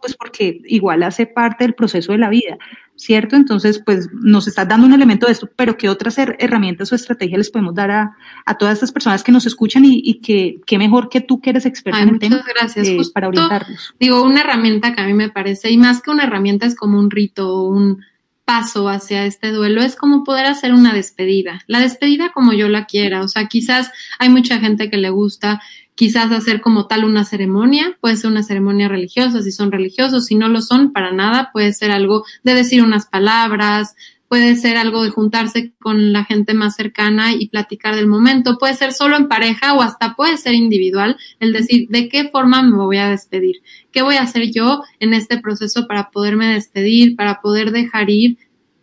pues 0.00 0.16
porque 0.16 0.62
igual 0.64 1.02
hace 1.02 1.26
parte 1.26 1.64
del 1.64 1.74
proceso 1.74 2.12
de 2.12 2.18
la 2.18 2.30
vida, 2.30 2.56
¿cierto? 2.98 3.36
Entonces, 3.36 3.80
pues 3.84 4.08
nos 4.12 4.48
estás 4.48 4.68
dando 4.68 4.86
un 4.86 4.92
elemento 4.92 5.26
de 5.26 5.32
esto, 5.32 5.48
pero 5.54 5.76
¿qué 5.76 5.88
otras 5.88 6.18
herramientas 6.18 6.90
o 6.90 6.96
estrategias 6.96 7.38
les 7.38 7.50
podemos 7.50 7.74
dar 7.74 7.90
a, 7.92 8.16
a 8.44 8.58
todas 8.58 8.74
estas 8.74 8.92
personas 8.92 9.22
que 9.22 9.30
nos 9.30 9.46
escuchan 9.46 9.84
y, 9.84 10.02
y 10.04 10.14
que 10.20 10.60
qué 10.66 10.78
mejor 10.78 11.08
que 11.08 11.20
tú 11.20 11.40
que 11.40 11.50
eres 11.50 11.64
experta 11.64 12.02
en 12.02 12.08
el 12.10 12.18
tema 12.18 12.44
gracias. 12.58 12.88
Eh, 12.88 12.98
para 13.14 13.28
orientarlos? 13.28 13.94
Digo, 14.00 14.22
una 14.22 14.40
herramienta 14.40 14.94
que 14.94 15.00
a 15.00 15.06
mí 15.06 15.14
me 15.14 15.30
parece, 15.30 15.70
y 15.70 15.76
más 15.76 16.02
que 16.02 16.10
una 16.10 16.24
herramienta 16.24 16.66
es 16.66 16.74
como 16.74 16.98
un 16.98 17.10
rito, 17.10 17.62
un 17.62 18.02
paso 18.44 18.88
hacia 18.88 19.26
este 19.26 19.52
duelo 19.52 19.82
es 19.82 19.94
como 19.94 20.24
poder 20.24 20.46
hacer 20.46 20.72
una 20.72 20.92
despedida, 20.92 21.62
la 21.66 21.80
despedida 21.80 22.32
como 22.32 22.52
yo 22.52 22.68
la 22.68 22.86
quiera, 22.86 23.22
o 23.22 23.28
sea, 23.28 23.46
quizás 23.46 23.92
hay 24.18 24.30
mucha 24.30 24.58
gente 24.58 24.90
que 24.90 24.96
le 24.96 25.10
gusta 25.10 25.60
quizás 25.98 26.30
hacer 26.30 26.60
como 26.60 26.86
tal 26.86 27.04
una 27.04 27.24
ceremonia, 27.24 27.98
puede 28.00 28.16
ser 28.16 28.30
una 28.30 28.44
ceremonia 28.44 28.86
religiosa 28.86 29.42
si 29.42 29.50
son 29.50 29.72
religiosos, 29.72 30.26
si 30.26 30.36
no 30.36 30.48
lo 30.48 30.60
son 30.60 30.92
para 30.92 31.10
nada, 31.10 31.50
puede 31.52 31.72
ser 31.72 31.90
algo 31.90 32.24
de 32.44 32.54
decir 32.54 32.84
unas 32.84 33.06
palabras, 33.06 33.96
puede 34.28 34.54
ser 34.54 34.76
algo 34.76 35.02
de 35.02 35.10
juntarse 35.10 35.72
con 35.80 36.12
la 36.12 36.24
gente 36.24 36.54
más 36.54 36.76
cercana 36.76 37.32
y 37.32 37.48
platicar 37.48 37.96
del 37.96 38.06
momento, 38.06 38.58
puede 38.58 38.74
ser 38.74 38.92
solo 38.92 39.16
en 39.16 39.26
pareja 39.26 39.74
o 39.74 39.82
hasta 39.82 40.14
puede 40.14 40.36
ser 40.36 40.54
individual, 40.54 41.16
el 41.40 41.52
decir 41.52 41.88
de 41.88 42.08
qué 42.08 42.28
forma 42.28 42.62
me 42.62 42.76
voy 42.76 42.98
a 42.98 43.10
despedir, 43.10 43.56
qué 43.90 44.02
voy 44.02 44.18
a 44.18 44.22
hacer 44.22 44.52
yo 44.52 44.82
en 45.00 45.14
este 45.14 45.38
proceso 45.40 45.88
para 45.88 46.10
poderme 46.10 46.46
despedir, 46.46 47.16
para 47.16 47.40
poder 47.40 47.72
dejar 47.72 48.08
ir 48.08 48.38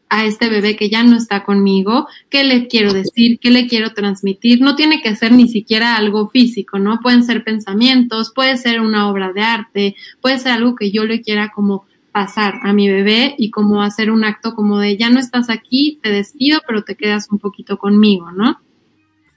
a 0.09 0.25
este 0.25 0.49
bebé 0.49 0.75
que 0.75 0.89
ya 0.89 1.03
no 1.03 1.17
está 1.17 1.43
conmigo, 1.43 2.07
qué 2.29 2.43
le 2.43 2.67
quiero 2.67 2.93
decir, 2.93 3.39
qué 3.39 3.49
le 3.49 3.67
quiero 3.67 3.93
transmitir. 3.93 4.61
No 4.61 4.75
tiene 4.75 5.01
que 5.01 5.15
ser 5.15 5.31
ni 5.31 5.47
siquiera 5.47 5.95
algo 5.95 6.29
físico, 6.29 6.79
¿no? 6.79 6.99
Pueden 7.01 7.23
ser 7.23 7.43
pensamientos, 7.43 8.31
puede 8.33 8.57
ser 8.57 8.81
una 8.81 9.09
obra 9.09 9.33
de 9.33 9.41
arte, 9.41 9.95
puede 10.21 10.39
ser 10.39 10.53
algo 10.53 10.75
que 10.75 10.91
yo 10.91 11.05
le 11.05 11.21
quiera 11.21 11.51
como 11.53 11.85
pasar 12.11 12.59
a 12.63 12.71
mi 12.71 12.87
bebé 12.87 13.35
y 13.37 13.49
como 13.51 13.81
hacer 13.81 14.09
un 14.09 14.23
acto 14.23 14.55
como 14.55 14.79
de 14.79 14.95
ya 14.95 15.09
no 15.09 15.19
estás 15.19 15.49
aquí, 15.49 15.99
te 16.01 16.11
despido, 16.11 16.61
pero 16.65 16.83
te 16.83 16.95
quedas 16.95 17.27
un 17.29 17.39
poquito 17.39 17.77
conmigo, 17.77 18.31
¿no? 18.31 18.61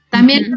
También, 0.09 0.55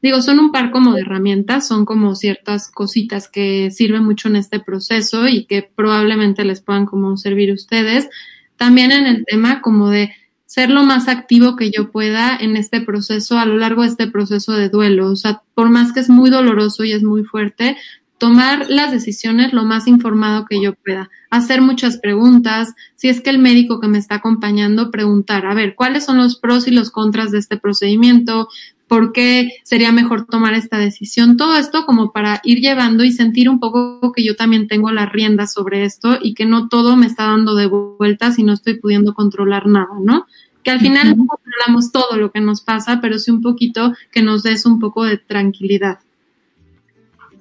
digo, 0.00 0.22
son 0.22 0.38
un 0.38 0.52
par 0.52 0.70
como 0.70 0.94
de 0.94 1.02
herramientas, 1.02 1.66
son 1.68 1.84
como 1.84 2.14
ciertas 2.14 2.70
cositas 2.70 3.28
que 3.28 3.70
sirven 3.70 4.04
mucho 4.04 4.28
en 4.28 4.36
este 4.36 4.58
proceso 4.58 5.28
y 5.28 5.44
que 5.44 5.62
probablemente 5.62 6.44
les 6.44 6.62
puedan 6.62 6.86
como 6.86 7.16
servir 7.16 7.50
a 7.50 7.54
ustedes 7.54 8.08
también 8.56 8.92
en 8.92 9.06
el 9.06 9.24
tema 9.24 9.60
como 9.60 9.90
de 9.90 10.12
ser 10.46 10.70
lo 10.70 10.84
más 10.84 11.08
activo 11.08 11.56
que 11.56 11.70
yo 11.70 11.90
pueda 11.90 12.36
en 12.36 12.56
este 12.56 12.80
proceso, 12.80 13.38
a 13.38 13.44
lo 13.44 13.56
largo 13.56 13.82
de 13.82 13.88
este 13.88 14.06
proceso 14.06 14.52
de 14.52 14.68
duelo. 14.68 15.08
O 15.08 15.16
sea, 15.16 15.42
por 15.54 15.68
más 15.68 15.92
que 15.92 16.00
es 16.00 16.08
muy 16.08 16.30
doloroso 16.30 16.84
y 16.84 16.92
es 16.92 17.02
muy 17.02 17.24
fuerte, 17.24 17.76
tomar 18.18 18.70
las 18.70 18.92
decisiones 18.92 19.52
lo 19.52 19.64
más 19.64 19.86
informado 19.86 20.46
que 20.46 20.62
yo 20.62 20.74
pueda, 20.74 21.10
hacer 21.30 21.60
muchas 21.60 21.98
preguntas, 21.98 22.74
si 22.94 23.08
es 23.08 23.20
que 23.20 23.30
el 23.30 23.38
médico 23.38 23.80
que 23.80 23.88
me 23.88 23.98
está 23.98 24.16
acompañando 24.16 24.90
preguntar, 24.90 25.46
a 25.46 25.54
ver, 25.54 25.74
¿cuáles 25.74 26.04
son 26.04 26.16
los 26.16 26.38
pros 26.38 26.66
y 26.66 26.70
los 26.70 26.90
contras 26.90 27.30
de 27.30 27.38
este 27.38 27.58
procedimiento? 27.58 28.48
Por 28.88 29.12
qué 29.12 29.50
sería 29.64 29.90
mejor 29.92 30.26
tomar 30.26 30.54
esta 30.54 30.78
decisión. 30.78 31.36
Todo 31.36 31.56
esto 31.56 31.86
como 31.86 32.12
para 32.12 32.40
ir 32.44 32.60
llevando 32.60 33.04
y 33.04 33.12
sentir 33.12 33.48
un 33.48 33.58
poco 33.58 34.12
que 34.12 34.24
yo 34.24 34.36
también 34.36 34.68
tengo 34.68 34.92
la 34.92 35.06
rienda 35.06 35.46
sobre 35.46 35.84
esto 35.84 36.18
y 36.22 36.34
que 36.34 36.46
no 36.46 36.68
todo 36.68 36.96
me 36.96 37.06
está 37.06 37.24
dando 37.24 37.54
de 37.54 37.66
vueltas 37.66 38.38
y 38.38 38.44
no 38.44 38.52
estoy 38.52 38.74
pudiendo 38.74 39.14
controlar 39.14 39.66
nada, 39.66 39.88
¿no? 40.00 40.26
Que 40.62 40.70
al 40.70 40.80
final 40.80 41.16
no 41.16 41.26
controlamos 41.26 41.92
todo 41.92 42.16
lo 42.16 42.30
que 42.30 42.40
nos 42.40 42.60
pasa, 42.60 43.00
pero 43.00 43.18
sí 43.18 43.30
un 43.30 43.42
poquito 43.42 43.92
que 44.12 44.22
nos 44.22 44.42
des 44.42 44.66
un 44.66 44.78
poco 44.78 45.04
de 45.04 45.18
tranquilidad. 45.18 45.98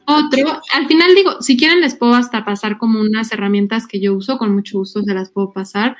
Otro, 0.07 0.61
al 0.73 0.87
final 0.87 1.15
digo, 1.15 1.41
si 1.41 1.57
quieren 1.57 1.81
les 1.81 1.95
puedo 1.95 2.13
hasta 2.13 2.45
pasar 2.45 2.77
como 2.77 2.99
unas 2.99 3.31
herramientas 3.31 3.87
que 3.87 3.99
yo 3.99 4.13
uso, 4.13 4.37
con 4.37 4.53
mucho 4.53 4.79
gusto 4.79 5.01
se 5.01 5.13
las 5.13 5.31
puedo 5.31 5.51
pasar. 5.51 5.97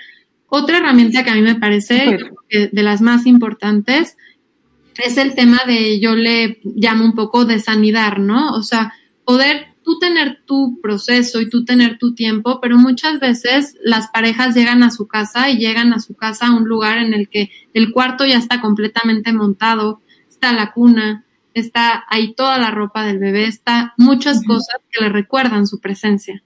Otra 0.48 0.78
herramienta 0.78 1.24
que 1.24 1.32
a 1.32 1.36
mí 1.36 1.41
me 1.41 1.56
parece 1.56 2.20
de 2.50 2.84
las 2.84 3.02
más 3.02 3.26
importantes 3.26 4.16
es 4.98 5.18
el 5.18 5.36
tema 5.36 5.62
de, 5.68 6.00
yo 6.00 6.16
le 6.16 6.60
llamo 6.64 7.06
un 7.06 7.14
poco 7.14 7.46
de 7.46 7.60
sanidad, 7.60 8.18
¿no? 8.18 8.54
O 8.54 8.64
sea, 8.64 8.93
poder 9.24 9.76
tú 9.84 10.00
tener 10.00 10.41
tu 10.46 10.80
proceso 10.82 11.41
y 11.41 11.50
tú 11.50 11.64
tener 11.64 11.98
tu 11.98 12.16
tiempo, 12.16 12.60
pero 12.60 12.78
muchas 12.78 13.20
veces 13.20 13.78
las 13.84 14.08
parejas 14.08 14.56
llegan 14.56 14.82
a 14.84 14.91
su 14.91 15.08
casa 15.08 15.50
y 15.50 15.58
llegan 15.58 15.93
a 15.93 16.00
su 16.00 16.16
casa 16.16 16.48
a 16.48 16.56
un 16.56 16.68
lugar 16.68 16.98
en 16.98 17.14
el 17.14 17.30
que 17.30 17.52
el 17.74 17.91
cuarto 17.91 18.26
ya 18.26 18.38
está 18.38 18.62
completamente 18.62 19.32
montado, 19.32 20.02
está 20.28 20.54
la 20.54 20.72
cuna, 20.74 21.26
está 21.54 22.04
ahí 22.10 22.34
toda 22.34 22.58
la 22.58 22.72
ropa 22.72 23.06
del 23.06 23.20
bebé, 23.20 23.46
está 23.46 23.93
muchas 23.98 24.43
cosas 24.43 24.78
que 24.91 25.04
le 25.04 25.10
recuerdan 25.10 25.68
su 25.68 25.80
presencia. 25.80 26.43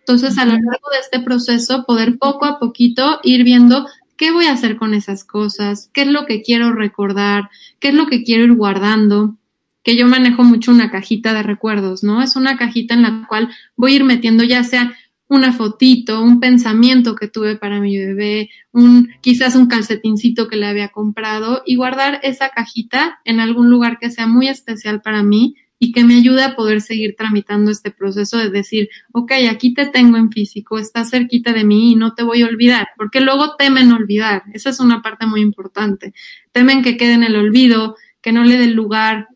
Entonces, 0.00 0.38
a 0.38 0.44
lo 0.44 0.52
largo 0.52 0.90
de 0.92 1.00
este 1.00 1.20
proceso, 1.20 1.84
poder 1.84 2.18
poco 2.18 2.44
a 2.44 2.58
poquito 2.60 3.20
ir 3.24 3.42
viendo 3.42 3.86
¿Qué 4.16 4.30
voy 4.30 4.46
a 4.46 4.52
hacer 4.52 4.76
con 4.76 4.94
esas 4.94 5.24
cosas? 5.24 5.90
¿Qué 5.92 6.02
es 6.02 6.08
lo 6.08 6.26
que 6.26 6.42
quiero 6.42 6.72
recordar? 6.72 7.50
¿Qué 7.80 7.88
es 7.88 7.94
lo 7.94 8.06
que 8.06 8.24
quiero 8.24 8.44
ir 8.44 8.54
guardando? 8.54 9.36
Que 9.82 9.96
yo 9.96 10.06
manejo 10.06 10.42
mucho 10.42 10.70
una 10.70 10.90
cajita 10.90 11.34
de 11.34 11.42
recuerdos, 11.42 12.02
¿no? 12.02 12.22
Es 12.22 12.36
una 12.36 12.56
cajita 12.56 12.94
en 12.94 13.02
la 13.02 13.26
cual 13.28 13.50
voy 13.76 13.92
a 13.92 13.96
ir 13.96 14.04
metiendo 14.04 14.42
ya 14.44 14.64
sea 14.64 14.96
una 15.28 15.52
fotito, 15.52 16.22
un 16.22 16.40
pensamiento 16.40 17.16
que 17.16 17.28
tuve 17.28 17.56
para 17.56 17.80
mi 17.80 17.98
bebé, 17.98 18.50
un 18.72 19.10
quizás 19.20 19.56
un 19.56 19.66
calcetincito 19.66 20.48
que 20.48 20.56
le 20.56 20.66
había 20.66 20.88
comprado 20.88 21.62
y 21.66 21.76
guardar 21.76 22.20
esa 22.22 22.50
cajita 22.50 23.18
en 23.24 23.40
algún 23.40 23.68
lugar 23.68 23.98
que 23.98 24.10
sea 24.10 24.26
muy 24.26 24.48
especial 24.48 25.02
para 25.02 25.22
mí 25.22 25.56
y 25.78 25.92
que 25.92 26.04
me 26.04 26.16
ayude 26.16 26.42
a 26.42 26.56
poder 26.56 26.80
seguir 26.80 27.14
tramitando 27.16 27.70
este 27.70 27.90
proceso 27.90 28.38
de 28.38 28.50
decir, 28.50 28.88
ok, 29.12 29.32
aquí 29.50 29.74
te 29.74 29.86
tengo 29.86 30.16
en 30.16 30.30
físico, 30.30 30.78
estás 30.78 31.10
cerquita 31.10 31.52
de 31.52 31.64
mí 31.64 31.92
y 31.92 31.96
no 31.96 32.14
te 32.14 32.22
voy 32.22 32.42
a 32.42 32.46
olvidar, 32.46 32.88
porque 32.96 33.20
luego 33.20 33.56
temen 33.56 33.92
olvidar, 33.92 34.44
esa 34.54 34.70
es 34.70 34.80
una 34.80 35.02
parte 35.02 35.26
muy 35.26 35.40
importante, 35.40 36.14
temen 36.52 36.82
que 36.82 36.96
quede 36.96 37.14
en 37.14 37.24
el 37.24 37.36
olvido, 37.36 37.96
que 38.22 38.32
no 38.32 38.44
le 38.44 38.56
dé 38.56 38.68
lugar, 38.68 39.28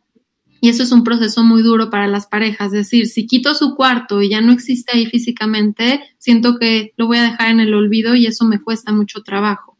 y 0.63 0.69
eso 0.69 0.83
es 0.83 0.93
un 0.93 1.05
proceso 1.05 1.43
muy 1.43 1.63
duro 1.63 1.89
para 1.91 2.07
las 2.07 2.27
parejas, 2.27 2.69
es 2.69 2.73
decir, 2.73 3.07
si 3.07 3.27
quito 3.27 3.55
su 3.55 3.75
cuarto 3.75 4.21
y 4.21 4.29
ya 4.29 4.41
no 4.41 4.53
existe 4.53 4.93
ahí 4.95 5.07
físicamente, 5.07 6.03
siento 6.19 6.59
que 6.59 6.93
lo 6.97 7.07
voy 7.07 7.19
a 7.19 7.23
dejar 7.23 7.51
en 7.51 7.61
el 7.61 7.73
olvido 7.73 8.15
y 8.15 8.27
eso 8.27 8.45
me 8.45 8.61
cuesta 8.61 8.93
mucho 8.93 9.23
trabajo. 9.23 9.80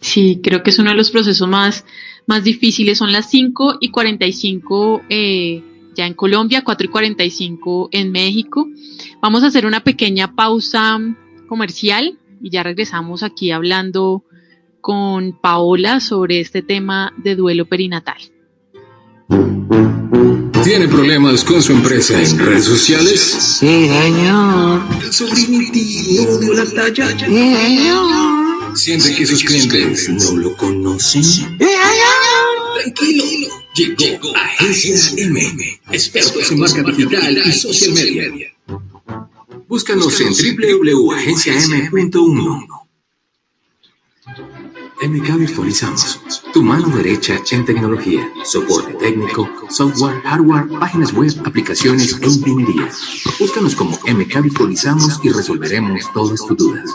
Sí, 0.00 0.40
creo 0.42 0.62
que 0.62 0.70
es 0.70 0.78
uno 0.78 0.90
de 0.90 0.96
los 0.96 1.10
procesos 1.10 1.48
más, 1.48 1.84
más 2.26 2.44
difíciles. 2.44 2.98
Son 2.98 3.12
las 3.12 3.30
5 3.30 3.78
y 3.80 3.90
45 3.90 5.02
eh, 5.08 5.62
ya 5.94 6.06
en 6.06 6.14
Colombia, 6.14 6.62
4 6.64 6.86
y 6.86 6.88
45 6.88 7.88
en 7.92 8.10
México. 8.10 8.68
Vamos 9.20 9.42
a 9.42 9.48
hacer 9.48 9.66
una 9.66 9.84
pequeña 9.84 10.34
pausa 10.34 10.98
comercial 11.48 12.18
y 12.42 12.50
ya 12.50 12.62
regresamos 12.62 13.22
aquí 13.22 13.50
hablando 13.50 14.24
con 14.80 15.38
Paola 15.38 16.00
sobre 16.00 16.40
este 16.40 16.62
tema 16.62 17.12
de 17.18 17.36
duelo 17.36 17.66
perinatal. 17.66 18.18
¿Tiene 20.64 20.88
problemas 20.88 21.42
con 21.44 21.62
su 21.62 21.72
empresa 21.72 22.22
en 22.22 22.38
redes 22.38 22.64
sociales? 22.64 23.20
Sí, 23.20 23.88
señor. 23.88 24.82
¿El 25.00 26.40
dio 26.40 26.54
la 26.54 26.64
talla? 26.66 27.08
Sí, 27.18 27.54
señor. 27.56 28.59
¿Siente 28.74 29.14
que 29.14 29.26
sus 29.26 29.44
clientes 29.44 30.08
no 30.08 30.36
lo 30.36 30.56
conocen? 30.56 31.22
Señor. 31.24 31.58
Tranquilo. 32.82 33.24
Llegó 33.74 34.34
Agencia 34.36 34.96
M, 35.16 35.80
expertos 35.90 36.50
en 36.50 36.58
marca 36.58 36.82
digital 36.82 37.40
y 37.46 37.52
social 37.52 37.92
media. 37.92 38.52
Búscanos 39.68 40.20
en 40.20 40.32
www.agenciam.1. 40.32 42.66
MK 45.02 45.36
Virtualizamos, 45.38 46.20
tu 46.52 46.62
mano 46.62 46.94
derecha 46.94 47.40
en 47.52 47.64
tecnología, 47.64 48.30
soporte 48.44 48.92
técnico, 48.94 49.48
software, 49.70 50.20
hardware, 50.22 50.68
páginas 50.78 51.14
web, 51.14 51.32
aplicaciones 51.44 52.18
e 52.20 52.26
ingeniería. 52.26 52.90
Búscanos 53.38 53.74
como 53.74 53.98
MK 54.06 54.42
Virtualizamos 54.42 55.18
y 55.22 55.30
resolveremos 55.30 56.12
todas 56.12 56.44
tus 56.46 56.54
dudas. 56.56 56.90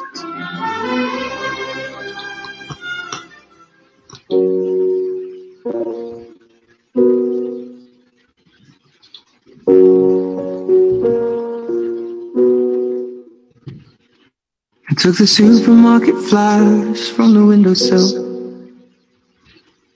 I 14.95 14.97
took 14.97 15.17
the 15.17 15.27
supermarket 15.27 16.15
flyers 16.29 17.09
from 17.09 17.33
the 17.33 17.45
windowsill. 17.45 18.07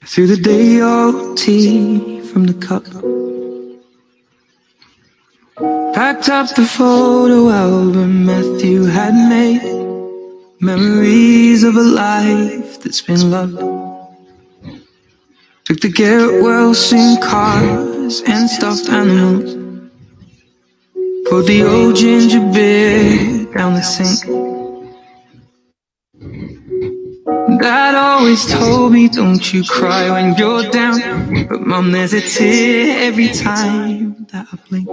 Threw 0.04 0.28
the 0.28 0.36
day 0.36 0.82
old 0.82 1.38
tea 1.38 2.20
from 2.20 2.48
the 2.48 2.54
cup. 2.54 2.84
Packed 5.96 6.28
up 6.28 6.54
the 6.54 6.66
photo 6.66 7.50
album 7.50 8.26
Matthew 8.26 8.84
had 8.84 9.14
made. 9.14 9.64
Memories 10.60 11.64
of 11.64 11.78
a 11.78 11.82
life 11.82 12.82
that's 12.82 13.02
been 13.02 13.32
loved. 13.32 13.58
Took 15.64 15.80
the 15.80 15.94
Garrett 15.96 16.44
Wilson 16.44 17.22
cars 17.22 18.22
and 18.28 18.50
stuffed 18.50 18.90
animals. 18.90 19.56
Poured 21.30 21.46
the 21.46 21.64
old 21.64 21.96
ginger 21.96 22.42
beer 22.52 23.46
down 23.54 23.76
the 23.76 23.82
sink. 23.82 24.49
Dad 27.58 27.96
always 27.96 28.46
told 28.46 28.94
me, 28.94 29.10
don't 29.10 29.54
you 29.54 29.64
cry 29.64 30.12
when 30.12 30.36
you're 30.38 30.70
down. 30.70 31.48
But 31.48 31.62
mom, 31.62 31.92
there's 31.92 32.14
a 32.14 32.22
tear 32.22 33.08
every 33.08 33.30
time 33.30 34.28
that 34.32 34.48
I 34.52 34.58
blink. 34.70 34.88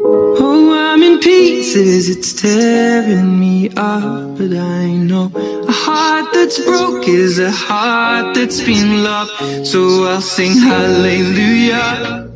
Oh, 0.00 0.72
I'm 0.76 1.02
in 1.02 1.18
pieces, 1.18 2.08
it's 2.08 2.32
tearing 2.32 3.40
me 3.40 3.70
up. 3.70 4.38
But 4.38 4.52
I 4.52 4.86
know 4.92 5.32
a 5.34 5.72
heart 5.72 6.32
that's 6.32 6.58
broke 6.64 7.08
is 7.08 7.38
a 7.38 7.50
heart 7.50 8.34
that's 8.34 8.60
been 8.60 9.02
loved. 9.02 9.66
So 9.66 10.04
I'll 10.04 10.20
sing 10.20 10.56
hallelujah. 10.58 12.30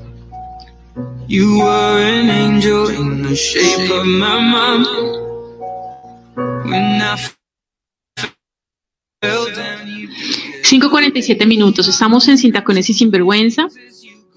You 1.28 1.58
were 1.60 1.98
an 2.00 2.28
angel 2.28 2.88
in 2.88 3.22
the 3.22 3.36
shape 3.36 3.90
of 3.90 4.06
my 4.06 4.40
mom. 4.40 4.84
When 6.68 7.00
I 7.00 7.16
5.47 9.22 11.46
minutos, 11.46 11.86
estamos 11.86 12.26
en 12.26 12.38
Cintacones 12.38 12.90
y 12.90 12.94
Sinvergüenza, 12.94 13.68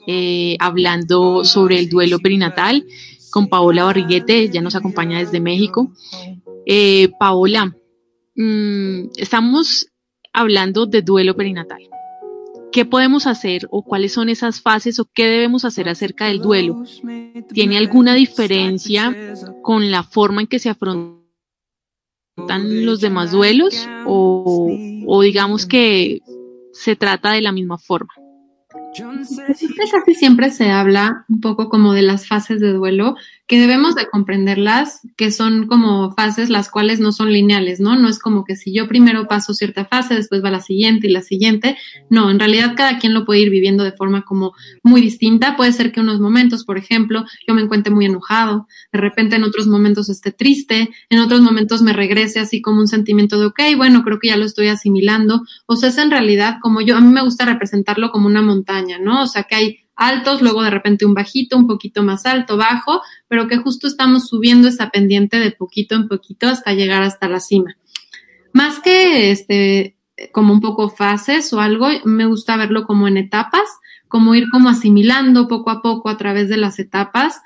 eh, 0.05 0.57
hablando 0.59 1.43
sobre 1.43 1.79
el 1.79 1.89
duelo 1.89 2.19
perinatal 2.19 2.85
con 3.31 3.49
Paola 3.49 3.85
Barriguete, 3.85 4.49
ya 4.49 4.61
nos 4.61 4.75
acompaña 4.75 5.17
desde 5.17 5.39
México. 5.39 5.91
Eh, 6.67 7.09
Paola, 7.19 7.75
mmm, 8.35 9.05
estamos 9.17 9.87
hablando 10.33 10.85
de 10.85 11.01
duelo 11.01 11.35
perinatal. 11.35 11.81
¿Qué 12.71 12.85
podemos 12.85 13.25
hacer 13.25 13.67
o 13.71 13.83
cuáles 13.83 14.13
son 14.13 14.29
esas 14.29 14.61
fases 14.61 14.99
o 14.99 15.09
qué 15.11 15.25
debemos 15.25 15.65
hacer 15.65 15.89
acerca 15.89 16.27
del 16.27 16.41
duelo? 16.41 16.83
¿Tiene 17.53 17.79
alguna 17.79 18.13
diferencia 18.13 19.33
con 19.63 19.89
la 19.89 20.03
forma 20.03 20.41
en 20.41 20.47
que 20.47 20.59
se 20.59 20.69
afronta 20.69 21.24
los 22.37 23.01
demás 23.01 23.31
duelos 23.31 23.87
o, 24.05 24.69
o, 25.05 25.21
digamos 25.21 25.65
que 25.65 26.21
se 26.73 26.95
trata 26.95 27.31
de 27.31 27.41
la 27.41 27.51
misma 27.51 27.77
forma? 27.77 28.13
Casi 28.95 30.13
siempre 30.15 30.51
se 30.51 30.69
habla 30.71 31.25
un 31.27 31.41
poco 31.41 31.69
como 31.69 31.93
de 31.93 32.01
las 32.01 32.27
fases 32.27 32.59
de 32.61 32.71
duelo, 32.71 33.15
que 33.47 33.59
debemos 33.59 33.93
de 33.93 34.07
comprenderlas, 34.09 35.01
que 35.17 35.29
son 35.29 35.67
como 35.67 36.11
fases 36.13 36.49
las 36.49 36.69
cuales 36.69 36.99
no 36.99 37.11
son 37.11 37.31
lineales, 37.31 37.79
¿no? 37.79 37.95
No 37.95 38.09
es 38.09 38.17
como 38.17 38.43
que 38.43 38.55
si 38.55 38.73
yo 38.73 38.87
primero 38.87 39.27
paso 39.27 39.53
cierta 39.53 39.85
fase, 39.85 40.15
después 40.15 40.43
va 40.43 40.49
la 40.49 40.61
siguiente 40.61 41.07
y 41.07 41.11
la 41.11 41.21
siguiente. 41.21 41.77
No, 42.09 42.31
en 42.31 42.39
realidad 42.39 42.73
cada 42.75 42.97
quien 42.97 43.13
lo 43.13 43.23
puede 43.23 43.41
ir 43.41 43.51
viviendo 43.51 43.83
de 43.83 43.91
forma 43.91 44.23
como 44.23 44.53
muy 44.81 44.99
distinta. 44.99 45.55
Puede 45.55 45.73
ser 45.73 45.91
que 45.91 45.99
unos 45.99 46.19
momentos, 46.19 46.65
por 46.65 46.79
ejemplo, 46.79 47.23
yo 47.47 47.53
me 47.53 47.61
encuentre 47.61 47.93
muy 47.93 48.05
enojado, 48.05 48.67
de 48.91 48.99
repente 48.99 49.35
en 49.35 49.43
otros 49.43 49.67
momentos 49.67 50.09
esté 50.09 50.31
triste, 50.31 50.89
en 51.09 51.19
otros 51.19 51.41
momentos 51.41 51.83
me 51.83 51.93
regrese 51.93 52.39
así 52.39 52.63
como 52.63 52.79
un 52.79 52.87
sentimiento 52.87 53.39
de, 53.39 53.45
ok, 53.45 53.59
bueno, 53.77 54.03
creo 54.03 54.17
que 54.19 54.29
ya 54.29 54.37
lo 54.37 54.45
estoy 54.45 54.69
asimilando. 54.69 55.43
O 55.67 55.75
sea, 55.75 55.89
es 55.89 55.97
en 55.99 56.09
realidad 56.09 56.57
como 56.61 56.81
yo, 56.81 56.97
a 56.97 57.01
mí 57.01 57.13
me 57.13 57.21
gusta 57.21 57.45
representarlo 57.45 58.09
como 58.09 58.25
una 58.25 58.41
montaña, 58.41 58.97
¿no? 58.97 59.21
O 59.21 59.27
sea, 59.27 59.43
que 59.43 59.55
hay 59.55 59.84
altos, 59.95 60.41
luego 60.41 60.63
de 60.63 60.69
repente 60.69 61.05
un 61.05 61.13
bajito, 61.13 61.57
un 61.57 61.67
poquito 61.67 62.03
más 62.03 62.25
alto, 62.25 62.57
bajo, 62.57 63.01
pero 63.27 63.47
que 63.47 63.57
justo 63.57 63.87
estamos 63.87 64.27
subiendo 64.27 64.67
esa 64.67 64.89
pendiente 64.89 65.37
de 65.39 65.51
poquito 65.51 65.95
en 65.95 66.07
poquito 66.07 66.47
hasta 66.47 66.73
llegar 66.73 67.03
hasta 67.03 67.29
la 67.29 67.39
cima. 67.39 67.75
Más 68.53 68.79
que 68.79 69.31
este, 69.31 69.97
como 70.31 70.53
un 70.53 70.61
poco 70.61 70.89
fases 70.89 71.51
o 71.53 71.59
algo, 71.59 71.87
me 72.03 72.25
gusta 72.25 72.57
verlo 72.57 72.85
como 72.85 73.07
en 73.07 73.17
etapas, 73.17 73.67
como 74.07 74.35
ir 74.35 74.45
como 74.51 74.69
asimilando 74.69 75.47
poco 75.47 75.71
a 75.71 75.81
poco 75.81 76.09
a 76.09 76.17
través 76.17 76.49
de 76.49 76.57
las 76.57 76.79
etapas 76.79 77.41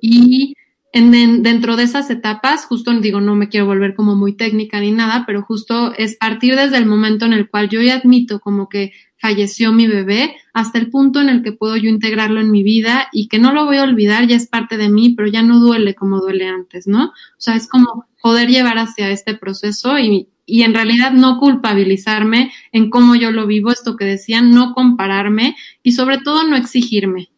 y 0.00 0.54
en, 0.94 1.12
en, 1.12 1.42
dentro 1.42 1.76
de 1.76 1.82
esas 1.82 2.08
etapas, 2.08 2.66
justo 2.66 2.92
digo, 3.00 3.20
no 3.20 3.34
me 3.34 3.48
quiero 3.48 3.66
volver 3.66 3.96
como 3.96 4.14
muy 4.14 4.36
técnica 4.36 4.78
ni 4.78 4.92
nada, 4.92 5.24
pero 5.26 5.42
justo 5.42 5.92
es 5.98 6.16
partir 6.16 6.54
desde 6.54 6.78
el 6.78 6.86
momento 6.86 7.26
en 7.26 7.32
el 7.32 7.50
cual 7.50 7.68
yo 7.68 7.82
ya 7.82 7.96
admito 7.96 8.38
como 8.38 8.68
que 8.68 8.92
falleció 9.18 9.72
mi 9.72 9.88
bebé, 9.88 10.36
hasta 10.52 10.78
el 10.78 10.90
punto 10.90 11.20
en 11.20 11.30
el 11.30 11.42
que 11.42 11.50
puedo 11.50 11.76
yo 11.76 11.90
integrarlo 11.90 12.40
en 12.40 12.52
mi 12.52 12.62
vida 12.62 13.08
y 13.12 13.26
que 13.26 13.40
no 13.40 13.52
lo 13.52 13.64
voy 13.64 13.78
a 13.78 13.82
olvidar, 13.82 14.28
ya 14.28 14.36
es 14.36 14.46
parte 14.46 14.76
de 14.76 14.88
mí, 14.88 15.14
pero 15.16 15.28
ya 15.28 15.42
no 15.42 15.58
duele 15.58 15.96
como 15.96 16.20
duele 16.20 16.46
antes, 16.46 16.86
¿no? 16.86 17.06
O 17.06 17.38
sea, 17.38 17.56
es 17.56 17.66
como 17.66 18.06
poder 18.22 18.48
llevar 18.48 18.78
hacia 18.78 19.10
este 19.10 19.34
proceso 19.34 19.98
y, 19.98 20.28
y 20.46 20.62
en 20.62 20.74
realidad 20.74 21.10
no 21.10 21.40
culpabilizarme 21.40 22.52
en 22.70 22.88
cómo 22.88 23.16
yo 23.16 23.32
lo 23.32 23.48
vivo, 23.48 23.72
esto 23.72 23.96
que 23.96 24.04
decían, 24.04 24.52
no 24.52 24.74
compararme 24.74 25.56
y 25.82 25.90
sobre 25.90 26.18
todo 26.18 26.46
no 26.46 26.54
exigirme. 26.54 27.30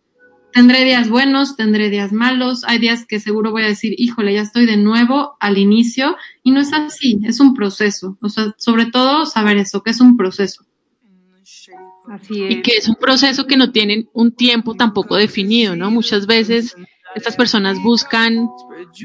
Tendré 0.57 0.85
días 0.85 1.11
buenos, 1.11 1.55
tendré 1.55 1.91
días 1.91 2.13
malos, 2.13 2.65
hay 2.65 2.79
días 2.79 3.05
que 3.05 3.21
seguro 3.21 3.51
voy 3.51 3.65
a 3.65 3.67
decir, 3.67 3.95
híjole, 3.99 4.33
ya 4.33 4.41
estoy 4.41 4.65
de 4.65 4.79
nuevo 4.79 5.37
al 5.39 5.59
inicio 5.59 6.17
y 6.43 6.51
no 6.51 6.61
es 6.61 6.73
así, 6.73 7.21
es 7.25 7.41
un 7.41 7.53
proceso. 7.53 8.17
O 8.23 8.31
sea, 8.31 8.55
sobre 8.57 8.87
todo 8.87 9.27
saber 9.27 9.59
eso, 9.59 9.83
que 9.83 9.91
es 9.91 10.01
un 10.01 10.17
proceso. 10.17 10.65
Así 12.09 12.43
es. 12.43 12.53
Y 12.53 12.63
que 12.63 12.79
es 12.79 12.89
un 12.89 12.95
proceso 12.95 13.47
que 13.47 13.59
no 13.59 13.71
tienen 13.71 14.09
un 14.15 14.33
tiempo 14.33 14.75
tampoco 14.75 15.17
definido, 15.17 15.77
¿no? 15.77 15.91
Muchas 15.91 16.27
veces 16.27 16.75
estas 17.15 17.37
personas 17.37 17.83
buscan 17.83 18.49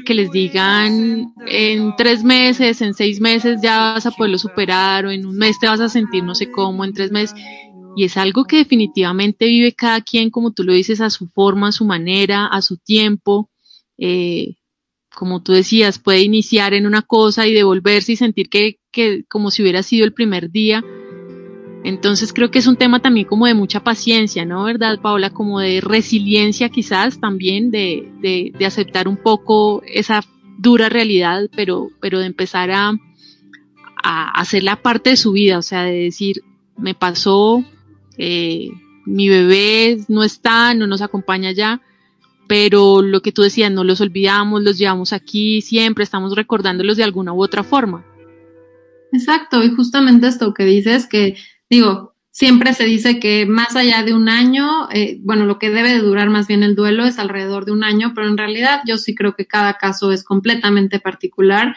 que 0.06 0.14
les 0.14 0.30
digan 0.30 1.34
en 1.46 1.94
tres 1.96 2.24
meses, 2.24 2.80
en 2.80 2.94
seis 2.94 3.20
meses 3.20 3.60
ya 3.62 3.92
vas 3.92 4.06
a 4.06 4.10
poderlo 4.10 4.38
superar 4.38 5.04
o 5.04 5.10
en 5.10 5.26
un 5.26 5.36
mes 5.36 5.58
te 5.58 5.66
vas 5.66 5.80
a 5.80 5.90
sentir 5.90 6.24
no 6.24 6.34
sé 6.34 6.50
cómo, 6.50 6.82
en 6.82 6.94
tres 6.94 7.12
meses. 7.12 7.38
Y 7.96 8.04
es 8.04 8.16
algo 8.16 8.44
que 8.44 8.56
definitivamente 8.56 9.46
vive 9.46 9.72
cada 9.74 10.00
quien, 10.00 10.30
como 10.30 10.52
tú 10.52 10.64
lo 10.64 10.72
dices, 10.72 11.00
a 11.00 11.10
su 11.10 11.28
forma, 11.28 11.68
a 11.68 11.72
su 11.72 11.84
manera, 11.84 12.46
a 12.46 12.62
su 12.62 12.78
tiempo. 12.78 13.50
Eh, 13.98 14.54
como 15.14 15.42
tú 15.42 15.52
decías, 15.52 15.98
puede 15.98 16.22
iniciar 16.22 16.72
en 16.72 16.86
una 16.86 17.02
cosa 17.02 17.46
y 17.46 17.52
devolverse 17.52 18.12
y 18.12 18.16
sentir 18.16 18.48
que, 18.48 18.78
que 18.90 19.24
como 19.28 19.50
si 19.50 19.62
hubiera 19.62 19.82
sido 19.82 20.04
el 20.04 20.14
primer 20.14 20.50
día 20.50 20.82
entonces 21.84 22.32
creo 22.32 22.50
que 22.50 22.60
es 22.60 22.66
un 22.66 22.76
tema 22.76 23.00
también 23.00 23.26
como 23.26 23.46
de 23.46 23.54
mucha 23.54 23.82
paciencia, 23.82 24.44
¿no? 24.44 24.64
¿Verdad, 24.64 25.00
Paola? 25.00 25.30
Como 25.30 25.58
de 25.58 25.80
resiliencia 25.80 26.68
quizás 26.68 27.18
también, 27.20 27.70
de, 27.70 28.12
de, 28.20 28.52
de 28.56 28.66
aceptar 28.66 29.08
un 29.08 29.16
poco 29.16 29.82
esa 29.86 30.22
dura 30.58 30.88
realidad, 30.88 31.48
pero, 31.56 31.88
pero 32.00 32.20
de 32.20 32.26
empezar 32.26 32.70
a, 32.70 32.92
a 34.02 34.30
hacerla 34.30 34.76
parte 34.76 35.10
de 35.10 35.16
su 35.16 35.32
vida, 35.32 35.58
o 35.58 35.62
sea, 35.62 35.82
de 35.82 36.04
decir, 36.04 36.42
me 36.76 36.94
pasó, 36.94 37.64
eh, 38.18 38.68
mi 39.06 39.28
bebé 39.28 39.98
no 40.08 40.22
está, 40.22 40.74
no 40.74 40.86
nos 40.86 41.02
acompaña 41.02 41.52
ya, 41.52 41.80
pero 42.48 43.02
lo 43.02 43.22
que 43.22 43.32
tú 43.32 43.42
decías, 43.42 43.70
no 43.70 43.84
los 43.84 44.00
olvidamos, 44.00 44.62
los 44.62 44.78
llevamos 44.78 45.12
aquí, 45.12 45.60
siempre 45.62 46.04
estamos 46.04 46.34
recordándolos 46.34 46.96
de 46.96 47.04
alguna 47.04 47.32
u 47.32 47.42
otra 47.42 47.62
forma. 47.62 48.04
Exacto, 49.12 49.62
y 49.62 49.70
justamente 49.70 50.26
esto 50.26 50.54
que 50.54 50.64
dices, 50.64 51.06
que 51.06 51.36
digo, 51.68 52.14
siempre 52.30 52.72
se 52.74 52.84
dice 52.84 53.20
que 53.20 53.46
más 53.46 53.76
allá 53.76 54.02
de 54.02 54.14
un 54.14 54.28
año, 54.28 54.88
eh, 54.90 55.18
bueno, 55.20 55.44
lo 55.44 55.58
que 55.58 55.70
debe 55.70 55.92
de 55.92 56.00
durar 56.00 56.30
más 56.30 56.48
bien 56.48 56.62
el 56.62 56.74
duelo 56.74 57.04
es 57.04 57.18
alrededor 57.18 57.66
de 57.66 57.72
un 57.72 57.84
año, 57.84 58.12
pero 58.14 58.26
en 58.26 58.38
realidad 58.38 58.80
yo 58.86 58.96
sí 58.96 59.14
creo 59.14 59.34
que 59.34 59.46
cada 59.46 59.74
caso 59.74 60.12
es 60.12 60.24
completamente 60.24 60.98
particular 60.98 61.76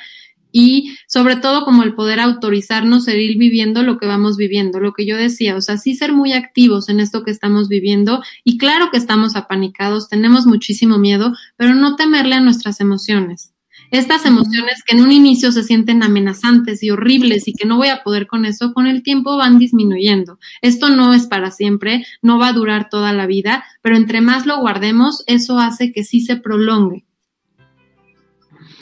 y 0.58 0.96
sobre 1.06 1.36
todo 1.36 1.66
como 1.66 1.84
el 1.84 1.96
poder 1.96 2.22
autorizarnos 2.22 3.10
a 3.10 3.14
ir 3.14 3.38
viviendo 3.38 3.84
lo 3.84 3.98
que 3.98 4.08
vamos 4.08 4.38
viviendo, 4.38 4.80
lo 4.80 4.94
que 4.94 5.06
yo 5.06 5.18
decía, 5.18 5.58
o 5.58 5.60
sea, 5.60 5.78
sí 5.78 5.96
ser 5.96 6.14
muy 6.14 6.32
activos 6.32 6.88
en 6.88 7.02
esto 7.02 7.26
que 7.26 7.32
estamos 7.32 7.68
viviendo 7.68 8.24
y 8.46 8.58
claro 8.58 8.90
que 8.90 8.96
estamos 8.96 9.36
apanicados, 9.36 10.08
tenemos 10.08 10.46
muchísimo 10.46 10.98
miedo, 10.98 11.34
pero 11.58 11.76
no 11.76 11.98
temerle 11.98 12.36
a 12.36 12.40
nuestras 12.40 12.80
emociones. 12.80 13.52
Estas 13.92 14.26
emociones 14.26 14.82
que 14.86 14.96
en 14.96 15.04
un 15.04 15.12
inicio 15.12 15.52
se 15.52 15.62
sienten 15.62 16.04
amenazantes 16.04 16.82
y 16.84 16.90
horribles 16.90 17.50
y 17.50 17.54
que 17.54 17.68
no 17.68 17.76
voy 17.76 17.90
a 17.90 18.02
poder 18.02 18.26
con 18.26 18.46
eso, 18.46 18.74
con 18.74 18.88
el 18.88 19.04
tiempo 19.04 19.36
van 19.36 19.60
disminuyendo. 19.60 20.40
Esto 20.62 20.88
no 20.90 21.14
es 21.14 21.28
para 21.28 21.52
siempre, 21.52 22.06
no 22.22 22.40
va 22.40 22.48
a 22.48 22.54
durar 22.54 22.88
toda 22.90 23.12
la 23.12 23.28
vida, 23.28 23.66
pero 23.82 23.98
entre 23.98 24.22
más 24.22 24.46
lo 24.46 24.62
guardemos, 24.62 25.26
eso 25.28 25.60
hace 25.60 25.92
que 25.92 26.06
sí 26.06 26.22
se 26.22 26.38
prolongue. 26.38 27.04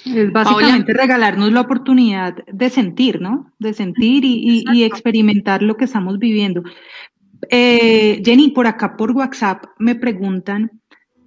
Es 0.05 0.31
básicamente 0.31 0.93
regalarnos 0.93 1.51
la 1.51 1.61
oportunidad 1.61 2.35
de 2.45 2.69
sentir, 2.69 3.21
¿no? 3.21 3.51
De 3.59 3.73
sentir 3.73 4.25
y, 4.25 4.63
y, 4.71 4.83
experimentar 4.83 5.61
lo 5.61 5.77
que 5.77 5.85
estamos 5.85 6.19
viviendo. 6.19 6.63
Eh, 7.49 8.21
Jenny, 8.23 8.51
por 8.51 8.67
acá 8.67 8.95
por 8.97 9.11
WhatsApp 9.11 9.65
me 9.79 9.95
preguntan 9.95 10.71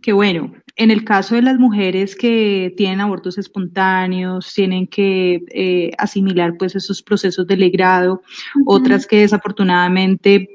que, 0.02 0.12
bueno, 0.12 0.52
en 0.76 0.90
el 0.90 1.04
caso 1.04 1.34
de 1.34 1.42
las 1.42 1.58
mujeres 1.58 2.14
que 2.16 2.74
tienen 2.76 3.00
abortos 3.00 3.38
espontáneos, 3.38 4.52
tienen 4.54 4.86
que 4.86 5.42
eh, 5.50 5.90
asimilar 5.98 6.56
pues 6.58 6.76
esos 6.76 7.02
procesos 7.02 7.46
de 7.46 7.56
legrado, 7.56 8.22
otras 8.66 9.06
que 9.06 9.20
desafortunadamente 9.20 10.50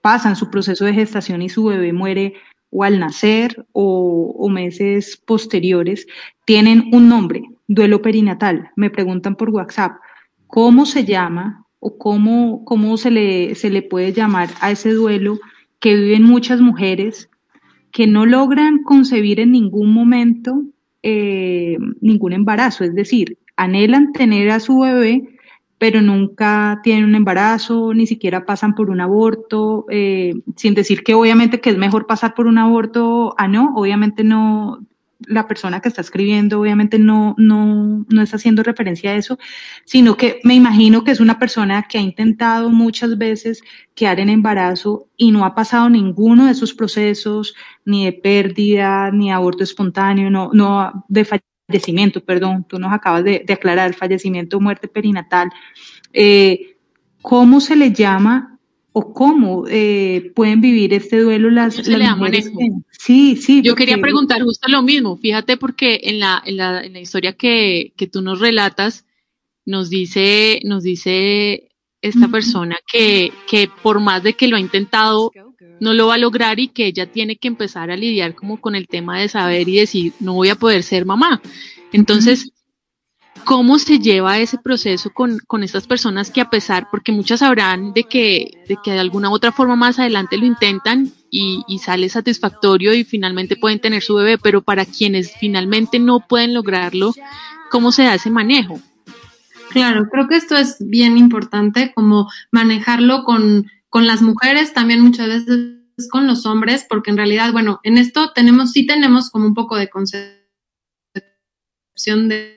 pasan 0.00 0.36
su 0.36 0.50
proceso 0.50 0.84
de 0.84 0.94
gestación 0.94 1.42
y 1.42 1.48
su 1.48 1.64
bebé 1.64 1.92
muere 1.92 2.34
o 2.70 2.84
al 2.84 3.00
nacer 3.00 3.66
o, 3.72 4.34
o 4.38 4.48
meses 4.48 5.16
posteriores, 5.16 6.06
tienen 6.44 6.88
un 6.92 7.08
nombre, 7.08 7.42
duelo 7.68 8.02
perinatal. 8.02 8.70
Me 8.76 8.90
preguntan 8.90 9.36
por 9.36 9.50
WhatsApp, 9.50 9.96
¿cómo 10.46 10.86
se 10.86 11.04
llama 11.04 11.66
o 11.78 11.98
cómo, 11.98 12.64
cómo 12.64 12.96
se, 12.96 13.10
le, 13.10 13.54
se 13.54 13.70
le 13.70 13.82
puede 13.82 14.12
llamar 14.12 14.50
a 14.60 14.70
ese 14.70 14.92
duelo 14.92 15.38
que 15.80 15.94
viven 15.94 16.22
muchas 16.22 16.60
mujeres 16.60 17.28
que 17.90 18.06
no 18.06 18.26
logran 18.26 18.82
concebir 18.82 19.40
en 19.40 19.52
ningún 19.52 19.92
momento 19.92 20.62
eh, 21.02 21.76
ningún 22.00 22.32
embarazo? 22.32 22.84
Es 22.84 22.94
decir, 22.94 23.38
anhelan 23.56 24.12
tener 24.12 24.50
a 24.50 24.60
su 24.60 24.80
bebé, 24.80 25.36
pero 25.78 26.00
nunca 26.00 26.80
tienen 26.82 27.04
un 27.04 27.14
embarazo, 27.14 27.92
ni 27.92 28.06
siquiera 28.06 28.46
pasan 28.46 28.74
por 28.74 28.88
un 28.88 29.00
aborto, 29.00 29.84
eh, 29.90 30.34
sin 30.56 30.74
decir 30.74 31.02
que 31.02 31.14
obviamente 31.14 31.60
que 31.60 31.70
es 31.70 31.76
mejor 31.76 32.06
pasar 32.06 32.34
por 32.34 32.46
un 32.46 32.58
aborto 32.58 33.34
a 33.36 33.46
no, 33.46 33.74
obviamente 33.74 34.24
no, 34.24 34.78
la 35.20 35.46
persona 35.46 35.80
que 35.80 35.88
está 35.88 36.00
escribiendo 36.00 36.60
obviamente 36.60 36.98
no, 36.98 37.34
no, 37.38 38.04
no 38.08 38.22
está 38.22 38.36
haciendo 38.36 38.62
referencia 38.62 39.10
a 39.10 39.16
eso, 39.16 39.38
sino 39.84 40.16
que 40.16 40.40
me 40.44 40.54
imagino 40.54 41.04
que 41.04 41.10
es 41.10 41.20
una 41.20 41.38
persona 41.38 41.86
que 41.88 41.98
ha 41.98 42.00
intentado 42.00 42.70
muchas 42.70 43.16
veces 43.16 43.62
quedar 43.94 44.20
en 44.20 44.28
embarazo 44.28 45.08
y 45.16 45.30
no 45.30 45.44
ha 45.44 45.54
pasado 45.54 45.88
ninguno 45.88 46.46
de 46.46 46.52
esos 46.52 46.74
procesos, 46.74 47.54
ni 47.84 48.04
de 48.04 48.12
pérdida, 48.12 49.10
ni 49.10 49.32
aborto 49.32 49.64
espontáneo, 49.64 50.30
no, 50.30 50.50
no 50.52 51.04
de 51.08 51.24
fallecimiento, 51.24 52.24
perdón, 52.24 52.64
tú 52.68 52.78
nos 52.78 52.92
acabas 52.92 53.24
de, 53.24 53.44
aclarar, 53.48 53.94
fallecimiento 53.94 54.60
muerte 54.60 54.88
perinatal. 54.88 55.50
Eh, 56.12 56.76
¿Cómo 57.22 57.60
se 57.60 57.74
le 57.74 57.92
llama 57.92 58.55
o 58.98 59.12
cómo 59.12 59.66
eh, 59.68 60.32
pueden 60.34 60.62
vivir 60.62 60.94
este 60.94 61.20
duelo 61.20 61.50
las, 61.50 61.86
las 61.86 62.16
mujeres. 62.16 62.50
Sí, 62.92 63.36
sí. 63.36 63.60
Yo 63.60 63.74
quería 63.74 63.98
preguntar 63.98 64.40
justo 64.40 64.68
lo 64.70 64.82
mismo. 64.82 65.18
Fíjate 65.18 65.58
porque 65.58 66.00
en 66.04 66.18
la, 66.18 66.42
en 66.46 66.56
la, 66.56 66.82
en 66.82 66.94
la 66.94 67.00
historia 67.00 67.34
que, 67.34 67.92
que, 67.94 68.06
tú 68.06 68.22
nos 68.22 68.40
relatas, 68.40 69.04
nos 69.66 69.90
dice, 69.90 70.62
nos 70.64 70.82
dice 70.82 71.68
esta 72.00 72.28
persona 72.28 72.78
que, 72.90 73.34
que 73.46 73.68
por 73.82 74.00
más 74.00 74.22
de 74.22 74.32
que 74.32 74.48
lo 74.48 74.56
ha 74.56 74.60
intentado, 74.60 75.30
no 75.78 75.92
lo 75.92 76.06
va 76.06 76.14
a 76.14 76.18
lograr 76.18 76.58
y 76.58 76.68
que 76.68 76.86
ella 76.86 77.04
tiene 77.04 77.36
que 77.36 77.48
empezar 77.48 77.90
a 77.90 77.96
lidiar 77.96 78.34
como 78.34 78.62
con 78.62 78.74
el 78.74 78.88
tema 78.88 79.20
de 79.20 79.28
saber 79.28 79.68
y 79.68 79.76
decir, 79.76 80.14
no 80.20 80.32
voy 80.32 80.48
a 80.48 80.56
poder 80.56 80.82
ser 80.82 81.04
mamá. 81.04 81.42
Entonces, 81.92 82.50
¿Cómo 83.44 83.78
se 83.78 83.98
lleva 83.98 84.38
ese 84.38 84.58
proceso 84.58 85.10
con, 85.10 85.38
con, 85.46 85.62
estas 85.62 85.86
personas 85.86 86.30
que 86.30 86.40
a 86.40 86.50
pesar, 86.50 86.88
porque 86.90 87.12
muchas 87.12 87.40
sabrán 87.40 87.92
de 87.92 88.04
que, 88.04 88.64
de 88.68 88.76
que 88.82 88.92
de 88.92 88.98
alguna 88.98 89.30
u 89.30 89.34
otra 89.34 89.52
forma 89.52 89.76
más 89.76 89.98
adelante 89.98 90.36
lo 90.36 90.46
intentan 90.46 91.12
y, 91.30 91.62
y, 91.68 91.78
sale 91.78 92.08
satisfactorio 92.08 92.92
y 92.92 93.04
finalmente 93.04 93.56
pueden 93.56 93.80
tener 93.80 94.02
su 94.02 94.14
bebé, 94.16 94.36
pero 94.38 94.62
para 94.62 94.84
quienes 94.84 95.32
finalmente 95.38 95.98
no 95.98 96.20
pueden 96.20 96.54
lograrlo, 96.54 97.14
¿cómo 97.70 97.92
se 97.92 98.02
da 98.02 98.14
ese 98.14 98.30
manejo? 98.30 98.80
Claro, 99.70 100.08
creo 100.10 100.26
que 100.26 100.36
esto 100.36 100.56
es 100.56 100.76
bien 100.80 101.18
importante, 101.18 101.92
como 101.94 102.30
manejarlo 102.50 103.24
con, 103.24 103.70
con 103.88 104.06
las 104.06 104.22
mujeres, 104.22 104.72
también 104.72 105.00
muchas 105.00 105.28
veces 105.28 105.76
con 106.10 106.26
los 106.26 106.46
hombres, 106.46 106.86
porque 106.88 107.10
en 107.10 107.16
realidad, 107.16 107.52
bueno, 107.52 107.80
en 107.82 107.98
esto 107.98 108.32
tenemos, 108.34 108.72
sí 108.72 108.86
tenemos 108.86 109.30
como 109.30 109.46
un 109.46 109.54
poco 109.54 109.76
de 109.76 109.88
concepción 109.88 110.38
de 112.28 112.55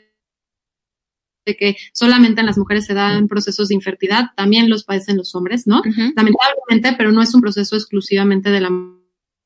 que 1.56 1.78
solamente 1.94 2.40
en 2.42 2.48
las 2.48 2.58
mujeres 2.58 2.86
se 2.86 2.94
dan 2.94 3.28
procesos 3.28 3.68
de 3.68 3.76
infertilidad, 3.76 4.32
también 4.36 4.70
los 4.70 4.84
padecen 4.84 5.18
los 5.18 5.36
hombres, 5.36 5.68
¿no? 5.68 5.82
Lamentablemente, 6.16 6.96
pero 6.98 7.12
no 7.12 7.22
es 7.22 7.34
un 7.34 7.42
proceso 7.42 7.76
exclusivamente 7.76 8.50
de 8.50 8.62
la 8.62 8.72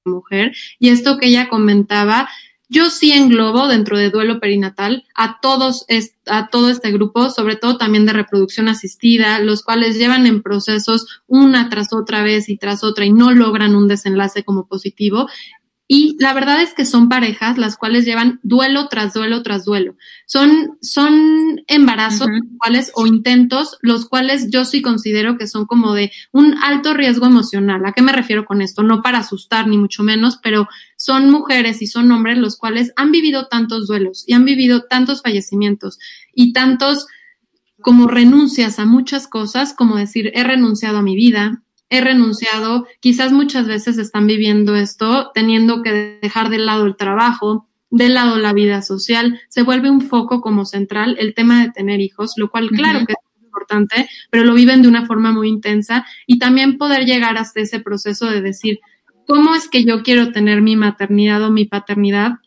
mujer. 0.06 0.54
Y 0.80 0.90
esto 0.90 1.18
que 1.18 1.28
ella 1.28 1.50
comentaba, 1.50 2.30
yo 2.70 2.90
sí 2.90 3.12
englobo 3.12 3.68
dentro 3.68 3.98
de 3.98 4.10
duelo 4.10 4.40
perinatal 4.40 5.06
a 5.14 5.40
todos, 5.42 5.86
a 6.26 6.48
todo 6.50 6.70
este 6.70 6.92
grupo, 6.92 7.30
sobre 7.30 7.56
todo 7.56 7.78
también 7.78 8.06
de 8.06 8.14
reproducción 8.14 8.68
asistida, 8.68 9.40
los 9.40 9.64
cuales 9.64 9.98
llevan 9.98 10.26
en 10.26 10.42
procesos 10.42 11.22
una 11.28 11.70
tras 11.70 11.94
otra 11.94 12.24
vez 12.24 12.50
y 12.50 12.58
tras 12.58 12.84
otra 12.84 13.06
y 13.06 13.14
no 13.14 13.32
logran 13.32 13.76
un 13.76 13.88
desenlace 13.88 14.44
como 14.44 14.68
positivo. 14.68 15.28
Y 15.86 16.16
la 16.20 16.34
verdad 16.34 16.62
es 16.62 16.74
que 16.74 16.86
son 16.86 17.10
parejas 17.10 17.58
las 17.58 17.78
cuales 17.78 18.06
llevan 18.06 18.40
duelo 18.42 18.88
tras 18.88 19.14
duelo 19.14 19.44
tras 19.44 19.66
duelo. 19.66 19.96
Son, 20.26 20.78
son 20.82 21.62
embarazos 21.68 22.30
cuales, 22.58 22.92
o 22.96 23.06
intentos, 23.06 23.78
los 23.82 24.08
cuales 24.08 24.50
yo 24.50 24.64
sí 24.64 24.82
considero 24.82 25.38
que 25.38 25.46
son 25.46 25.66
como 25.66 25.94
de 25.94 26.12
un 26.32 26.56
alto 26.64 26.94
riesgo 26.94 27.26
emocional. 27.26 27.86
¿A 27.86 27.92
qué 27.92 28.02
me 28.02 28.14
refiero 28.14 28.46
con 28.46 28.62
esto? 28.62 28.82
No 28.82 29.02
para 29.02 29.20
asustar 29.20 29.68
ni 29.68 29.78
mucho 29.78 30.04
menos, 30.04 30.40
pero 30.42 30.70
son 30.96 31.30
mujeres 31.30 31.82
y 31.82 31.88
son 31.88 32.10
hombres 32.12 32.38
los 32.38 32.58
cuales 32.58 32.94
han 32.96 33.12
vivido 33.12 33.48
tantos 33.48 33.86
duelos 33.86 34.24
y 34.26 34.34
han 34.34 34.46
vivido 34.46 34.86
tantos 34.90 35.22
fallecimientos 35.22 36.00
y 36.34 36.54
tantos 36.54 37.08
como 37.82 38.08
renuncias 38.08 38.80
a 38.80 38.86
muchas 38.86 39.28
cosas, 39.28 39.74
como 39.74 39.98
decir, 39.98 40.32
he 40.34 40.44
renunciado 40.46 41.00
a 41.00 41.04
mi 41.04 41.16
vida, 41.16 41.62
he 41.94 42.02
renunciado, 42.02 42.88
quizás 43.00 43.32
muchas 43.32 43.68
veces 43.68 44.00
están 44.00 44.26
viviendo 44.26 44.76
esto 44.76 45.30
teniendo 45.36 45.84
que 45.84 46.18
dejar 46.24 46.50
de 46.50 46.58
lado 46.58 46.88
el 46.88 46.96
trabajo, 46.96 47.68
de 47.92 48.10
lado 48.10 48.38
la 48.38 48.52
vida 48.52 48.82
social, 48.82 49.40
se 49.48 49.62
vuelve 49.62 49.92
un 49.92 50.02
foco 50.02 50.42
como 50.42 50.66
central 50.66 51.16
el 51.20 51.36
tema 51.36 51.62
de 51.62 51.72
tener 51.72 52.02
hijos, 52.02 52.34
lo 52.36 52.50
cual 52.50 52.70
claro 52.72 53.06
que 53.06 53.14
es 53.14 53.44
importante, 53.44 54.10
pero 54.32 54.44
lo 54.44 54.56
viven 54.56 54.82
de 54.82 54.88
una 54.88 55.06
forma 55.06 55.32
muy 55.32 55.50
intensa 55.50 56.04
y 56.26 56.40
también 56.40 56.80
poder 56.80 57.06
llegar 57.06 57.38
hasta 57.38 57.62
ese 57.62 57.80
proceso 57.80 58.26
de 58.26 58.42
decir, 58.42 58.80
¿cómo 59.28 59.54
es 59.54 59.70
que 59.70 59.86
yo 59.86 60.02
quiero 60.02 60.32
tener 60.32 60.64
mi 60.64 60.76
maternidad 60.76 61.44
o 61.44 61.52
mi 61.52 61.66
paternidad? 61.66 62.40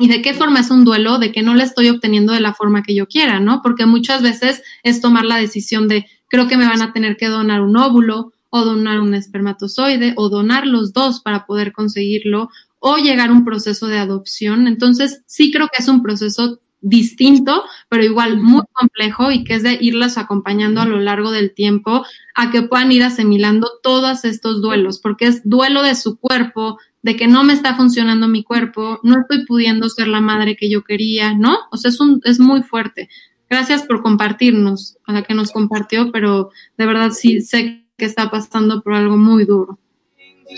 y 0.00 0.06
de 0.06 0.22
qué 0.22 0.32
forma 0.32 0.60
es 0.60 0.70
un 0.70 0.84
duelo 0.84 1.18
de 1.18 1.32
que 1.32 1.42
no 1.42 1.56
la 1.56 1.64
estoy 1.64 1.88
obteniendo 1.88 2.32
de 2.32 2.38
la 2.38 2.54
forma 2.54 2.84
que 2.84 2.94
yo 2.94 3.08
quiera, 3.08 3.40
¿no? 3.40 3.62
Porque 3.62 3.84
muchas 3.84 4.22
veces 4.22 4.62
es 4.84 5.00
tomar 5.00 5.24
la 5.24 5.38
decisión 5.38 5.88
de 5.88 6.06
creo 6.28 6.46
que 6.46 6.56
me 6.56 6.68
van 6.68 6.82
a 6.82 6.92
tener 6.92 7.16
que 7.16 7.26
donar 7.26 7.62
un 7.62 7.76
óvulo 7.76 8.32
o 8.50 8.64
donar 8.64 9.00
un 9.00 9.14
espermatozoide 9.14 10.14
o 10.16 10.28
donar 10.28 10.66
los 10.66 10.92
dos 10.92 11.20
para 11.20 11.46
poder 11.46 11.72
conseguirlo 11.72 12.48
o 12.80 12.96
llegar 12.96 13.30
a 13.30 13.32
un 13.32 13.44
proceso 13.44 13.86
de 13.86 13.98
adopción. 13.98 14.66
Entonces, 14.66 15.22
sí 15.26 15.50
creo 15.50 15.68
que 15.68 15.82
es 15.82 15.88
un 15.88 16.02
proceso 16.02 16.60
distinto, 16.80 17.64
pero 17.88 18.04
igual 18.04 18.40
muy 18.40 18.62
complejo 18.72 19.32
y 19.32 19.44
que 19.44 19.54
es 19.54 19.62
de 19.62 19.78
irlas 19.80 20.16
acompañando 20.16 20.80
a 20.80 20.86
lo 20.86 20.98
largo 21.00 21.32
del 21.32 21.52
tiempo 21.52 22.04
a 22.34 22.50
que 22.50 22.62
puedan 22.62 22.92
ir 22.92 23.02
asimilando 23.02 23.68
todos 23.82 24.24
estos 24.24 24.62
duelos, 24.62 25.00
porque 25.00 25.26
es 25.26 25.42
duelo 25.44 25.82
de 25.82 25.96
su 25.96 26.18
cuerpo, 26.18 26.78
de 27.02 27.16
que 27.16 27.26
no 27.26 27.42
me 27.42 27.52
está 27.52 27.74
funcionando 27.74 28.28
mi 28.28 28.44
cuerpo, 28.44 29.00
no 29.02 29.20
estoy 29.20 29.44
pudiendo 29.44 29.88
ser 29.88 30.08
la 30.08 30.20
madre 30.20 30.56
que 30.56 30.70
yo 30.70 30.82
quería, 30.82 31.34
¿no? 31.34 31.58
O 31.72 31.76
sea, 31.76 31.90
es, 31.90 32.00
un, 32.00 32.20
es 32.24 32.38
muy 32.38 32.62
fuerte. 32.62 33.08
gracias 33.50 33.82
por 33.82 34.02
compartirnos, 34.02 34.98
a 35.06 35.12
la 35.12 35.22
que 35.22 35.34
nos 35.34 35.50
compartió, 35.52 36.12
pero 36.12 36.50
de 36.76 36.86
verdad 36.86 37.10
sí 37.10 37.40
sé 37.40 37.87
que 37.98 38.06
está 38.06 38.30
pasando 38.30 38.80
por 38.80 38.94
algo 38.94 39.16
muy 39.16 39.44
duro. 39.44 39.78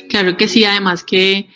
Claro 0.09 0.37
que 0.37 0.47
sí, 0.47 0.63
además 0.65 1.03
que 1.03 1.49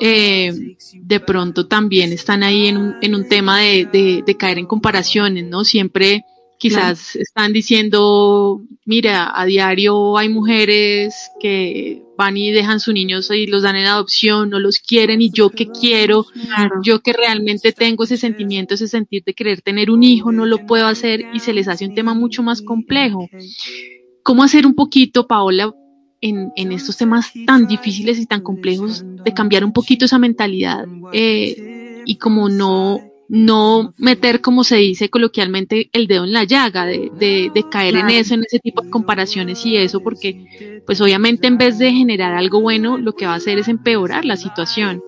eh, 0.00 0.76
de 0.94 1.20
pronto 1.20 1.66
también 1.66 2.12
están 2.12 2.42
ahí 2.42 2.66
en 2.66 2.76
un, 2.76 2.96
en 3.00 3.14
un 3.14 3.28
tema 3.28 3.60
de, 3.60 4.22
de, 4.24 4.36
caer 4.36 4.58
en 4.58 4.66
comparaciones, 4.66 5.44
¿no? 5.44 5.64
Siempre 5.64 6.24
quizás 6.58 7.14
están 7.16 7.52
diciendo, 7.52 8.60
mira, 8.84 9.32
a 9.34 9.46
diario 9.46 10.18
hay 10.18 10.28
mujeres 10.28 11.30
que 11.40 12.02
van 12.16 12.36
y 12.36 12.50
dejan 12.50 12.80
sus 12.80 12.94
niños 12.94 13.30
y 13.30 13.46
los 13.46 13.62
dan 13.62 13.76
en 13.76 13.86
adopción, 13.86 14.50
no 14.50 14.58
los 14.58 14.80
quieren 14.80 15.22
y 15.22 15.30
yo 15.30 15.50
que 15.50 15.68
quiero, 15.68 16.26
yo 16.82 17.00
que 17.00 17.12
realmente 17.12 17.72
tengo 17.72 18.04
ese 18.04 18.16
sentimiento, 18.16 18.74
ese 18.74 18.88
sentir 18.88 19.22
de 19.24 19.34
querer 19.34 19.62
tener 19.62 19.90
un 19.90 20.02
hijo, 20.02 20.32
no 20.32 20.46
lo 20.46 20.66
puedo 20.66 20.86
hacer 20.88 21.26
y 21.32 21.38
se 21.38 21.52
les 21.52 21.68
hace 21.68 21.86
un 21.86 21.94
tema 21.94 22.12
mucho 22.12 22.42
más 22.42 22.60
complejo. 22.60 23.28
¿Cómo 24.28 24.42
hacer 24.42 24.66
un 24.66 24.74
poquito, 24.74 25.26
Paola, 25.26 25.72
en, 26.20 26.52
en 26.54 26.70
estos 26.72 26.98
temas 26.98 27.32
tan 27.46 27.66
difíciles 27.66 28.18
y 28.18 28.26
tan 28.26 28.42
complejos, 28.42 29.02
de 29.24 29.32
cambiar 29.32 29.64
un 29.64 29.72
poquito 29.72 30.04
esa 30.04 30.18
mentalidad 30.18 30.84
eh, 31.14 32.02
y 32.04 32.16
como 32.16 32.50
no, 32.50 33.00
no 33.30 33.94
meter, 33.96 34.42
como 34.42 34.64
se 34.64 34.76
dice 34.76 35.08
coloquialmente, 35.08 35.88
el 35.94 36.06
dedo 36.06 36.24
en 36.24 36.34
la 36.34 36.44
llaga, 36.44 36.84
de, 36.84 37.10
de, 37.18 37.50
de 37.54 37.68
caer 37.70 37.96
en 37.96 38.10
eso, 38.10 38.34
en 38.34 38.42
ese 38.42 38.58
tipo 38.58 38.82
de 38.82 38.90
comparaciones 38.90 39.64
y 39.64 39.78
eso, 39.78 40.00
porque 40.00 40.82
pues 40.84 41.00
obviamente 41.00 41.46
en 41.46 41.56
vez 41.56 41.78
de 41.78 41.90
generar 41.90 42.34
algo 42.34 42.60
bueno, 42.60 42.98
lo 42.98 43.14
que 43.14 43.24
va 43.24 43.32
a 43.32 43.36
hacer 43.36 43.58
es 43.58 43.68
empeorar 43.68 44.26
la 44.26 44.36
situación. 44.36 45.02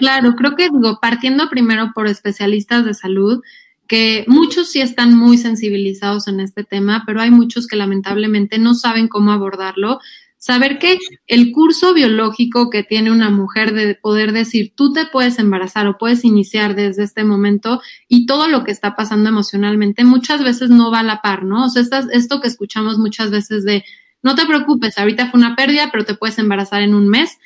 Claro, 0.00 0.34
creo 0.34 0.56
que 0.56 0.64
digo, 0.64 0.98
partiendo 1.00 1.48
primero 1.48 1.92
por 1.94 2.08
especialistas 2.08 2.84
de 2.84 2.92
salud, 2.92 3.40
que 3.86 4.24
muchos 4.26 4.70
sí 4.70 4.80
están 4.80 5.14
muy 5.14 5.38
sensibilizados 5.38 6.28
en 6.28 6.40
este 6.40 6.64
tema, 6.64 7.04
pero 7.06 7.20
hay 7.20 7.30
muchos 7.30 7.66
que 7.66 7.76
lamentablemente 7.76 8.58
no 8.58 8.74
saben 8.74 9.08
cómo 9.08 9.32
abordarlo. 9.32 10.00
Saber 10.38 10.78
que 10.78 10.98
el 11.26 11.50
curso 11.50 11.94
biológico 11.94 12.68
que 12.68 12.82
tiene 12.82 13.10
una 13.10 13.30
mujer 13.30 13.72
de 13.72 13.94
poder 13.94 14.32
decir, 14.32 14.72
tú 14.76 14.92
te 14.92 15.06
puedes 15.06 15.38
embarazar 15.38 15.86
o 15.86 15.98
puedes 15.98 16.24
iniciar 16.24 16.74
desde 16.74 17.04
este 17.04 17.24
momento 17.24 17.80
y 18.06 18.26
todo 18.26 18.46
lo 18.46 18.62
que 18.62 18.70
está 18.70 18.94
pasando 18.94 19.28
emocionalmente 19.28 20.04
muchas 20.04 20.44
veces 20.44 20.70
no 20.70 20.90
va 20.90 21.00
a 21.00 21.04
la 21.04 21.22
par, 21.22 21.42
¿no? 21.42 21.64
O 21.64 21.68
sea, 21.68 21.82
esto 22.12 22.40
que 22.40 22.48
escuchamos 22.48 22.98
muchas 22.98 23.30
veces 23.30 23.64
de, 23.64 23.84
no 24.22 24.34
te 24.34 24.44
preocupes, 24.46 24.98
ahorita 24.98 25.30
fue 25.30 25.38
una 25.38 25.56
pérdida, 25.56 25.88
pero 25.90 26.04
te 26.04 26.14
puedes 26.14 26.38
embarazar 26.38 26.82
en 26.82 26.94
un 26.94 27.08
mes. 27.08 27.38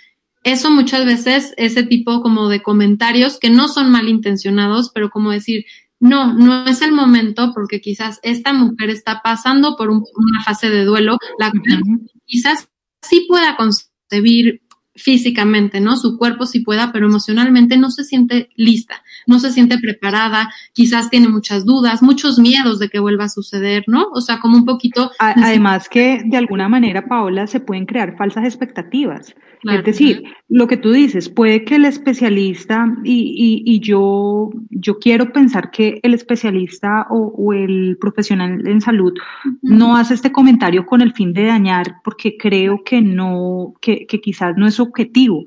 Eso 0.43 0.70
muchas 0.70 1.05
veces, 1.05 1.55
ese 1.59 1.82
tipo 1.82 2.22
como 2.22 2.49
de 2.49 2.62
comentarios 2.62 3.38
que 3.38 3.51
no 3.51 3.68
son 3.68 3.91
malintencionados, 3.91 4.91
pero 4.93 5.11
como 5.11 5.30
decir, 5.30 5.64
no, 6.01 6.32
no 6.32 6.64
es 6.66 6.80
el 6.82 6.92
momento 6.92 7.53
porque 7.55 7.80
quizás 7.80 8.18
esta 8.22 8.53
mujer 8.55 8.88
está 8.90 9.20
pasando 9.22 9.76
por 9.76 9.90
una 9.90 10.42
fase 10.44 10.70
de 10.70 10.84
duelo, 10.84 11.18
la 11.38 11.51
cual 11.51 11.82
quizás 12.24 12.68
sí 13.03 13.26
pueda 13.28 13.57
concebir 13.57 14.62
físicamente, 15.03 15.80
¿no? 15.80 15.96
Su 15.96 16.18
cuerpo 16.18 16.46
sí 16.46 16.61
pueda, 16.61 16.92
pero 16.92 17.07
emocionalmente 17.07 17.76
no 17.76 17.90
se 17.90 18.05
siente 18.05 18.51
lista, 18.57 19.03
no 19.26 19.38
se 19.38 19.51
siente 19.51 19.78
preparada, 19.78 20.53
quizás 20.72 21.11
tiene 21.11 21.28
muchas 21.28 21.64
dudas, 21.64 22.03
muchos 22.03 22.38
miedos 22.38 22.78
de 22.78 22.88
que 22.88 23.01
vuelva 23.01 23.24
a 23.24 23.28
suceder, 23.28 23.84
¿no? 23.86 24.09
O 24.12 24.20
sea, 24.20 24.40
como 24.40 24.57
un 24.57 24.64
poquito... 24.64 25.11
Además 25.18 25.88
que 25.88 26.22
de 26.24 26.36
alguna 26.36 26.68
manera, 26.68 27.07
Paola, 27.07 27.46
se 27.46 27.61
pueden 27.61 27.86
crear 27.86 28.16
falsas 28.16 28.44
expectativas. 28.44 29.34
Es 29.62 29.84
decir, 29.84 30.22
lo 30.48 30.66
que 30.66 30.78
tú 30.78 30.90
dices, 30.92 31.28
puede 31.28 31.64
que 31.64 31.74
el 31.74 31.84
especialista, 31.84 32.86
y, 33.05 33.62
y, 33.66 33.80
yo, 33.80 34.51
yo 34.70 34.98
quiero 34.98 35.32
pensar 35.32 35.70
que 35.70 36.01
el 36.03 36.14
especialista 36.14 37.07
o, 37.11 37.53
el 37.53 37.98
profesional 38.01 38.66
en 38.66 38.80
salud 38.80 39.12
no 39.61 39.96
hace 39.96 40.14
este 40.14 40.32
comentario 40.32 40.86
con 40.86 41.03
el 41.03 41.12
fin 41.12 41.32
de 41.34 41.44
dañar, 41.44 41.96
porque 42.05 42.36
creo 42.38 42.82
que 42.84 43.03
no, 43.03 43.74
que, 43.82 44.07
que 44.07 44.20
quizás 44.20 44.57
no 44.57 44.66
es 44.66 44.74
objetivo, 44.91 45.45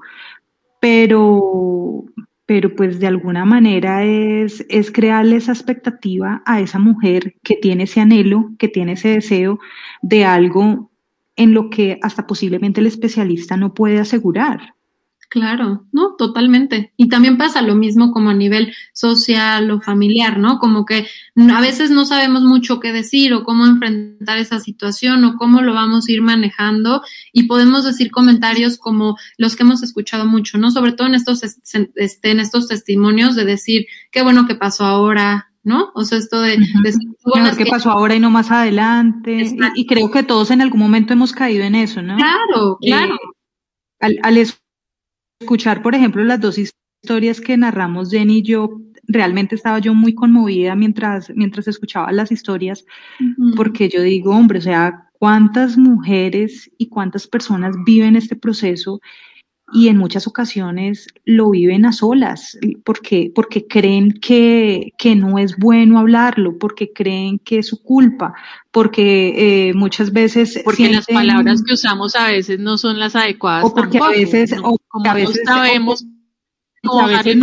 pero, 0.79 2.03
pero 2.45 2.75
pues 2.75 2.99
de 2.99 3.07
alguna 3.07 3.45
manera 3.45 4.03
es, 4.03 4.65
es 4.69 4.91
crearle 4.91 5.37
esa 5.37 5.53
expectativa 5.53 6.41
a 6.45 6.59
esa 6.59 6.79
mujer 6.79 7.35
que 7.43 7.55
tiene 7.55 7.83
ese 7.83 8.01
anhelo, 8.01 8.51
que 8.57 8.67
tiene 8.67 8.93
ese 8.93 9.09
deseo 9.09 9.59
de 10.01 10.25
algo 10.25 10.91
en 11.35 11.53
lo 11.53 11.69
que 11.69 11.99
hasta 12.01 12.27
posiblemente 12.27 12.81
el 12.81 12.87
especialista 12.87 13.57
no 13.57 13.73
puede 13.73 13.99
asegurar. 13.99 14.75
Claro, 15.33 15.87
no, 15.91 16.13
totalmente. 16.15 16.93
Y 16.95 17.09
también 17.09 17.39
pasa 17.39 17.63
lo 17.63 17.73
mismo 17.73 18.11
como 18.11 18.29
a 18.29 18.35
nivel 18.35 18.71
social 18.93 19.71
o 19.71 19.81
familiar, 19.81 20.37
¿no? 20.37 20.59
Como 20.59 20.85
que 20.85 21.07
a 21.51 21.59
veces 21.59 21.89
no 21.89 22.05
sabemos 22.05 22.43
mucho 22.43 22.79
qué 22.79 22.93
decir 22.93 23.33
o 23.33 23.43
cómo 23.43 23.65
enfrentar 23.65 24.37
esa 24.37 24.59
situación 24.59 25.23
o 25.23 25.35
cómo 25.35 25.63
lo 25.63 25.73
vamos 25.73 26.07
a 26.07 26.11
ir 26.11 26.21
manejando 26.21 27.01
y 27.31 27.47
podemos 27.47 27.83
decir 27.83 28.11
comentarios 28.11 28.77
como 28.77 29.17
los 29.39 29.55
que 29.55 29.63
hemos 29.63 29.81
escuchado 29.81 30.27
mucho, 30.27 30.59
¿no? 30.59 30.69
Sobre 30.69 30.91
todo 30.91 31.07
en 31.07 31.15
estos, 31.15 31.41
este, 31.41 32.29
en 32.29 32.39
estos 32.39 32.67
testimonios 32.67 33.35
de 33.35 33.45
decir, 33.45 33.87
qué 34.11 34.21
bueno 34.21 34.45
que 34.45 34.53
pasó 34.53 34.85
ahora, 34.85 35.49
¿no? 35.63 35.89
O 35.95 36.05
sea, 36.05 36.19
esto 36.19 36.41
de, 36.41 36.57
de 36.57 37.57
qué 37.57 37.65
pasó 37.65 37.89
ahora 37.89 38.13
y 38.13 38.19
no 38.19 38.29
más 38.29 38.51
adelante. 38.51 39.51
Y, 39.73 39.87
creo 39.87 40.11
que 40.11 40.21
todos 40.21 40.51
en 40.51 40.61
algún 40.61 40.79
momento 40.79 41.11
hemos 41.11 41.31
caído 41.31 41.63
en 41.63 41.73
eso, 41.73 42.03
¿no? 42.03 42.17
Claro, 42.17 42.77
eh, 42.83 42.89
claro. 42.89 43.17
al, 43.99 44.19
al, 44.21 44.37
escuchar, 45.43 45.81
por 45.81 45.93
ejemplo, 45.93 46.23
las 46.23 46.39
dos 46.39 46.57
historias 46.57 47.41
que 47.41 47.57
narramos 47.57 48.09
Jenny 48.09 48.37
y 48.37 48.43
yo, 48.43 48.81
realmente 49.07 49.55
estaba 49.55 49.79
yo 49.79 49.93
muy 49.93 50.15
conmovida 50.15 50.75
mientras, 50.75 51.29
mientras 51.35 51.67
escuchaba 51.67 52.11
las 52.11 52.31
historias, 52.31 52.85
porque 53.57 53.89
yo 53.89 54.01
digo, 54.01 54.31
hombre, 54.31 54.59
o 54.59 54.61
sea, 54.61 55.09
cuántas 55.19 55.77
mujeres 55.77 56.71
y 56.77 56.87
cuántas 56.87 57.27
personas 57.27 57.75
viven 57.85 58.15
este 58.15 58.35
proceso 58.35 59.01
y 59.73 59.87
en 59.87 59.97
muchas 59.97 60.27
ocasiones 60.27 61.07
lo 61.25 61.49
viven 61.49 61.85
a 61.85 61.91
solas 61.91 62.57
porque, 62.85 63.31
porque 63.33 63.65
creen 63.65 64.13
que, 64.13 64.93
que 64.97 65.15
no 65.15 65.39
es 65.39 65.57
bueno 65.57 65.97
hablarlo, 65.97 66.57
porque 66.57 66.93
creen 66.93 67.39
que 67.39 67.59
es 67.59 67.67
su 67.67 67.81
culpa, 67.81 68.33
porque 68.71 69.69
eh, 69.69 69.73
muchas 69.73 70.13
veces... 70.13 70.61
Porque 70.63 70.91
las 70.91 71.07
palabras 71.07 71.63
que 71.63 71.73
usamos 71.73 72.15
a 72.15 72.27
veces 72.27 72.59
no 72.59 72.77
son 72.77 72.99
las 72.99 73.15
adecuadas. 73.15 73.65
O 73.65 73.73
porque 73.73 73.97
a 73.97 74.09
veces... 74.09 74.53
O 74.63 74.77
como 74.93 75.09
a 75.09 75.15
veces 75.15 75.41
sabemos 75.43 76.05
a 76.83 77.07
veces 77.07 77.37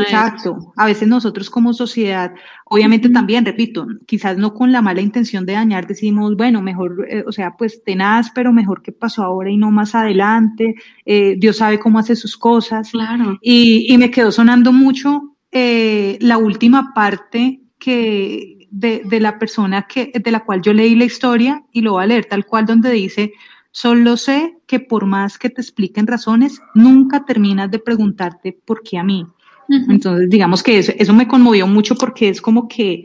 exacto, 0.00 0.72
a 0.76 0.86
veces 0.86 1.06
nosotros 1.06 1.50
como 1.50 1.74
sociedad, 1.74 2.32
obviamente 2.64 3.10
también, 3.10 3.44
repito, 3.44 3.86
quizás 4.06 4.38
no 4.38 4.54
con 4.54 4.72
la 4.72 4.80
mala 4.80 5.02
intención 5.02 5.44
de 5.44 5.52
dañar, 5.52 5.86
decimos, 5.86 6.36
bueno, 6.36 6.62
mejor, 6.62 7.06
eh, 7.08 7.22
o 7.26 7.32
sea, 7.32 7.54
pues 7.58 7.84
tenaz, 7.84 8.30
pero 8.34 8.52
mejor 8.52 8.82
que 8.82 8.90
pasó 8.90 9.22
ahora 9.22 9.50
y 9.50 9.58
no 9.58 9.70
más 9.70 9.94
adelante, 9.94 10.74
eh, 11.04 11.36
Dios 11.38 11.58
sabe 11.58 11.78
cómo 11.78 11.98
hace 11.98 12.16
sus 12.16 12.36
cosas. 12.38 12.90
Claro. 12.90 13.38
Y, 13.42 13.92
y 13.92 13.98
me 13.98 14.10
quedó 14.10 14.32
sonando 14.32 14.72
mucho 14.72 15.36
eh, 15.50 16.16
la 16.20 16.38
última 16.38 16.94
parte 16.94 17.60
que 17.78 18.68
de, 18.70 19.02
de 19.04 19.20
la 19.20 19.38
persona 19.38 19.86
que, 19.86 20.12
de 20.14 20.30
la 20.30 20.44
cual 20.44 20.62
yo 20.62 20.72
leí 20.72 20.94
la 20.94 21.04
historia 21.04 21.62
y 21.72 21.82
lo 21.82 21.92
voy 21.92 22.04
a 22.04 22.06
leer 22.06 22.24
tal 22.24 22.46
cual 22.46 22.64
donde 22.64 22.90
dice, 22.90 23.32
Solo 23.74 24.18
sé 24.18 24.58
que 24.72 24.80
por 24.80 25.04
más 25.04 25.36
que 25.36 25.50
te 25.50 25.60
expliquen 25.60 26.06
razones, 26.06 26.62
nunca 26.74 27.26
terminas 27.26 27.70
de 27.70 27.78
preguntarte 27.78 28.58
por 28.64 28.82
qué 28.82 28.96
a 28.96 29.04
mí. 29.04 29.26
Entonces, 29.68 30.30
digamos 30.30 30.62
que 30.62 30.78
eso, 30.78 30.92
eso 30.96 31.12
me 31.12 31.28
conmovió 31.28 31.66
mucho 31.66 31.94
porque 31.94 32.30
es 32.30 32.40
como 32.40 32.68
que, 32.68 33.04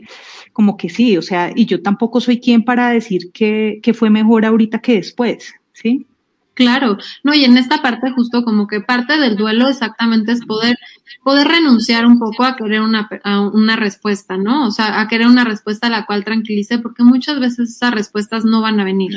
como 0.54 0.78
que 0.78 0.88
sí, 0.88 1.18
o 1.18 1.20
sea, 1.20 1.52
y 1.54 1.66
yo 1.66 1.82
tampoco 1.82 2.22
soy 2.22 2.40
quien 2.40 2.64
para 2.64 2.88
decir 2.88 3.32
que, 3.34 3.80
que 3.82 3.92
fue 3.92 4.08
mejor 4.08 4.46
ahorita 4.46 4.78
que 4.78 4.94
después, 4.94 5.52
¿sí? 5.74 6.06
Claro, 6.54 6.96
no, 7.22 7.34
y 7.34 7.44
en 7.44 7.58
esta 7.58 7.82
parte 7.82 8.12
justo 8.12 8.42
como 8.44 8.66
que 8.66 8.80
parte 8.80 9.18
del 9.18 9.36
duelo 9.36 9.68
exactamente 9.68 10.32
es 10.32 10.46
poder, 10.46 10.78
poder 11.22 11.48
renunciar 11.48 12.06
un 12.06 12.18
poco 12.18 12.44
a 12.44 12.56
querer 12.56 12.80
una, 12.80 13.08
a 13.24 13.40
una 13.40 13.76
respuesta, 13.76 14.36
¿no? 14.36 14.66
O 14.66 14.70
sea, 14.70 15.00
a 15.00 15.08
querer 15.08 15.26
una 15.26 15.44
respuesta 15.44 15.86
a 15.86 15.90
la 15.90 16.06
cual 16.06 16.24
tranquilice, 16.24 16.78
porque 16.78 17.02
muchas 17.02 17.40
veces 17.40 17.70
esas 17.70 17.92
respuestas 17.92 18.44
no 18.44 18.60
van 18.60 18.80
a 18.80 18.84
venir. 18.84 19.12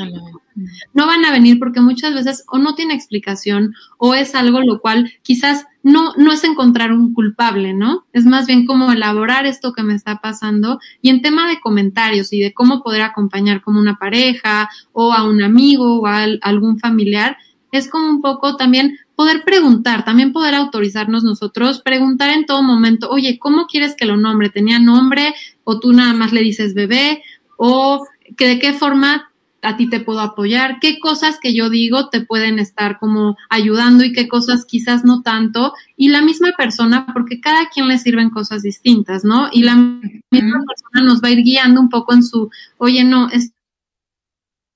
No 0.94 1.06
van 1.06 1.24
a 1.26 1.32
venir 1.32 1.60
porque 1.60 1.82
muchas 1.82 2.14
veces 2.14 2.44
o 2.48 2.58
no 2.58 2.76
tiene 2.76 2.94
explicación 2.94 3.74
o 3.98 4.14
es 4.14 4.36
algo 4.36 4.62
lo 4.62 4.80
cual 4.80 5.12
quizás 5.22 5.66
no, 5.84 6.14
no 6.16 6.32
es 6.32 6.44
encontrar 6.44 6.92
un 6.92 7.14
culpable, 7.14 7.74
¿no? 7.74 8.06
Es 8.14 8.26
más 8.26 8.48
bien 8.48 8.66
como 8.66 8.92
elaborar 8.92 9.46
esto 9.46 9.74
que 9.74 9.84
me 9.84 9.96
está 9.96 10.18
pasando 10.18 10.80
y 11.02 11.10
en 11.10 11.22
tema 11.22 11.48
de 11.48 11.60
comentarios 11.60 12.32
y 12.34 12.40
de 12.40 12.54
cómo 12.54 12.84
poder 12.84 13.02
acompañar 13.02 13.62
como 13.62 13.80
una 13.80 13.98
pareja 13.98 14.70
o 14.92 15.14
a 15.14 15.24
un 15.24 15.42
amigo 15.42 16.02
o 16.02 16.08
a, 16.08 16.26
algún 16.42 16.80
familiar, 16.80 17.38
es 17.72 17.90
como 17.90 18.08
un 18.10 18.22
poco 18.22 18.58
también 18.58 18.98
poder 19.22 19.44
preguntar, 19.44 20.04
también 20.04 20.34
poder 20.34 20.56
autorizarnos 20.56 21.24
nosotros, 21.24 21.84
preguntar 21.84 22.32
en 22.32 22.48
todo 22.48 22.64
momento, 22.64 23.08
oye, 23.08 23.38
¿cómo 23.38 23.68
quieres 23.68 23.96
que 23.96 24.08
lo 24.08 24.18
nombre? 24.18 24.50
¿Tenía 24.50 24.80
nombre? 24.80 25.36
¿O 25.64 25.80
tú 25.80 25.94
nada 25.94 26.14
más 26.14 26.34
le 26.34 26.42
dices 26.42 26.74
bebé? 26.74 27.22
¿O 27.56 28.04
que 28.36 28.48
de 28.48 28.58
qué 28.58 28.74
forma 28.74 29.30
a 29.62 29.78
ti 29.78 29.88
te 29.88 30.00
puedo 30.00 30.22
apoyar, 30.22 30.80
qué 30.82 30.98
cosas 30.98 31.38
que 31.40 31.54
yo 31.54 31.70
digo 31.70 32.10
te 32.10 32.22
pueden 32.22 32.58
estar 32.58 32.98
como 32.98 33.38
ayudando 33.48 34.04
y 34.04 34.12
qué 34.12 34.28
cosas 34.28 34.66
quizás 34.66 35.06
no 35.06 35.22
tanto, 35.22 35.74
y 35.96 36.10
la 36.10 36.24
misma 36.24 36.54
persona, 36.58 37.06
porque 37.14 37.40
cada 37.40 37.70
quien 37.70 37.88
le 37.88 38.00
sirven 38.00 38.32
cosas 38.32 38.64
distintas, 38.64 39.24
¿no? 39.24 39.50
Y 39.52 39.62
la 39.62 39.76
misma 39.76 40.64
persona 40.66 41.06
nos 41.06 41.22
va 41.22 41.28
a 41.28 41.32
ir 41.32 41.44
guiando 41.44 41.80
un 41.80 41.90
poco 41.90 42.16
en 42.16 42.24
su, 42.24 42.50
oye, 42.80 43.04
no, 43.04 43.30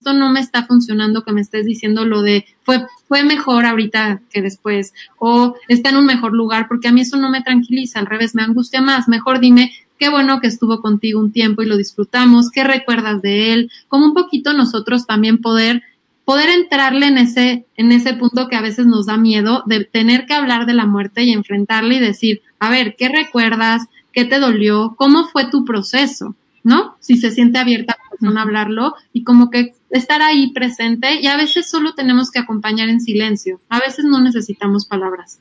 esto 0.06 0.14
no 0.14 0.30
me 0.30 0.40
está 0.40 0.68
funcionando 0.68 1.24
que 1.24 1.32
me 1.32 1.42
estés 1.42 1.66
diciendo 1.66 2.06
lo 2.06 2.22
de 2.22 2.46
fue, 2.62 2.86
fue 3.08 3.24
mejor 3.24 3.66
ahorita 3.66 4.22
que 4.30 4.44
después, 4.44 4.94
o 5.18 5.56
está 5.68 5.90
en 5.90 5.98
un 5.98 6.06
mejor 6.06 6.32
lugar, 6.32 6.68
porque 6.68 6.88
a 6.88 6.92
mí 6.92 7.02
eso 7.02 7.18
no 7.18 7.32
me 7.32 7.42
tranquiliza, 7.42 7.98
al 7.98 8.06
revés, 8.06 8.36
me 8.36 8.44
angustia 8.44 8.84
más, 8.84 9.08
mejor 9.08 9.40
dime 9.40 9.72
qué 9.98 10.10
bueno 10.10 10.42
que 10.42 10.48
estuvo 10.48 10.80
contigo 10.80 11.20
un 11.20 11.32
tiempo 11.32 11.64
y 11.64 11.66
lo 11.66 11.76
disfrutamos, 11.76 12.52
qué 12.52 12.64
recuerdas 12.64 13.24
de 13.24 13.52
él, 13.54 13.72
como 13.88 14.06
un 14.06 14.14
poquito 14.14 14.54
nosotros 14.54 15.08
también 15.08 15.40
poder 15.40 15.82
poder 16.24 16.50
entrarle 16.50 17.08
en 17.08 17.18
ese 17.18 17.66
en 17.76 17.92
ese 17.92 18.14
punto 18.14 18.48
que 18.48 18.58
a 18.58 18.62
veces 18.62 18.86
nos 18.86 19.08
da 19.08 19.18
miedo 19.18 19.64
de 19.66 19.86
tener 19.86 20.28
que 20.28 20.36
hablar 20.36 20.68
de 20.68 20.76
la 20.76 20.86
muerte 20.86 21.24
y 21.24 21.32
enfrentarle 21.32 21.96
y 21.96 22.00
decir, 22.00 22.42
a 22.60 22.70
ver, 22.70 22.96
¿qué 22.96 23.10
recuerdas? 23.10 23.88
¿Qué 24.14 24.24
te 24.26 24.38
dolió? 24.38 24.94
¿Cómo 24.98 25.26
fue 25.30 25.50
tu 25.50 25.66
proceso? 25.66 26.36
¿No? 26.64 26.96
Si 27.00 27.18
se 27.18 27.32
siente 27.32 27.58
abierta 27.58 27.98
persona 28.18 28.42
hablarlo 28.42 28.96
y 29.14 29.24
como 29.24 29.50
que 29.50 29.74
estar 29.90 30.22
ahí 30.22 30.52
presente 30.52 31.22
y 31.22 31.28
a 31.28 31.38
veces 31.38 31.70
solo 31.70 31.94
tenemos 31.94 32.32
que 32.32 32.40
acompañar 32.40 32.90
en 32.90 33.02
silencio. 33.02 33.60
A 33.70 33.80
veces 33.80 34.06
no 34.06 34.22
necesitamos 34.22 34.86
palabras. 34.86 35.40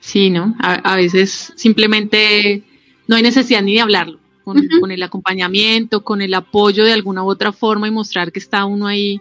Sí, 0.00 0.30
¿no? 0.30 0.54
A, 0.58 0.96
veces 0.96 1.52
simplemente 1.56 2.62
no 3.08 3.16
hay 3.16 3.22
necesidad 3.22 3.62
ni 3.62 3.74
de 3.74 3.80
hablarlo, 3.80 4.20
con, 4.44 4.90
el 4.90 5.02
acompañamiento, 5.02 6.04
con 6.04 6.22
el 6.22 6.32
apoyo 6.34 6.84
de 6.84 6.92
alguna 6.92 7.24
u 7.24 7.28
otra 7.28 7.52
forma 7.52 7.88
y 7.88 7.90
mostrar 7.90 8.30
que 8.30 8.38
está 8.38 8.64
uno 8.64 8.86
ahí 8.86 9.20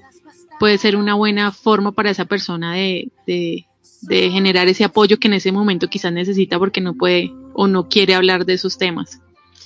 puede 0.60 0.78
ser 0.78 0.96
una 0.96 1.16
buena 1.16 1.52
forma 1.52 1.92
para 1.92 2.12
esa 2.12 2.26
persona 2.26 2.74
de, 2.74 3.12
de, 3.26 3.66
de 4.04 4.30
generar 4.30 4.68
ese 4.68 4.84
apoyo 4.84 5.18
que 5.18 5.28
en 5.28 5.34
ese 5.34 5.52
momento 5.52 5.90
quizás 5.90 6.14
necesita 6.14 6.60
porque 6.60 6.82
no 6.82 6.94
puede 6.94 7.34
o 7.54 7.68
no 7.68 7.90
quiere 7.90 8.14
hablar 8.14 8.46
de 8.46 8.54
esos 8.54 8.78
temas. 8.78 9.20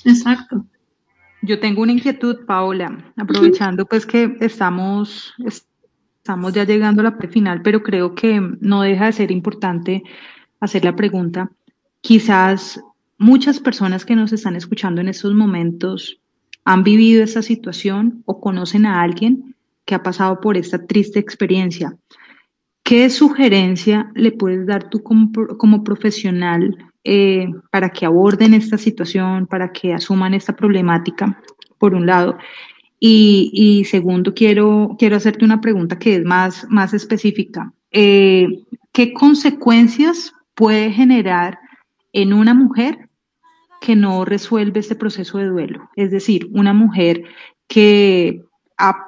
Exacto. 0.06 0.66
Yo 1.42 1.60
tengo 1.60 1.82
una 1.82 1.94
inquietud, 1.94 2.46
Paola, 2.46 3.14
aprovechando 3.16 3.86
pues 3.86 4.06
que 4.06 4.36
estamos, 4.42 5.34
estamos 6.18 6.54
ya 6.54 6.66
llegando 6.66 7.02
a 7.02 7.06
la 7.06 7.18
final, 7.30 7.62
pero 7.62 7.82
creo 7.82 8.14
que 8.14 8.42
no 8.60 8.82
deja 8.82 9.06
de 9.06 9.14
ser 9.14 9.32
importante 9.32 10.04
hacer 10.60 10.84
la 10.84 10.96
pregunta. 10.96 11.50
Quizás 12.02 12.82
muchas 13.18 13.60
personas 13.60 14.06
que 14.06 14.16
nos 14.16 14.34
están 14.34 14.56
escuchando 14.56 15.00
en 15.02 15.08
estos 15.08 15.34
momentos 15.34 16.20
han 16.66 16.84
vivido 16.84 17.24
esta 17.24 17.42
situación 17.42 18.22
o 18.26 18.42
conocen 18.42 18.86
a 18.86 19.02
alguien 19.02 19.56
que 19.86 19.96
ha 19.96 20.04
pasado 20.04 20.42
por 20.42 20.58
esta 20.58 20.86
triste 20.86 21.20
experiencia. 21.20 21.98
¿Qué 22.84 23.10
sugerencia 23.10 24.12
le 24.14 24.32
puedes 24.32 24.68
dar 24.68 24.90
tú 24.90 25.02
como, 25.04 25.32
como 25.58 25.84
profesional 25.84 26.89
eh, 27.12 27.48
para 27.72 27.90
que 27.90 28.06
aborden 28.06 28.54
esta 28.54 28.78
situación, 28.78 29.48
para 29.48 29.72
que 29.72 29.94
asuman 29.94 30.34
esta 30.34 30.56
problemática, 30.56 31.42
por 31.78 31.96
un 31.96 32.06
lado? 32.06 32.38
Y, 33.00 33.86
segundo, 33.90 34.34
quiero, 34.34 34.96
quiero 35.00 35.16
hacerte 35.16 35.46
una 35.46 35.62
pregunta 35.62 35.98
que 35.98 36.16
es 36.18 36.24
más, 36.26 36.68
más 36.70 36.94
específica. 36.94 37.74
Eh, 37.92 38.48
¿Qué 38.92 39.14
consecuencias 39.14 40.34
puede 40.54 40.92
generar 40.92 41.58
en 42.14 42.34
una 42.34 42.54
mujer 42.54 43.10
que 43.80 43.96
no 43.96 44.26
resuelve 44.26 44.80
este 44.80 44.96
proceso 44.96 45.38
de 45.38 45.46
duelo. 45.46 45.90
Es 45.96 46.12
decir, 46.12 46.50
una 46.52 46.74
mujer 46.74 47.24
que 47.68 48.44
ha, 48.78 49.06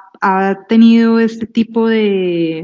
tenido 0.69 1.19
este 1.19 1.47
tipo 1.47 1.87
de, 1.87 2.63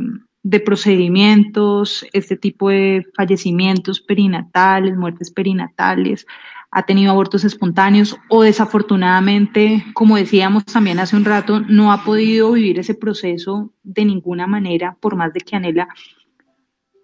de, 0.49 0.59
procedimientos, 0.59 2.05
este 2.13 2.37
tipo 2.37 2.69
de 2.69 3.05
fallecimientos 3.15 4.01
perinatales, 4.01 4.95
muertes 4.95 5.31
perinatales, 5.31 6.25
ha 6.71 6.83
tenido 6.83 7.11
abortos 7.11 7.43
espontáneos 7.43 8.17
o 8.29 8.43
desafortunadamente, 8.43 9.85
como 9.93 10.17
decíamos 10.17 10.65
también 10.65 10.99
hace 10.99 11.15
un 11.15 11.25
rato, 11.25 11.61
no 11.61 11.91
ha 11.91 12.03
podido 12.03 12.51
vivir 12.51 12.79
ese 12.79 12.93
proceso 12.93 13.73
de 13.83 14.05
ninguna 14.05 14.47
manera, 14.47 14.97
por 14.99 15.15
más 15.15 15.33
de 15.33 15.39
que 15.41 15.55
anhela 15.55 15.87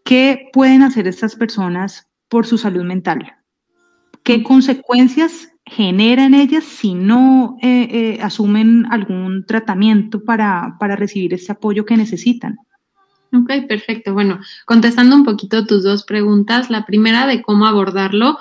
¿Qué 0.04 0.50
pueden 0.52 0.82
hacer 0.82 1.08
estas 1.08 1.36
personas 1.36 2.10
por 2.28 2.46
su 2.46 2.58
salud 2.58 2.84
mental? 2.84 3.38
¿Qué 4.24 4.44
consecuencias 4.44 5.50
generan 5.66 6.34
ellas 6.34 6.66
si 6.66 6.94
no 6.94 7.58
eh, 7.62 7.88
eh, 7.90 8.20
asumen 8.22 8.86
algún 8.92 9.46
tratamiento 9.46 10.24
para, 10.24 10.76
para 10.80 10.98
recibir 10.98 11.34
ese 11.34 11.54
apoyo 11.54 11.86
que 11.86 11.96
necesitan? 11.96 12.58
Ok, 13.34 13.68
perfecto. 13.68 14.14
Bueno, 14.14 14.40
contestando 14.66 15.16
un 15.16 15.24
poquito 15.24 15.66
tus 15.66 15.84
dos 15.84 16.04
preguntas, 16.04 16.70
la 16.70 16.86
primera 16.86 17.26
de 17.26 17.42
cómo 17.42 17.66
abordarlo, 17.66 18.38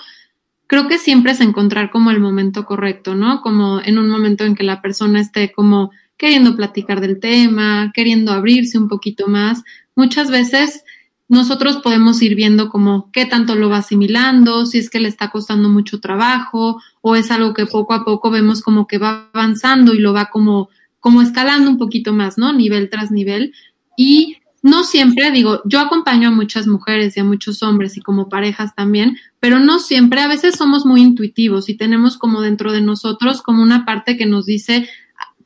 creo 0.66 0.86
que 0.86 0.98
siempre 0.98 1.32
es 1.32 1.40
encontrar 1.40 1.90
como 1.90 2.10
el 2.10 2.20
momento 2.20 2.66
correcto, 2.66 3.14
¿no? 3.14 3.40
Como 3.40 3.80
en 3.80 3.98
un 3.98 4.10
momento 4.10 4.44
en 4.44 4.54
que 4.54 4.64
la 4.64 4.82
persona 4.82 5.20
esté 5.20 5.50
como 5.52 5.92
queriendo 6.18 6.54
platicar 6.56 7.00
del 7.00 7.20
tema, 7.20 7.90
queriendo 7.94 8.32
abrirse 8.32 8.78
un 8.78 8.88
poquito 8.88 9.28
más. 9.28 9.62
Muchas 9.96 10.30
veces 10.30 10.84
nosotros 11.26 11.78
podemos 11.78 12.20
ir 12.20 12.34
viendo 12.34 12.68
como 12.68 13.10
qué 13.12 13.24
tanto 13.24 13.54
lo 13.54 13.70
va 13.70 13.78
asimilando, 13.78 14.66
si 14.66 14.76
es 14.78 14.90
que 14.90 15.00
le 15.00 15.08
está 15.08 15.30
costando 15.30 15.70
mucho 15.70 16.00
trabajo 16.00 16.80
o 17.00 17.16
es 17.16 17.30
algo 17.30 17.54
que 17.54 17.64
poco 17.64 17.94
a 17.94 18.04
poco 18.04 18.30
vemos 18.30 18.60
como 18.60 18.86
que 18.86 18.98
va 18.98 19.30
avanzando 19.32 19.94
y 19.94 19.98
lo 19.98 20.12
va 20.12 20.26
como, 20.26 20.68
como 21.00 21.22
escalando 21.22 21.70
un 21.70 21.78
poquito 21.78 22.12
más, 22.12 22.36
¿no? 22.36 22.52
Nivel 22.52 22.90
tras 22.90 23.10
nivel. 23.10 23.54
Y 23.96 24.36
no 24.62 24.84
siempre, 24.84 25.32
digo, 25.32 25.60
yo 25.64 25.80
acompaño 25.80 26.28
a 26.28 26.32
muchas 26.32 26.68
mujeres 26.68 27.16
y 27.16 27.20
a 27.20 27.24
muchos 27.24 27.62
hombres 27.64 27.96
y 27.96 28.00
como 28.00 28.28
parejas 28.28 28.74
también, 28.76 29.18
pero 29.40 29.58
no 29.58 29.80
siempre, 29.80 30.20
a 30.20 30.28
veces 30.28 30.54
somos 30.54 30.86
muy 30.86 31.02
intuitivos 31.02 31.68
y 31.68 31.76
tenemos 31.76 32.16
como 32.16 32.40
dentro 32.40 32.72
de 32.72 32.80
nosotros 32.80 33.42
como 33.42 33.60
una 33.60 33.84
parte 33.84 34.16
que 34.16 34.24
nos 34.24 34.46
dice, 34.46 34.88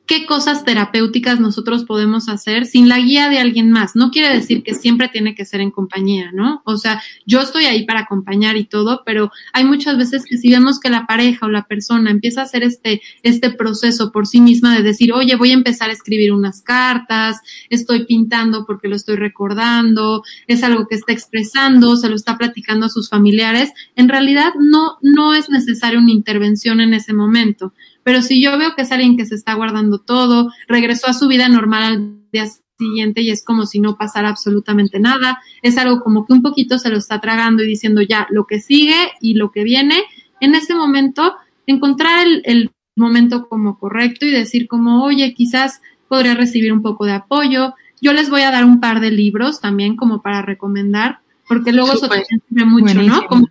qué 0.07 0.25
cosas 0.25 0.63
terapéuticas 0.63 1.39
nosotros 1.39 1.83
podemos 1.83 2.29
hacer 2.29 2.65
sin 2.65 2.87
la 2.87 2.97
guía 2.97 3.27
de 3.29 3.39
alguien 3.39 3.71
más. 3.71 3.95
No 3.95 4.09
quiere 4.09 4.33
decir 4.33 4.63
que 4.63 4.73
siempre 4.73 5.09
tiene 5.09 5.35
que 5.35 5.45
ser 5.45 5.59
en 5.59 5.69
compañía, 5.69 6.31
¿no? 6.33 6.61
O 6.63 6.77
sea, 6.77 7.03
yo 7.25 7.41
estoy 7.41 7.65
ahí 7.65 7.85
para 7.85 8.01
acompañar 8.01 8.55
y 8.55 8.63
todo, 8.63 9.03
pero 9.05 9.31
hay 9.51 9.65
muchas 9.65 9.97
veces 9.97 10.23
que 10.25 10.37
si 10.37 10.49
vemos 10.49 10.79
que 10.79 10.89
la 10.89 11.05
pareja 11.05 11.45
o 11.45 11.49
la 11.49 11.67
persona 11.67 12.09
empieza 12.09 12.39
a 12.39 12.45
hacer 12.45 12.63
este, 12.63 13.01
este 13.21 13.51
proceso 13.51 14.13
por 14.13 14.27
sí 14.27 14.39
misma 14.39 14.75
de 14.77 14.81
decir, 14.81 15.11
oye, 15.11 15.35
voy 15.35 15.51
a 15.51 15.55
empezar 15.55 15.89
a 15.89 15.93
escribir 15.93 16.31
unas 16.31 16.61
cartas, 16.61 17.41
estoy 17.69 18.05
pintando 18.05 18.65
porque 18.65 18.87
lo 18.87 18.95
estoy 18.95 19.17
recordando, 19.17 20.23
es 20.47 20.63
algo 20.63 20.87
que 20.87 20.95
está 20.95 21.11
expresando, 21.11 21.97
se 21.97 22.07
lo 22.07 22.15
está 22.15 22.37
platicando 22.37 22.85
a 22.85 22.89
sus 22.89 23.09
familiares, 23.09 23.71
en 23.97 24.07
realidad 24.07 24.53
no, 24.57 24.97
no 25.01 25.33
es 25.33 25.49
necesaria 25.49 25.99
una 25.99 26.11
intervención 26.11 26.79
en 26.79 26.93
ese 26.93 27.11
momento 27.13 27.73
pero 28.07 28.21
si 28.21 28.41
yo 28.41 28.57
veo 28.57 28.73
que 28.73 28.83
es 28.83 28.91
alguien 28.93 29.17
que 29.17 29.25
se 29.25 29.35
está 29.35 29.53
guardando 29.55 29.99
todo, 29.99 30.49
regresó 30.69 31.07
a 31.07 31.13
su 31.13 31.27
vida 31.27 31.49
normal 31.49 31.83
al 31.83 32.31
día 32.31 32.45
siguiente 32.79 33.21
y 33.21 33.31
es 33.31 33.43
como 33.43 33.65
si 33.65 33.81
no 33.81 33.97
pasara 33.97 34.29
absolutamente 34.29 34.97
nada, 34.97 35.41
es 35.61 35.77
algo 35.77 35.99
como 35.99 36.25
que 36.25 36.31
un 36.31 36.41
poquito 36.41 36.79
se 36.79 36.89
lo 36.89 36.95
está 36.95 37.19
tragando 37.19 37.63
y 37.63 37.67
diciendo 37.67 38.01
ya 38.01 38.25
lo 38.29 38.47
que 38.47 38.61
sigue 38.61 38.95
y 39.19 39.33
lo 39.33 39.51
que 39.51 39.65
viene, 39.65 40.03
en 40.39 40.55
ese 40.55 40.73
momento 40.73 41.35
encontrar 41.65 42.25
el, 42.25 42.43
el 42.45 42.71
momento 42.95 43.49
como 43.49 43.77
correcto 43.77 44.25
y 44.25 44.31
decir 44.31 44.69
como, 44.69 45.03
oye, 45.03 45.33
quizás 45.33 45.81
podría 46.07 46.33
recibir 46.33 46.71
un 46.71 46.81
poco 46.81 47.03
de 47.03 47.11
apoyo. 47.11 47.73
Yo 47.99 48.13
les 48.13 48.29
voy 48.29 48.43
a 48.43 48.51
dar 48.51 48.63
un 48.63 48.79
par 48.79 49.01
de 49.01 49.11
libros 49.11 49.59
también 49.59 49.97
como 49.97 50.21
para 50.21 50.41
recomendar, 50.41 51.19
porque 51.49 51.73
luego 51.73 51.91
eso 51.91 52.07
también 52.07 52.41
sirve 52.47 52.63
mucho, 52.63 53.03
¿no? 53.03 53.25
Como 53.27 53.49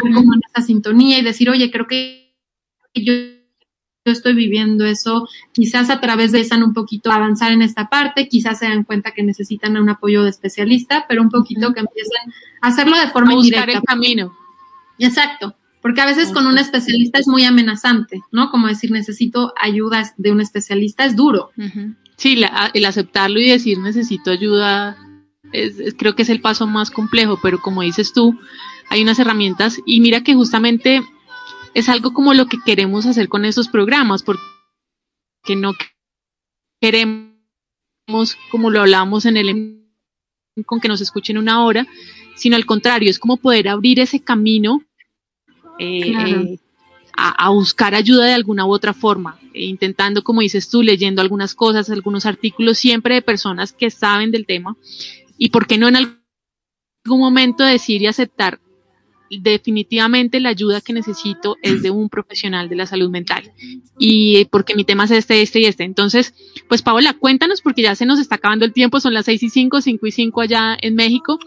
como 0.00 0.34
en 0.34 0.40
esa 0.50 0.66
sintonía 0.66 1.20
y 1.20 1.22
decir, 1.22 1.50
oye, 1.50 1.70
creo 1.70 1.86
que 1.86 2.25
yo, 3.04 3.12
estoy 4.04 4.34
viviendo 4.34 4.84
eso, 4.84 5.28
quizás 5.52 5.90
a 5.90 6.00
través 6.00 6.30
de 6.30 6.40
esa 6.40 6.56
un 6.64 6.72
poquito 6.72 7.10
avanzar 7.10 7.50
en 7.50 7.62
esta 7.62 7.88
parte, 7.88 8.28
quizás 8.28 8.60
se 8.60 8.66
dan 8.66 8.84
cuenta 8.84 9.10
que 9.10 9.24
necesitan 9.24 9.76
un 9.76 9.88
apoyo 9.88 10.22
de 10.22 10.30
especialista, 10.30 11.06
pero 11.08 11.22
un 11.22 11.28
poquito 11.28 11.72
que 11.72 11.80
empiecen 11.80 12.32
a 12.62 12.68
hacerlo 12.68 12.96
de 12.98 13.08
forma 13.08 13.32
a 13.32 13.36
buscar 13.36 13.68
el 13.68 13.82
camino. 13.82 14.32
Exacto, 14.98 15.56
porque 15.82 16.00
a 16.00 16.06
veces 16.06 16.30
con 16.30 16.46
un 16.46 16.56
especialista 16.56 17.18
es 17.18 17.26
muy 17.26 17.44
amenazante, 17.44 18.22
¿no? 18.30 18.50
Como 18.50 18.68
decir, 18.68 18.92
necesito 18.92 19.52
ayuda 19.60 20.14
de 20.16 20.30
un 20.30 20.40
especialista 20.40 21.04
es 21.04 21.16
duro. 21.16 21.50
Sí, 22.16 22.40
el 22.74 22.84
aceptarlo 22.84 23.40
y 23.40 23.50
decir 23.50 23.78
necesito 23.78 24.30
ayuda, 24.30 24.96
creo 25.98 26.14
que 26.14 26.22
es 26.22 26.30
el 26.30 26.40
paso 26.40 26.66
más 26.66 26.90
complejo, 26.90 27.40
pero 27.42 27.60
como 27.60 27.82
dices 27.82 28.12
tú, 28.12 28.38
hay 28.88 29.02
unas 29.02 29.18
herramientas 29.18 29.80
y 29.84 30.00
mira 30.00 30.22
que 30.22 30.34
justamente 30.34 31.02
es 31.76 31.90
algo 31.90 32.14
como 32.14 32.32
lo 32.32 32.46
que 32.46 32.56
queremos 32.64 33.04
hacer 33.04 33.28
con 33.28 33.44
esos 33.44 33.68
programas, 33.68 34.22
porque 34.22 34.40
no 35.54 35.74
queremos, 36.80 37.34
como 38.50 38.70
lo 38.70 38.80
hablábamos 38.80 39.26
en 39.26 39.36
el 39.36 39.82
con 40.64 40.80
que 40.80 40.88
nos 40.88 41.02
escuchen 41.02 41.36
una 41.36 41.62
hora, 41.66 41.86
sino 42.34 42.56
al 42.56 42.64
contrario, 42.64 43.10
es 43.10 43.18
como 43.18 43.36
poder 43.36 43.68
abrir 43.68 44.00
ese 44.00 44.20
camino 44.20 44.84
eh, 45.78 46.58
a, 47.12 47.50
buscar 47.50 47.94
ayuda 47.94 48.24
de 48.24 48.32
alguna 48.32 48.64
u 48.64 48.72
otra 48.72 48.94
forma, 48.94 49.38
e 49.52 49.66
intentando, 49.66 50.24
como 50.24 50.40
dices 50.40 50.70
tú, 50.70 50.82
leyendo 50.82 51.20
algunas 51.20 51.54
cosas, 51.54 51.90
algunos 51.90 52.24
artículos, 52.24 52.78
siempre 52.78 53.16
de 53.16 53.22
personas 53.22 53.74
que 53.74 53.90
saben 53.90 54.30
del 54.30 54.46
tema, 54.46 54.78
y 55.36 55.50
por 55.50 55.66
qué 55.66 55.76
no 55.76 55.88
en 55.88 55.96
algún 55.96 57.20
momento 57.20 57.64
decir 57.64 58.00
y 58.00 58.06
aceptar 58.06 58.60
definitivamente 59.30 60.40
la 60.40 60.50
ayuda 60.50 60.80
que 60.80 60.92
necesito 60.92 61.56
es 61.62 61.82
de 61.82 61.90
un 61.90 62.08
profesional 62.08 62.68
de 62.68 62.76
la 62.76 62.86
salud 62.86 63.10
mental 63.10 63.52
y 63.98 64.46
porque 64.46 64.74
mi 64.74 64.84
tema 64.84 65.04
es 65.04 65.10
este, 65.10 65.42
este 65.42 65.60
y 65.60 65.64
este. 65.66 65.84
Entonces, 65.84 66.34
pues 66.68 66.82
Paola, 66.82 67.14
cuéntanos 67.14 67.60
porque 67.60 67.82
ya 67.82 67.94
se 67.94 68.06
nos 68.06 68.18
está 68.18 68.36
acabando 68.36 68.64
el 68.64 68.72
tiempo, 68.72 69.00
son 69.00 69.14
las 69.14 69.26
seis 69.26 69.42
y 69.42 69.50
cinco, 69.50 69.80
cinco 69.80 70.06
y 70.06 70.12
cinco 70.12 70.40
allá 70.40 70.76
en 70.80 70.94
México 70.94 71.38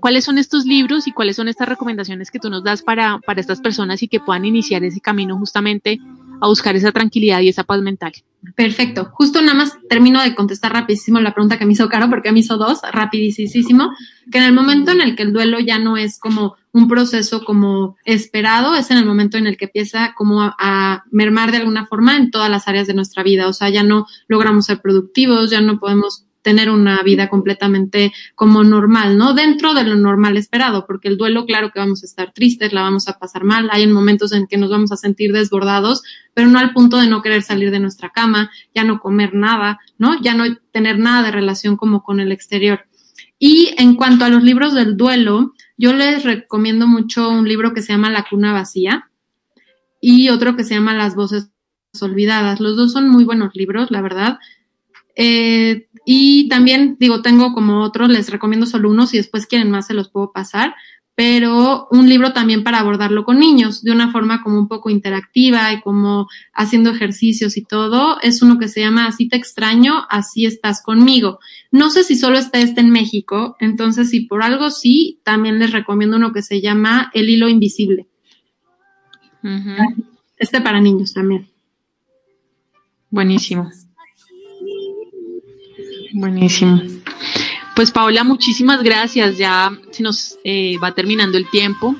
¿Cuáles 0.00 0.24
son 0.24 0.38
estos 0.38 0.64
libros 0.64 1.06
y 1.06 1.12
cuáles 1.12 1.36
son 1.36 1.46
estas 1.46 1.68
recomendaciones 1.68 2.30
que 2.30 2.40
tú 2.40 2.50
nos 2.50 2.64
das 2.64 2.82
para, 2.82 3.20
para 3.20 3.40
estas 3.40 3.60
personas 3.60 4.02
y 4.02 4.08
que 4.08 4.18
puedan 4.18 4.44
iniciar 4.44 4.82
ese 4.82 5.00
camino 5.00 5.38
justamente 5.38 6.00
a 6.40 6.48
buscar 6.48 6.76
esa 6.76 6.92
tranquilidad 6.92 7.40
y 7.40 7.48
esa 7.48 7.64
paz 7.64 7.80
mental? 7.80 8.12
Perfecto. 8.56 9.10
Justo 9.12 9.42
nada 9.42 9.54
más 9.54 9.76
termino 9.88 10.22
de 10.22 10.34
contestar 10.34 10.72
rapidísimo 10.72 11.20
la 11.20 11.34
pregunta 11.34 11.58
que 11.58 11.66
me 11.66 11.72
hizo 11.72 11.88
Caro, 11.88 12.08
porque 12.08 12.32
me 12.32 12.40
hizo 12.40 12.56
dos, 12.56 12.80
rapidísimo, 12.90 13.90
que 14.30 14.38
en 14.38 14.44
el 14.44 14.52
momento 14.54 14.92
en 14.92 15.02
el 15.02 15.14
que 15.14 15.24
el 15.24 15.32
duelo 15.32 15.60
ya 15.60 15.78
no 15.78 15.96
es 15.96 16.18
como 16.18 16.56
un 16.72 16.88
proceso 16.88 17.44
como 17.44 17.96
esperado, 18.04 18.74
es 18.74 18.90
en 18.90 18.96
el 18.96 19.04
momento 19.04 19.36
en 19.36 19.46
el 19.46 19.56
que 19.56 19.66
empieza 19.66 20.14
como 20.16 20.42
a, 20.42 20.56
a, 20.58 21.04
mermar 21.10 21.50
de 21.50 21.58
alguna 21.58 21.86
forma 21.86 22.16
en 22.16 22.30
todas 22.30 22.48
las 22.48 22.66
áreas 22.66 22.86
de 22.86 22.94
nuestra 22.94 23.22
vida. 23.22 23.46
O 23.46 23.52
sea, 23.52 23.68
ya 23.68 23.82
no 23.82 24.06
logramos 24.28 24.66
ser 24.66 24.80
productivos, 24.80 25.50
ya 25.50 25.60
no 25.60 25.78
podemos 25.78 26.24
tener 26.42 26.70
una 26.70 27.02
vida 27.02 27.28
completamente 27.28 28.12
como 28.34 28.64
normal, 28.64 29.18
¿no? 29.18 29.34
Dentro 29.34 29.74
de 29.74 29.84
lo 29.84 29.96
normal 29.96 30.36
esperado, 30.36 30.86
porque 30.86 31.08
el 31.08 31.16
duelo, 31.16 31.44
claro 31.44 31.70
que 31.70 31.80
vamos 31.80 32.02
a 32.02 32.06
estar 32.06 32.32
tristes, 32.32 32.72
la 32.72 32.82
vamos 32.82 33.08
a 33.08 33.18
pasar 33.18 33.44
mal, 33.44 33.68
hay 33.72 33.82
en 33.82 33.92
momentos 33.92 34.32
en 34.32 34.46
que 34.46 34.56
nos 34.56 34.70
vamos 34.70 34.92
a 34.92 34.96
sentir 34.96 35.32
desbordados, 35.32 36.02
pero 36.34 36.48
no 36.48 36.58
al 36.58 36.72
punto 36.72 36.96
de 36.96 37.06
no 37.06 37.22
querer 37.22 37.42
salir 37.42 37.70
de 37.70 37.80
nuestra 37.80 38.10
cama, 38.10 38.50
ya 38.74 38.84
no 38.84 39.00
comer 39.00 39.34
nada, 39.34 39.78
¿no? 39.98 40.20
Ya 40.22 40.34
no 40.34 40.44
tener 40.72 40.98
nada 40.98 41.24
de 41.24 41.32
relación 41.32 41.76
como 41.76 42.02
con 42.02 42.20
el 42.20 42.32
exterior. 42.32 42.86
Y 43.38 43.74
en 43.78 43.96
cuanto 43.96 44.24
a 44.24 44.28
los 44.28 44.42
libros 44.42 44.74
del 44.74 44.96
duelo, 44.96 45.54
yo 45.76 45.94
les 45.94 46.24
recomiendo 46.24 46.86
mucho 46.86 47.30
un 47.30 47.48
libro 47.48 47.72
que 47.72 47.82
se 47.82 47.92
llama 47.92 48.10
La 48.10 48.26
cuna 48.28 48.52
vacía 48.52 49.10
y 50.00 50.28
otro 50.28 50.56
que 50.56 50.64
se 50.64 50.74
llama 50.74 50.94
Las 50.94 51.14
voces 51.14 51.50
olvidadas. 52.00 52.60
Los 52.60 52.76
dos 52.76 52.92
son 52.92 53.08
muy 53.08 53.24
buenos 53.24 53.54
libros, 53.54 53.90
la 53.90 54.02
verdad. 54.02 54.38
Eh, 55.16 55.88
y 56.04 56.48
también, 56.48 56.96
digo, 56.98 57.22
tengo 57.22 57.52
como 57.52 57.82
otros, 57.82 58.08
les 58.08 58.30
recomiendo 58.30 58.66
solo 58.66 58.90
uno, 58.90 59.06
si 59.06 59.16
después 59.16 59.46
quieren 59.46 59.70
más 59.70 59.86
se 59.86 59.94
los 59.94 60.08
puedo 60.08 60.32
pasar, 60.32 60.74
pero 61.14 61.86
un 61.90 62.08
libro 62.08 62.32
también 62.32 62.64
para 62.64 62.78
abordarlo 62.78 63.24
con 63.24 63.38
niños, 63.38 63.82
de 63.82 63.92
una 63.92 64.10
forma 64.10 64.42
como 64.42 64.58
un 64.58 64.68
poco 64.68 64.88
interactiva 64.88 65.70
y 65.70 65.82
como 65.82 66.28
haciendo 66.54 66.88
ejercicios 66.88 67.58
y 67.58 67.62
todo. 67.62 68.18
Es 68.22 68.40
uno 68.40 68.58
que 68.58 68.68
se 68.68 68.80
llama 68.80 69.06
Así 69.06 69.28
te 69.28 69.36
extraño, 69.36 70.06
así 70.08 70.46
estás 70.46 70.82
conmigo. 70.82 71.38
No 71.70 71.90
sé 71.90 72.04
si 72.04 72.16
solo 72.16 72.38
está 72.38 72.60
este 72.60 72.80
en 72.80 72.88
México, 72.88 73.54
entonces 73.60 74.08
si 74.08 74.20
por 74.20 74.42
algo 74.42 74.70
sí, 74.70 75.20
también 75.22 75.58
les 75.58 75.72
recomiendo 75.72 76.16
uno 76.16 76.32
que 76.32 76.40
se 76.40 76.62
llama 76.62 77.10
El 77.12 77.28
hilo 77.28 77.50
invisible. 77.50 78.06
Este 80.38 80.62
para 80.62 80.80
niños 80.80 81.12
también. 81.12 81.50
Buenísimo. 83.10 83.70
Buenísimo. 86.12 86.80
Pues 87.76 87.90
Paola, 87.90 88.24
muchísimas 88.24 88.82
gracias. 88.82 89.38
Ya 89.38 89.70
se 89.90 90.02
nos 90.02 90.38
eh, 90.44 90.76
va 90.78 90.92
terminando 90.92 91.38
el 91.38 91.48
tiempo. 91.48 91.96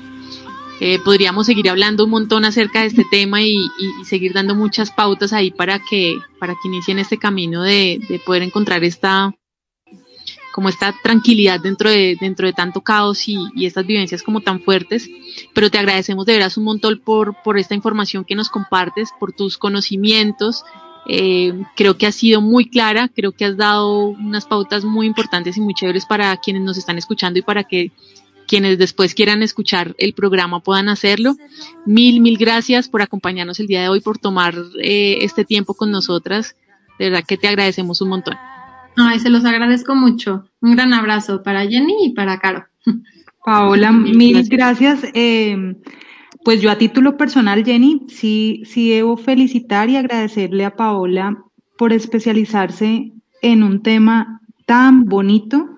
Eh, 0.79 0.99
podríamos 1.05 1.45
seguir 1.45 1.69
hablando 1.69 2.05
un 2.05 2.09
montón 2.09 2.43
acerca 2.43 2.81
de 2.81 2.87
este 2.87 3.05
tema 3.09 3.41
y, 3.43 3.69
seguir 4.03 4.33
dando 4.33 4.55
muchas 4.55 4.89
pautas 4.89 5.31
ahí 5.31 5.51
para 5.51 5.79
que, 5.79 6.17
para 6.39 6.53
que 6.53 6.67
inicien 6.67 6.97
este 6.97 7.17
camino 7.17 7.61
de, 7.61 7.99
poder 8.25 8.41
encontrar 8.41 8.83
esta 8.83 9.31
como 10.51 10.67
esta 10.67 10.93
tranquilidad 11.01 11.61
dentro 11.61 11.89
de, 11.89 12.17
dentro 12.19 12.45
de 12.45 12.53
tanto 12.53 12.81
caos 12.81 13.27
y, 13.27 13.37
y, 13.55 13.67
estas 13.67 13.85
vivencias 13.85 14.23
como 14.23 14.41
tan 14.41 14.59
fuertes. 14.59 15.07
Pero 15.53 15.69
te 15.69 15.77
agradecemos 15.77 16.25
de 16.25 16.33
veras 16.33 16.57
un 16.57 16.63
montón 16.63 16.99
por, 17.05 17.35
por 17.43 17.57
esta 17.59 17.75
información 17.75 18.25
que 18.25 18.35
nos 18.35 18.49
compartes, 18.49 19.09
por 19.19 19.33
tus 19.33 19.57
conocimientos, 19.57 20.63
eh, 21.07 21.53
creo 21.75 21.97
que 21.97 22.07
has 22.07 22.15
sido 22.15 22.41
muy 22.41 22.69
clara, 22.69 23.09
creo 23.09 23.31
que 23.31 23.45
has 23.45 23.57
dado 23.57 24.09
unas 24.09 24.45
pautas 24.45 24.85
muy 24.85 25.07
importantes 25.07 25.57
y 25.57 25.61
muy 25.61 25.73
chéveres 25.73 26.05
para 26.05 26.35
quienes 26.37 26.61
nos 26.61 26.77
están 26.77 26.97
escuchando 26.97 27.39
y 27.39 27.41
para 27.41 27.63
que 27.63 27.91
quienes 28.47 28.77
después 28.77 29.15
quieran 29.15 29.43
escuchar 29.43 29.95
el 29.97 30.13
programa 30.13 30.59
puedan 30.59 30.89
hacerlo. 30.89 31.35
Mil, 31.85 32.21
mil 32.21 32.37
gracias 32.37 32.89
por 32.89 33.01
acompañarnos 33.01 33.59
el 33.59 33.67
día 33.67 33.81
de 33.81 33.89
hoy, 33.89 34.01
por 34.01 34.17
tomar 34.17 34.55
eh, 34.81 35.19
este 35.21 35.45
tiempo 35.45 35.73
con 35.73 35.89
nosotras. 35.89 36.55
De 36.99 37.09
verdad 37.09 37.25
que 37.25 37.37
te 37.37 37.47
agradecemos 37.47 38.01
un 38.01 38.09
montón. 38.09 38.35
Ay, 38.97 39.19
se 39.19 39.29
los 39.29 39.45
agradezco 39.45 39.95
mucho. 39.95 40.45
Un 40.59 40.75
gran 40.75 40.93
abrazo 40.93 41.43
para 41.43 41.65
Jenny 41.65 42.07
y 42.07 42.13
para 42.13 42.39
Caro. 42.39 42.65
Paola, 43.45 43.91
mil 43.91 44.47
gracias. 44.49 44.99
Eh, 45.13 45.75
pues 46.43 46.61
yo 46.61 46.71
a 46.71 46.77
título 46.77 47.17
personal, 47.17 47.63
Jenny, 47.63 48.05
sí, 48.07 48.63
sí 48.65 48.89
debo 48.89 49.17
felicitar 49.17 49.89
y 49.89 49.97
agradecerle 49.97 50.65
a 50.65 50.75
Paola 50.75 51.43
por 51.77 51.93
especializarse 51.93 53.11
en 53.41 53.63
un 53.63 53.81
tema 53.81 54.41
tan 54.65 55.05
bonito, 55.05 55.69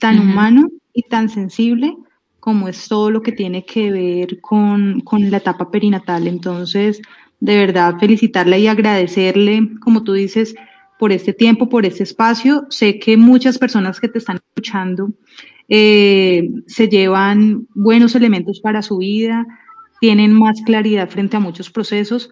tan 0.00 0.20
humano 0.20 0.68
y 0.92 1.02
tan 1.02 1.28
sensible 1.28 1.96
como 2.40 2.68
es 2.68 2.86
todo 2.86 3.10
lo 3.10 3.22
que 3.22 3.32
tiene 3.32 3.64
que 3.64 3.90
ver 3.90 4.40
con, 4.40 5.00
con 5.00 5.30
la 5.30 5.38
etapa 5.38 5.68
perinatal. 5.70 6.28
Entonces, 6.28 7.02
de 7.40 7.56
verdad, 7.56 7.96
felicitarle 7.98 8.60
y 8.60 8.68
agradecerle, 8.68 9.68
como 9.80 10.04
tú 10.04 10.12
dices, 10.12 10.54
por 10.98 11.12
este 11.12 11.32
tiempo, 11.32 11.68
por 11.68 11.84
este 11.84 12.04
espacio. 12.04 12.66
Sé 12.70 12.98
que 13.00 13.16
muchas 13.16 13.58
personas 13.58 13.98
que 13.98 14.08
te 14.08 14.18
están 14.18 14.36
escuchando 14.36 15.12
eh, 15.68 16.48
se 16.66 16.88
llevan 16.88 17.66
buenos 17.74 18.14
elementos 18.14 18.60
para 18.60 18.80
su 18.80 18.98
vida, 18.98 19.44
tienen 20.00 20.32
más 20.32 20.60
claridad 20.62 21.08
frente 21.08 21.36
a 21.36 21.40
muchos 21.40 21.70
procesos, 21.70 22.30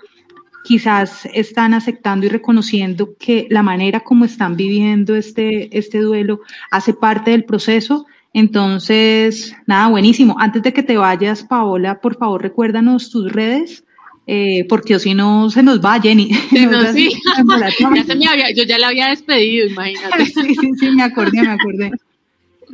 quizás 0.65 1.27
están 1.33 1.75
aceptando 1.75 2.27
y 2.27 2.31
reconociendo 2.31 3.15
que 3.19 3.47
la 3.51 3.63
manera 3.63 4.01
como 4.01 4.25
están 4.25 4.57
viviendo 4.57 5.15
este, 5.15 5.77
este 5.77 5.99
duelo 5.99 6.41
hace 6.71 6.95
parte 6.95 7.31
del 7.31 7.45
proceso. 7.45 8.07
Entonces, 8.33 9.55
nada, 9.67 9.89
buenísimo. 9.89 10.37
Antes 10.41 10.63
de 10.63 10.73
que 10.73 10.83
te 10.83 10.97
vayas, 10.97 11.45
Paola, 11.45 12.01
por 12.01 12.17
favor, 12.17 12.43
recuérdanos 12.43 13.11
tus 13.11 13.31
redes. 13.31 13.85
Eh, 14.27 14.65
porque 14.71 14.99
si 14.99 15.13
no 15.13 15.51
se 15.51 15.63
nos 15.63 15.85
va 15.85 16.01
Jenny. 16.01 16.31
No, 16.71 16.93
sí. 16.93 17.11
ya 17.95 18.05
se 18.05 18.15
me 18.15 18.27
había, 18.27 18.51
yo 18.53 18.65
ya 18.65 18.79
la 18.79 18.89
había 18.89 19.09
despedido, 19.09 19.69
imagínate. 19.69 20.27
sí, 20.27 20.55
sí, 20.55 20.71
sí, 20.81 20.91
me 20.93 21.03
acordé, 21.03 21.43
me 21.43 21.51
acordé. 21.51 21.91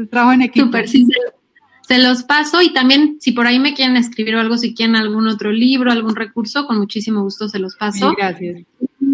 Trabajo 0.09 0.33
en 0.33 0.43
equipo. 0.43 0.67
Súper, 0.67 0.89
se 1.91 1.99
los 1.99 2.23
paso 2.23 2.63
y 2.63 2.73
también 2.73 3.17
si 3.19 3.33
por 3.33 3.49
ahí 3.49 3.59
me 3.59 3.75
quieren 3.75 3.97
escribir 3.97 4.37
algo, 4.37 4.57
si 4.57 4.75
quieren 4.75 4.95
algún 4.95 5.27
otro 5.27 5.51
libro, 5.51 5.91
algún 5.91 6.15
recurso, 6.15 6.65
con 6.65 6.79
muchísimo 6.79 7.25
gusto 7.25 7.49
se 7.49 7.59
los 7.59 7.75
paso. 7.75 8.15
gracias. 8.17 8.63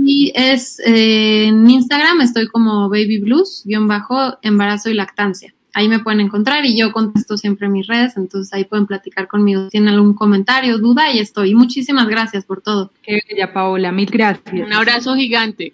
Y 0.05 0.31
es 0.35 0.79
eh, 0.81 1.47
en 1.47 1.71
Instagram 1.71 2.21
estoy 2.21 2.49
como 2.49 2.91
baby 2.91 3.19
blues, 3.19 3.63
guion 3.65 3.89
bajo, 3.89 4.37
embarazo 4.43 4.91
y 4.91 4.95
lactancia. 4.95 5.55
Ahí 5.73 5.89
me 5.89 6.01
pueden 6.01 6.21
encontrar 6.21 6.67
y 6.67 6.77
yo 6.77 6.93
contesto 6.93 7.39
siempre 7.39 7.71
mis 7.71 7.87
redes, 7.87 8.19
entonces 8.19 8.53
ahí 8.53 8.65
pueden 8.65 8.87
platicar 8.87 9.27
conmigo. 9.27 9.65
Si 9.65 9.71
tienen 9.71 9.95
algún 9.95 10.13
comentario, 10.13 10.77
duda, 10.77 11.11
y 11.11 11.19
estoy. 11.19 11.55
Muchísimas 11.55 12.09
gracias 12.09 12.45
por 12.45 12.61
todo. 12.61 12.93
Qué 13.03 13.23
bella, 13.27 13.55
Paola, 13.55 13.91
mil 13.91 14.11
gracias. 14.11 14.55
Un 14.55 14.73
abrazo 14.75 15.15
gigante. 15.15 15.73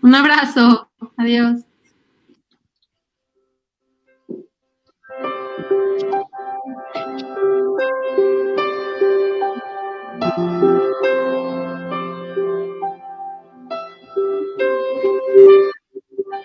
Un 0.00 0.14
abrazo. 0.14 0.88
Adiós. 1.16 1.62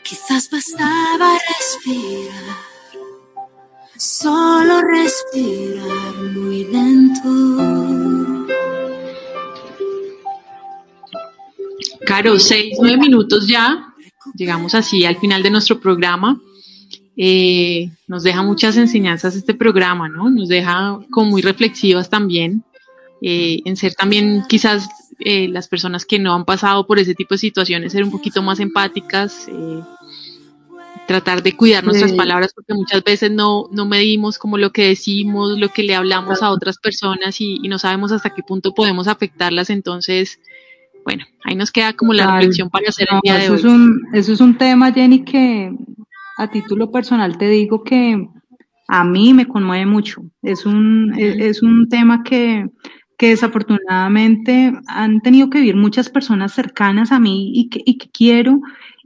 Quizás 0.04 0.48
bastaba 0.52 1.34
respirar, 1.58 2.56
solo 3.98 4.82
respirar 4.82 6.14
muy 6.36 6.66
lento. 6.66 7.30
Caro, 12.06 12.38
seis, 12.38 12.78
nueve 12.80 12.98
minutos 12.98 13.48
ya. 13.48 13.88
Llegamos 14.36 14.76
así 14.76 15.04
al 15.04 15.18
final 15.18 15.42
de 15.42 15.50
nuestro 15.50 15.80
programa. 15.80 16.40
Eh, 17.18 17.90
nos 18.08 18.22
deja 18.22 18.44
muchas 18.44 18.78
enseñanzas 18.78 19.36
este 19.36 19.56
programa, 19.56 20.08
¿no? 20.08 20.30
Nos 20.30 20.48
deja 20.48 21.00
como 21.10 21.32
muy 21.32 21.42
reflexivas 21.42 22.10
también, 22.12 22.64
eh, 23.22 23.60
en 23.66 23.76
ser 23.76 23.96
también 23.96 24.44
quizás 24.48 24.90
eh, 25.20 25.48
las 25.48 25.68
personas 25.68 26.06
que 26.06 26.20
no 26.20 26.34
han 26.34 26.46
pasado 26.46 26.88
por 26.88 27.00
ese 27.00 27.16
tipo 27.16 27.34
de 27.34 27.40
situaciones, 27.40 27.92
ser 27.92 28.04
un 28.04 28.12
poquito 28.12 28.42
más 28.42 28.60
empáticas, 28.60 29.48
tratar 31.10 31.42
de 31.42 31.56
cuidar 31.56 31.84
nuestras 31.84 32.14
palabras 32.14 32.54
porque 32.54 32.76
muchas 32.76 33.04
veces 33.04 33.32
no, 33.32 33.68
no 33.72 33.88
medimos 33.88 34.38
como 34.38 34.60
lo 34.60 34.72
que 34.72 34.90
decimos, 34.90 35.58
lo 35.58 35.70
que 35.70 35.82
le 35.82 35.96
hablamos 35.96 36.44
a 36.44 36.52
otras 36.52 36.78
personas 36.78 37.42
y, 37.42 37.58
no 37.68 37.80
sabemos 37.80 38.12
hasta 38.12 38.30
qué 38.30 38.44
punto 38.44 38.76
podemos 38.76 39.08
afectarlas. 39.08 39.72
Entonces, 39.72 40.40
bueno, 41.04 41.26
ahí 41.44 41.56
nos 41.56 41.72
queda 41.72 41.94
como 41.94 42.14
la 42.14 42.36
reflexión 42.36 42.70
para 42.70 42.90
hacer 42.90 43.08
el 43.12 43.20
día 43.24 43.38
de 43.38 43.46
eso 43.46 43.54
hoy. 43.54 43.60
Es 43.60 43.66
un, 43.66 44.02
eso 44.14 44.34
es 44.34 44.40
un 44.40 44.56
tema, 44.56 44.92
Jenny, 44.92 45.24
que 45.24 45.72
a 46.38 46.52
título 46.52 46.92
personal 46.92 47.40
te 47.40 47.50
digo 47.50 47.84
que 47.84 48.30
a 48.88 49.04
mí 49.04 49.34
me 49.34 49.48
conmueve 49.48 49.88
mucho. 49.88 50.22
Es 50.44 50.66
un, 50.68 51.14
es, 51.18 51.64
un 51.64 51.90
tema 51.90 52.24
que, 52.24 52.70
que 53.20 53.28
desafortunadamente 53.28 54.72
han 54.88 55.20
tenido 55.20 55.50
que 55.50 55.60
vivir 55.60 55.76
muchas 55.76 56.10
personas 56.10 56.54
cercanas 56.54 57.12
a 57.12 57.20
mí 57.20 57.52
y 57.54 57.70
que, 57.70 57.82
y 57.86 57.98
que 57.98 58.10
quiero 58.10 58.62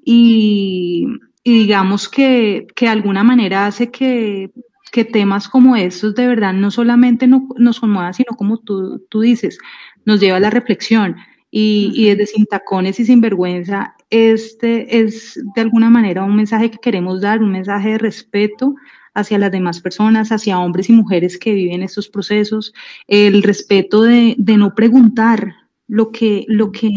y, 0.05 1.07
digamos 1.43 2.07
que, 2.09 2.67
que 2.75 2.85
de 2.85 2.91
alguna 2.91 3.23
manera 3.23 3.65
hace 3.65 3.89
que, 3.89 4.51
que 4.91 5.03
temas 5.03 5.49
como 5.49 5.75
estos 5.75 6.13
de 6.13 6.27
verdad 6.27 6.53
no 6.53 6.69
solamente 6.69 7.25
no, 7.25 7.47
nos 7.57 7.79
conmuevan, 7.79 8.13
sino 8.13 8.37
como 8.37 8.59
tú, 8.59 9.03
tú 9.09 9.21
dices, 9.21 9.57
nos 10.05 10.19
lleva 10.19 10.37
a 10.37 10.41
la 10.41 10.51
reflexión. 10.51 11.15
Y, 11.49 11.91
y, 11.95 12.09
desde 12.09 12.27
Sin 12.27 12.45
Tacones 12.45 12.99
y 12.99 13.05
Sin 13.05 13.19
Vergüenza, 13.19 13.95
este 14.11 14.99
es 14.99 15.39
de 15.55 15.61
alguna 15.61 15.89
manera 15.89 16.23
un 16.23 16.35
mensaje 16.35 16.69
que 16.69 16.77
queremos 16.77 17.21
dar, 17.21 17.41
un 17.41 17.51
mensaje 17.51 17.89
de 17.89 17.97
respeto 17.97 18.75
hacia 19.13 19.37
las 19.37 19.51
demás 19.51 19.79
personas, 19.79 20.31
hacia 20.31 20.59
hombres 20.59 20.89
y 20.89 20.93
mujeres 20.93 21.37
que 21.37 21.53
viven 21.53 21.83
estos 21.83 22.09
procesos, 22.09 22.73
el 23.07 23.43
respeto 23.43 24.01
de, 24.03 24.35
de 24.37 24.57
no 24.57 24.75
preguntar 24.75 25.55
lo 25.87 26.11
que, 26.11 26.45
lo, 26.47 26.71
que, 26.71 26.89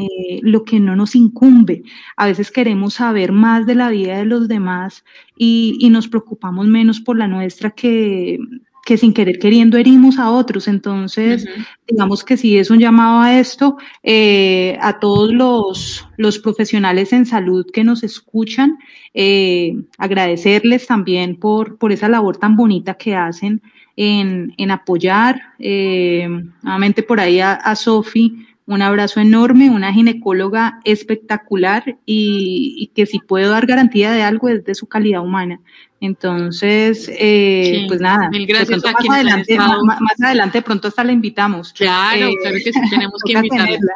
lo 0.43 0.65
que 0.65 0.81
no 0.81 0.97
nos 0.97 1.15
incumbe. 1.15 1.83
A 2.17 2.27
veces 2.27 2.51
queremos 2.51 2.95
saber 2.95 3.33
más 3.33 3.67
de 3.67 3.75
la 3.75 3.91
vida 3.91 4.17
de 4.17 4.25
los 4.25 4.49
demás 4.49 5.05
y, 5.37 5.77
y 5.81 5.91
nos 5.91 6.09
preocupamos 6.09 6.67
menos 6.67 7.01
por 7.01 7.19
la 7.19 7.29
nuestra 7.29 7.73
que, 7.73 8.39
que 8.87 8.97
sin 8.97 9.13
querer 9.13 9.41
queriendo 9.41 9.77
herimos 9.77 10.17
a 10.17 10.31
otros. 10.31 10.69
Entonces, 10.69 11.45
digamos 11.89 12.23
que 12.23 12.37
sí 12.37 12.57
es 12.57 12.71
un 12.71 12.79
llamado 12.79 13.19
a 13.21 13.37
esto, 13.39 13.77
eh, 14.05 14.79
a 14.81 15.01
todos 15.01 15.33
los, 15.33 16.09
los, 16.17 16.39
profesionales 16.39 17.13
en 17.13 17.27
salud 17.27 17.67
que 17.73 17.83
nos 17.83 18.05
escuchan, 18.05 18.79
eh, 19.13 19.77
agradecerles 19.99 20.87
también 20.87 21.35
por, 21.35 21.79
por 21.79 21.91
esa 21.91 22.09
labor 22.09 22.37
tan 22.37 22.55
bonita 22.55 22.95
que 22.95 23.17
hacen 23.17 23.61
en, 23.97 24.55
en 24.57 24.71
apoyar. 24.71 25.43
Eh, 25.59 26.29
nuevamente 26.63 27.03
por 27.03 27.19
ahí 27.19 27.41
a, 27.41 27.55
a 27.55 27.75
Sofi 27.75 28.47
un 28.67 28.83
abrazo 28.83 29.21
enorme, 29.21 29.71
una 29.71 29.93
ginecóloga 29.93 30.81
espectacular 30.85 31.99
y, 32.05 32.91
que 32.95 33.07
si 33.07 33.21
puedo 33.21 33.51
dar 33.51 33.67
garantía 33.67 34.11
de 34.11 34.23
algo 34.23 34.49
es 34.49 34.65
de 34.65 34.75
su 34.75 34.87
calidad 34.87 35.23
humana. 35.23 35.61
Entonces, 36.01 37.11
eh, 37.13 37.87
pues 37.89 38.01
nada, 38.01 38.29
mil 38.29 38.47
gracias 38.47 38.83
más, 38.83 38.95
adelante, 39.11 39.57
más, 39.57 40.21
adelante 40.23 40.63
pronto 40.63 40.89
hasta 40.89 41.05
la 41.05 41.13
invitamos. 41.13 41.73
Claro, 41.73 42.27
eh, 42.27 42.35
claro 42.43 42.57
que 42.63 42.73
sí, 42.73 42.81
tenemos 42.91 43.21
que 43.25 43.33
invitarla. 43.33 43.95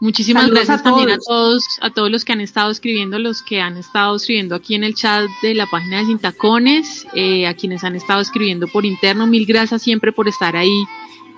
Muchísimas 0.00 0.50
gracias 0.50 0.82
también 0.82 1.10
a 1.10 1.18
todos, 1.18 1.64
a 1.80 1.88
todos 1.88 2.10
los 2.10 2.26
que 2.26 2.32
han 2.32 2.42
estado 2.42 2.70
escribiendo, 2.70 3.18
los 3.18 3.42
que 3.42 3.62
han 3.62 3.78
estado 3.78 4.16
escribiendo 4.16 4.54
aquí 4.54 4.74
en 4.74 4.84
el 4.84 4.94
chat 4.94 5.24
de 5.40 5.54
la 5.54 5.66
página 5.66 6.00
de 6.00 6.04
Sintacones, 6.04 7.06
eh, 7.14 7.46
a 7.46 7.54
quienes 7.54 7.84
han 7.84 7.96
estado 7.96 8.20
escribiendo 8.20 8.68
por 8.68 8.84
interno, 8.84 9.26
mil 9.26 9.46
gracias 9.46 9.80
siempre 9.80 10.12
por 10.12 10.28
estar 10.28 10.56
ahí 10.56 10.84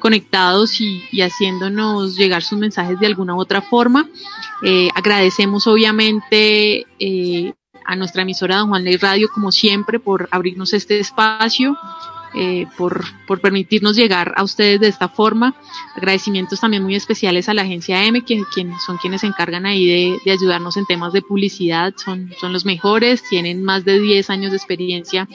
conectados 0.01 0.81
y, 0.81 1.21
haciéndonos 1.21 2.17
llegar 2.17 2.43
sus 2.43 2.59
mensajes 2.59 2.99
de 2.99 3.07
alguna 3.07 3.35
u 3.35 3.41
otra 3.41 3.63
forma. 3.63 4.09
Eh, 4.63 4.89
agradecemos 4.95 5.67
obviamente 5.67 6.87
eh, 6.99 7.53
a 7.85 7.97
nuestra 7.97 8.23
emisora 8.23 8.57
Don 8.57 8.69
Juan 8.69 8.85
Ley 8.85 8.97
Radio, 8.97 9.29
como 9.33 9.53
siempre, 9.53 10.01
por 10.01 10.29
abrirnos 10.31 10.73
este 10.73 10.99
espacio. 10.99 11.77
Eh, 12.39 12.67
por, 12.77 13.03
por, 13.27 13.41
permitirnos 13.41 13.97
llegar 13.97 14.35
a 14.37 14.43
ustedes 14.43 14.79
de 14.81 14.89
esta 14.89 15.09
forma. 15.09 15.55
Agradecimientos 15.95 16.61
también 16.61 16.83
muy 16.83 16.95
especiales 16.95 17.49
a 17.49 17.55
la 17.55 17.63
agencia 17.63 18.05
M, 18.05 18.23
que, 18.27 18.43
son 18.85 18.99
quienes 18.99 19.23
se 19.23 19.27
encargan 19.27 19.65
ahí 19.65 19.87
de, 19.87 20.19
de, 20.23 20.33
ayudarnos 20.33 20.77
en 20.77 20.85
temas 20.85 21.15
de 21.15 21.23
publicidad, 21.23 21.95
son, 21.97 22.31
son 22.39 22.53
los 22.53 22.67
mejores, 22.67 23.23
tienen 23.31 23.65
más 23.65 23.87
de 23.87 23.99
10 23.99 24.29
años 24.29 24.51
de 24.51 24.59
experiencia 24.59 25.27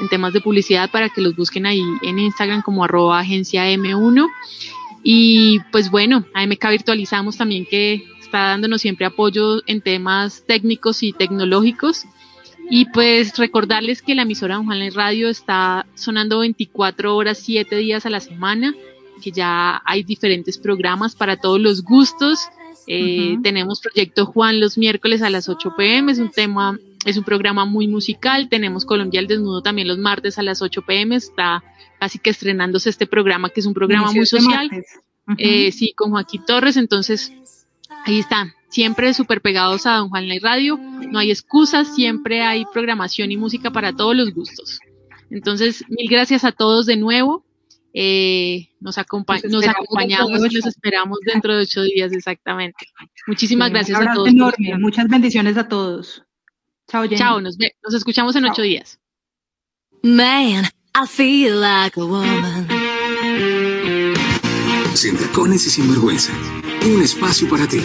en 0.00 0.08
temas 0.08 0.32
de 0.32 0.40
publicidad 0.40 0.90
para 0.90 1.10
que 1.10 1.20
los 1.20 1.36
busquen 1.36 1.64
ahí 1.64 1.84
en 2.02 2.18
Instagram 2.18 2.62
como 2.62 2.82
arroba 2.82 3.20
agencia 3.20 3.70
M1. 3.70 4.26
Y 5.04 5.60
pues 5.70 5.90
bueno, 5.90 6.24
AMK 6.34 6.70
Virtualizamos 6.70 7.36
también 7.36 7.66
que 7.66 8.04
está 8.28 8.48
dándonos 8.48 8.82
siempre 8.82 9.06
apoyo 9.06 9.62
en 9.66 9.80
temas 9.80 10.44
técnicos 10.46 11.02
y 11.02 11.12
tecnológicos. 11.12 12.04
Y 12.70 12.84
pues 12.90 13.38
recordarles 13.38 14.02
que 14.02 14.14
la 14.14 14.22
emisora 14.22 14.56
Don 14.56 14.66
Juan 14.66 14.92
Radio 14.92 15.30
está 15.30 15.86
sonando 15.94 16.40
24 16.40 17.16
horas, 17.16 17.38
7 17.38 17.74
días 17.76 18.04
a 18.04 18.10
la 18.10 18.20
semana, 18.20 18.74
que 19.22 19.30
ya 19.30 19.80
hay 19.86 20.02
diferentes 20.02 20.58
programas 20.58 21.16
para 21.16 21.38
todos 21.38 21.58
los 21.58 21.82
gustos. 21.82 22.48
Eh, 22.86 23.38
tenemos 23.42 23.80
Proyecto 23.80 24.26
Juan 24.26 24.60
los 24.60 24.76
miércoles 24.76 25.22
a 25.22 25.30
las 25.30 25.48
8 25.48 25.72
pm, 25.74 26.12
es 26.12 26.18
un 26.18 26.30
tema, 26.30 26.78
es 27.06 27.16
un 27.16 27.24
programa 27.24 27.64
muy 27.64 27.88
musical. 27.88 28.50
Tenemos 28.50 28.84
Colombia 28.84 29.20
al 29.20 29.26
Desnudo 29.26 29.62
también 29.62 29.88
los 29.88 29.96
martes 29.96 30.38
a 30.38 30.42
las 30.42 30.60
8 30.60 30.82
pm, 30.82 31.16
está 31.16 31.64
casi 31.98 32.18
que 32.18 32.28
estrenándose 32.28 32.90
este 32.90 33.06
programa, 33.06 33.48
que 33.48 33.60
es 33.60 33.66
un 33.66 33.74
programa 33.74 34.12
muy 34.12 34.26
social. 34.26 34.70
Eh, 35.38 35.72
sí, 35.72 35.92
con 35.94 36.10
Joaquín 36.10 36.42
Torres, 36.46 36.76
entonces 36.76 37.32
ahí 38.04 38.18
está, 38.18 38.54
siempre 38.68 39.14
súper 39.14 39.40
pegados 39.40 39.86
a 39.86 39.96
Don 39.96 40.08
Juan 40.10 40.28
la 40.28 40.36
Radio, 40.40 40.78
no 40.78 41.18
hay 41.18 41.30
excusas, 41.30 41.94
siempre 41.94 42.42
hay 42.42 42.64
programación 42.72 43.30
y 43.32 43.36
música 43.36 43.70
para 43.70 43.92
todos 43.92 44.16
los 44.16 44.32
gustos. 44.32 44.80
Entonces, 45.30 45.84
mil 45.88 46.08
gracias 46.08 46.44
a 46.44 46.52
todos 46.52 46.86
de 46.86 46.96
nuevo. 46.96 47.44
Eh, 47.94 48.68
nos, 48.80 48.96
nos 48.96 49.66
acompañamos 49.66 50.52
y 50.52 50.54
nos 50.54 50.66
esperamos 50.66 51.18
dentro 51.24 51.56
de 51.56 51.62
ocho 51.62 51.82
días 51.82 52.12
exactamente. 52.12 52.86
Muchísimas 53.26 53.70
gracias 53.70 54.00
a 54.00 54.12
todos. 54.12 54.28
Enorme. 54.28 54.78
Muchas 54.78 55.08
bendiciones 55.08 55.56
a 55.56 55.68
todos. 55.68 56.22
Chao, 56.88 57.02
Jenny. 57.02 57.16
Chao, 57.16 57.40
nos, 57.40 57.56
nos 57.82 57.94
escuchamos 57.94 58.36
en 58.36 58.44
ocho 58.46 58.62
días. 58.62 58.98
Man, 60.02 60.64
I 60.94 61.06
feel 61.06 61.60
like 61.60 61.98
a 61.98 62.04
woman. 62.04 62.68
Sin 64.94 65.16
tacones 65.16 65.66
y 65.66 65.70
sin 65.70 65.88
vergüenza. 65.88 66.32
Un 66.88 67.02
espacio 67.02 67.46
para 67.50 67.68
ti. 67.68 67.82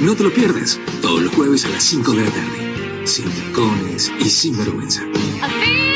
No 0.00 0.14
te 0.14 0.22
lo 0.22 0.30
pierdas. 0.30 0.78
Todos 1.00 1.22
los 1.22 1.34
jueves 1.34 1.64
a 1.64 1.70
las 1.70 1.82
5 1.82 2.12
de 2.12 2.24
la 2.24 2.30
tarde. 2.30 3.06
Sin 3.06 3.24
tacones 3.30 4.12
y 4.20 4.28
sin 4.28 4.58
vergüenza. 4.58 5.02
Like 5.40 5.93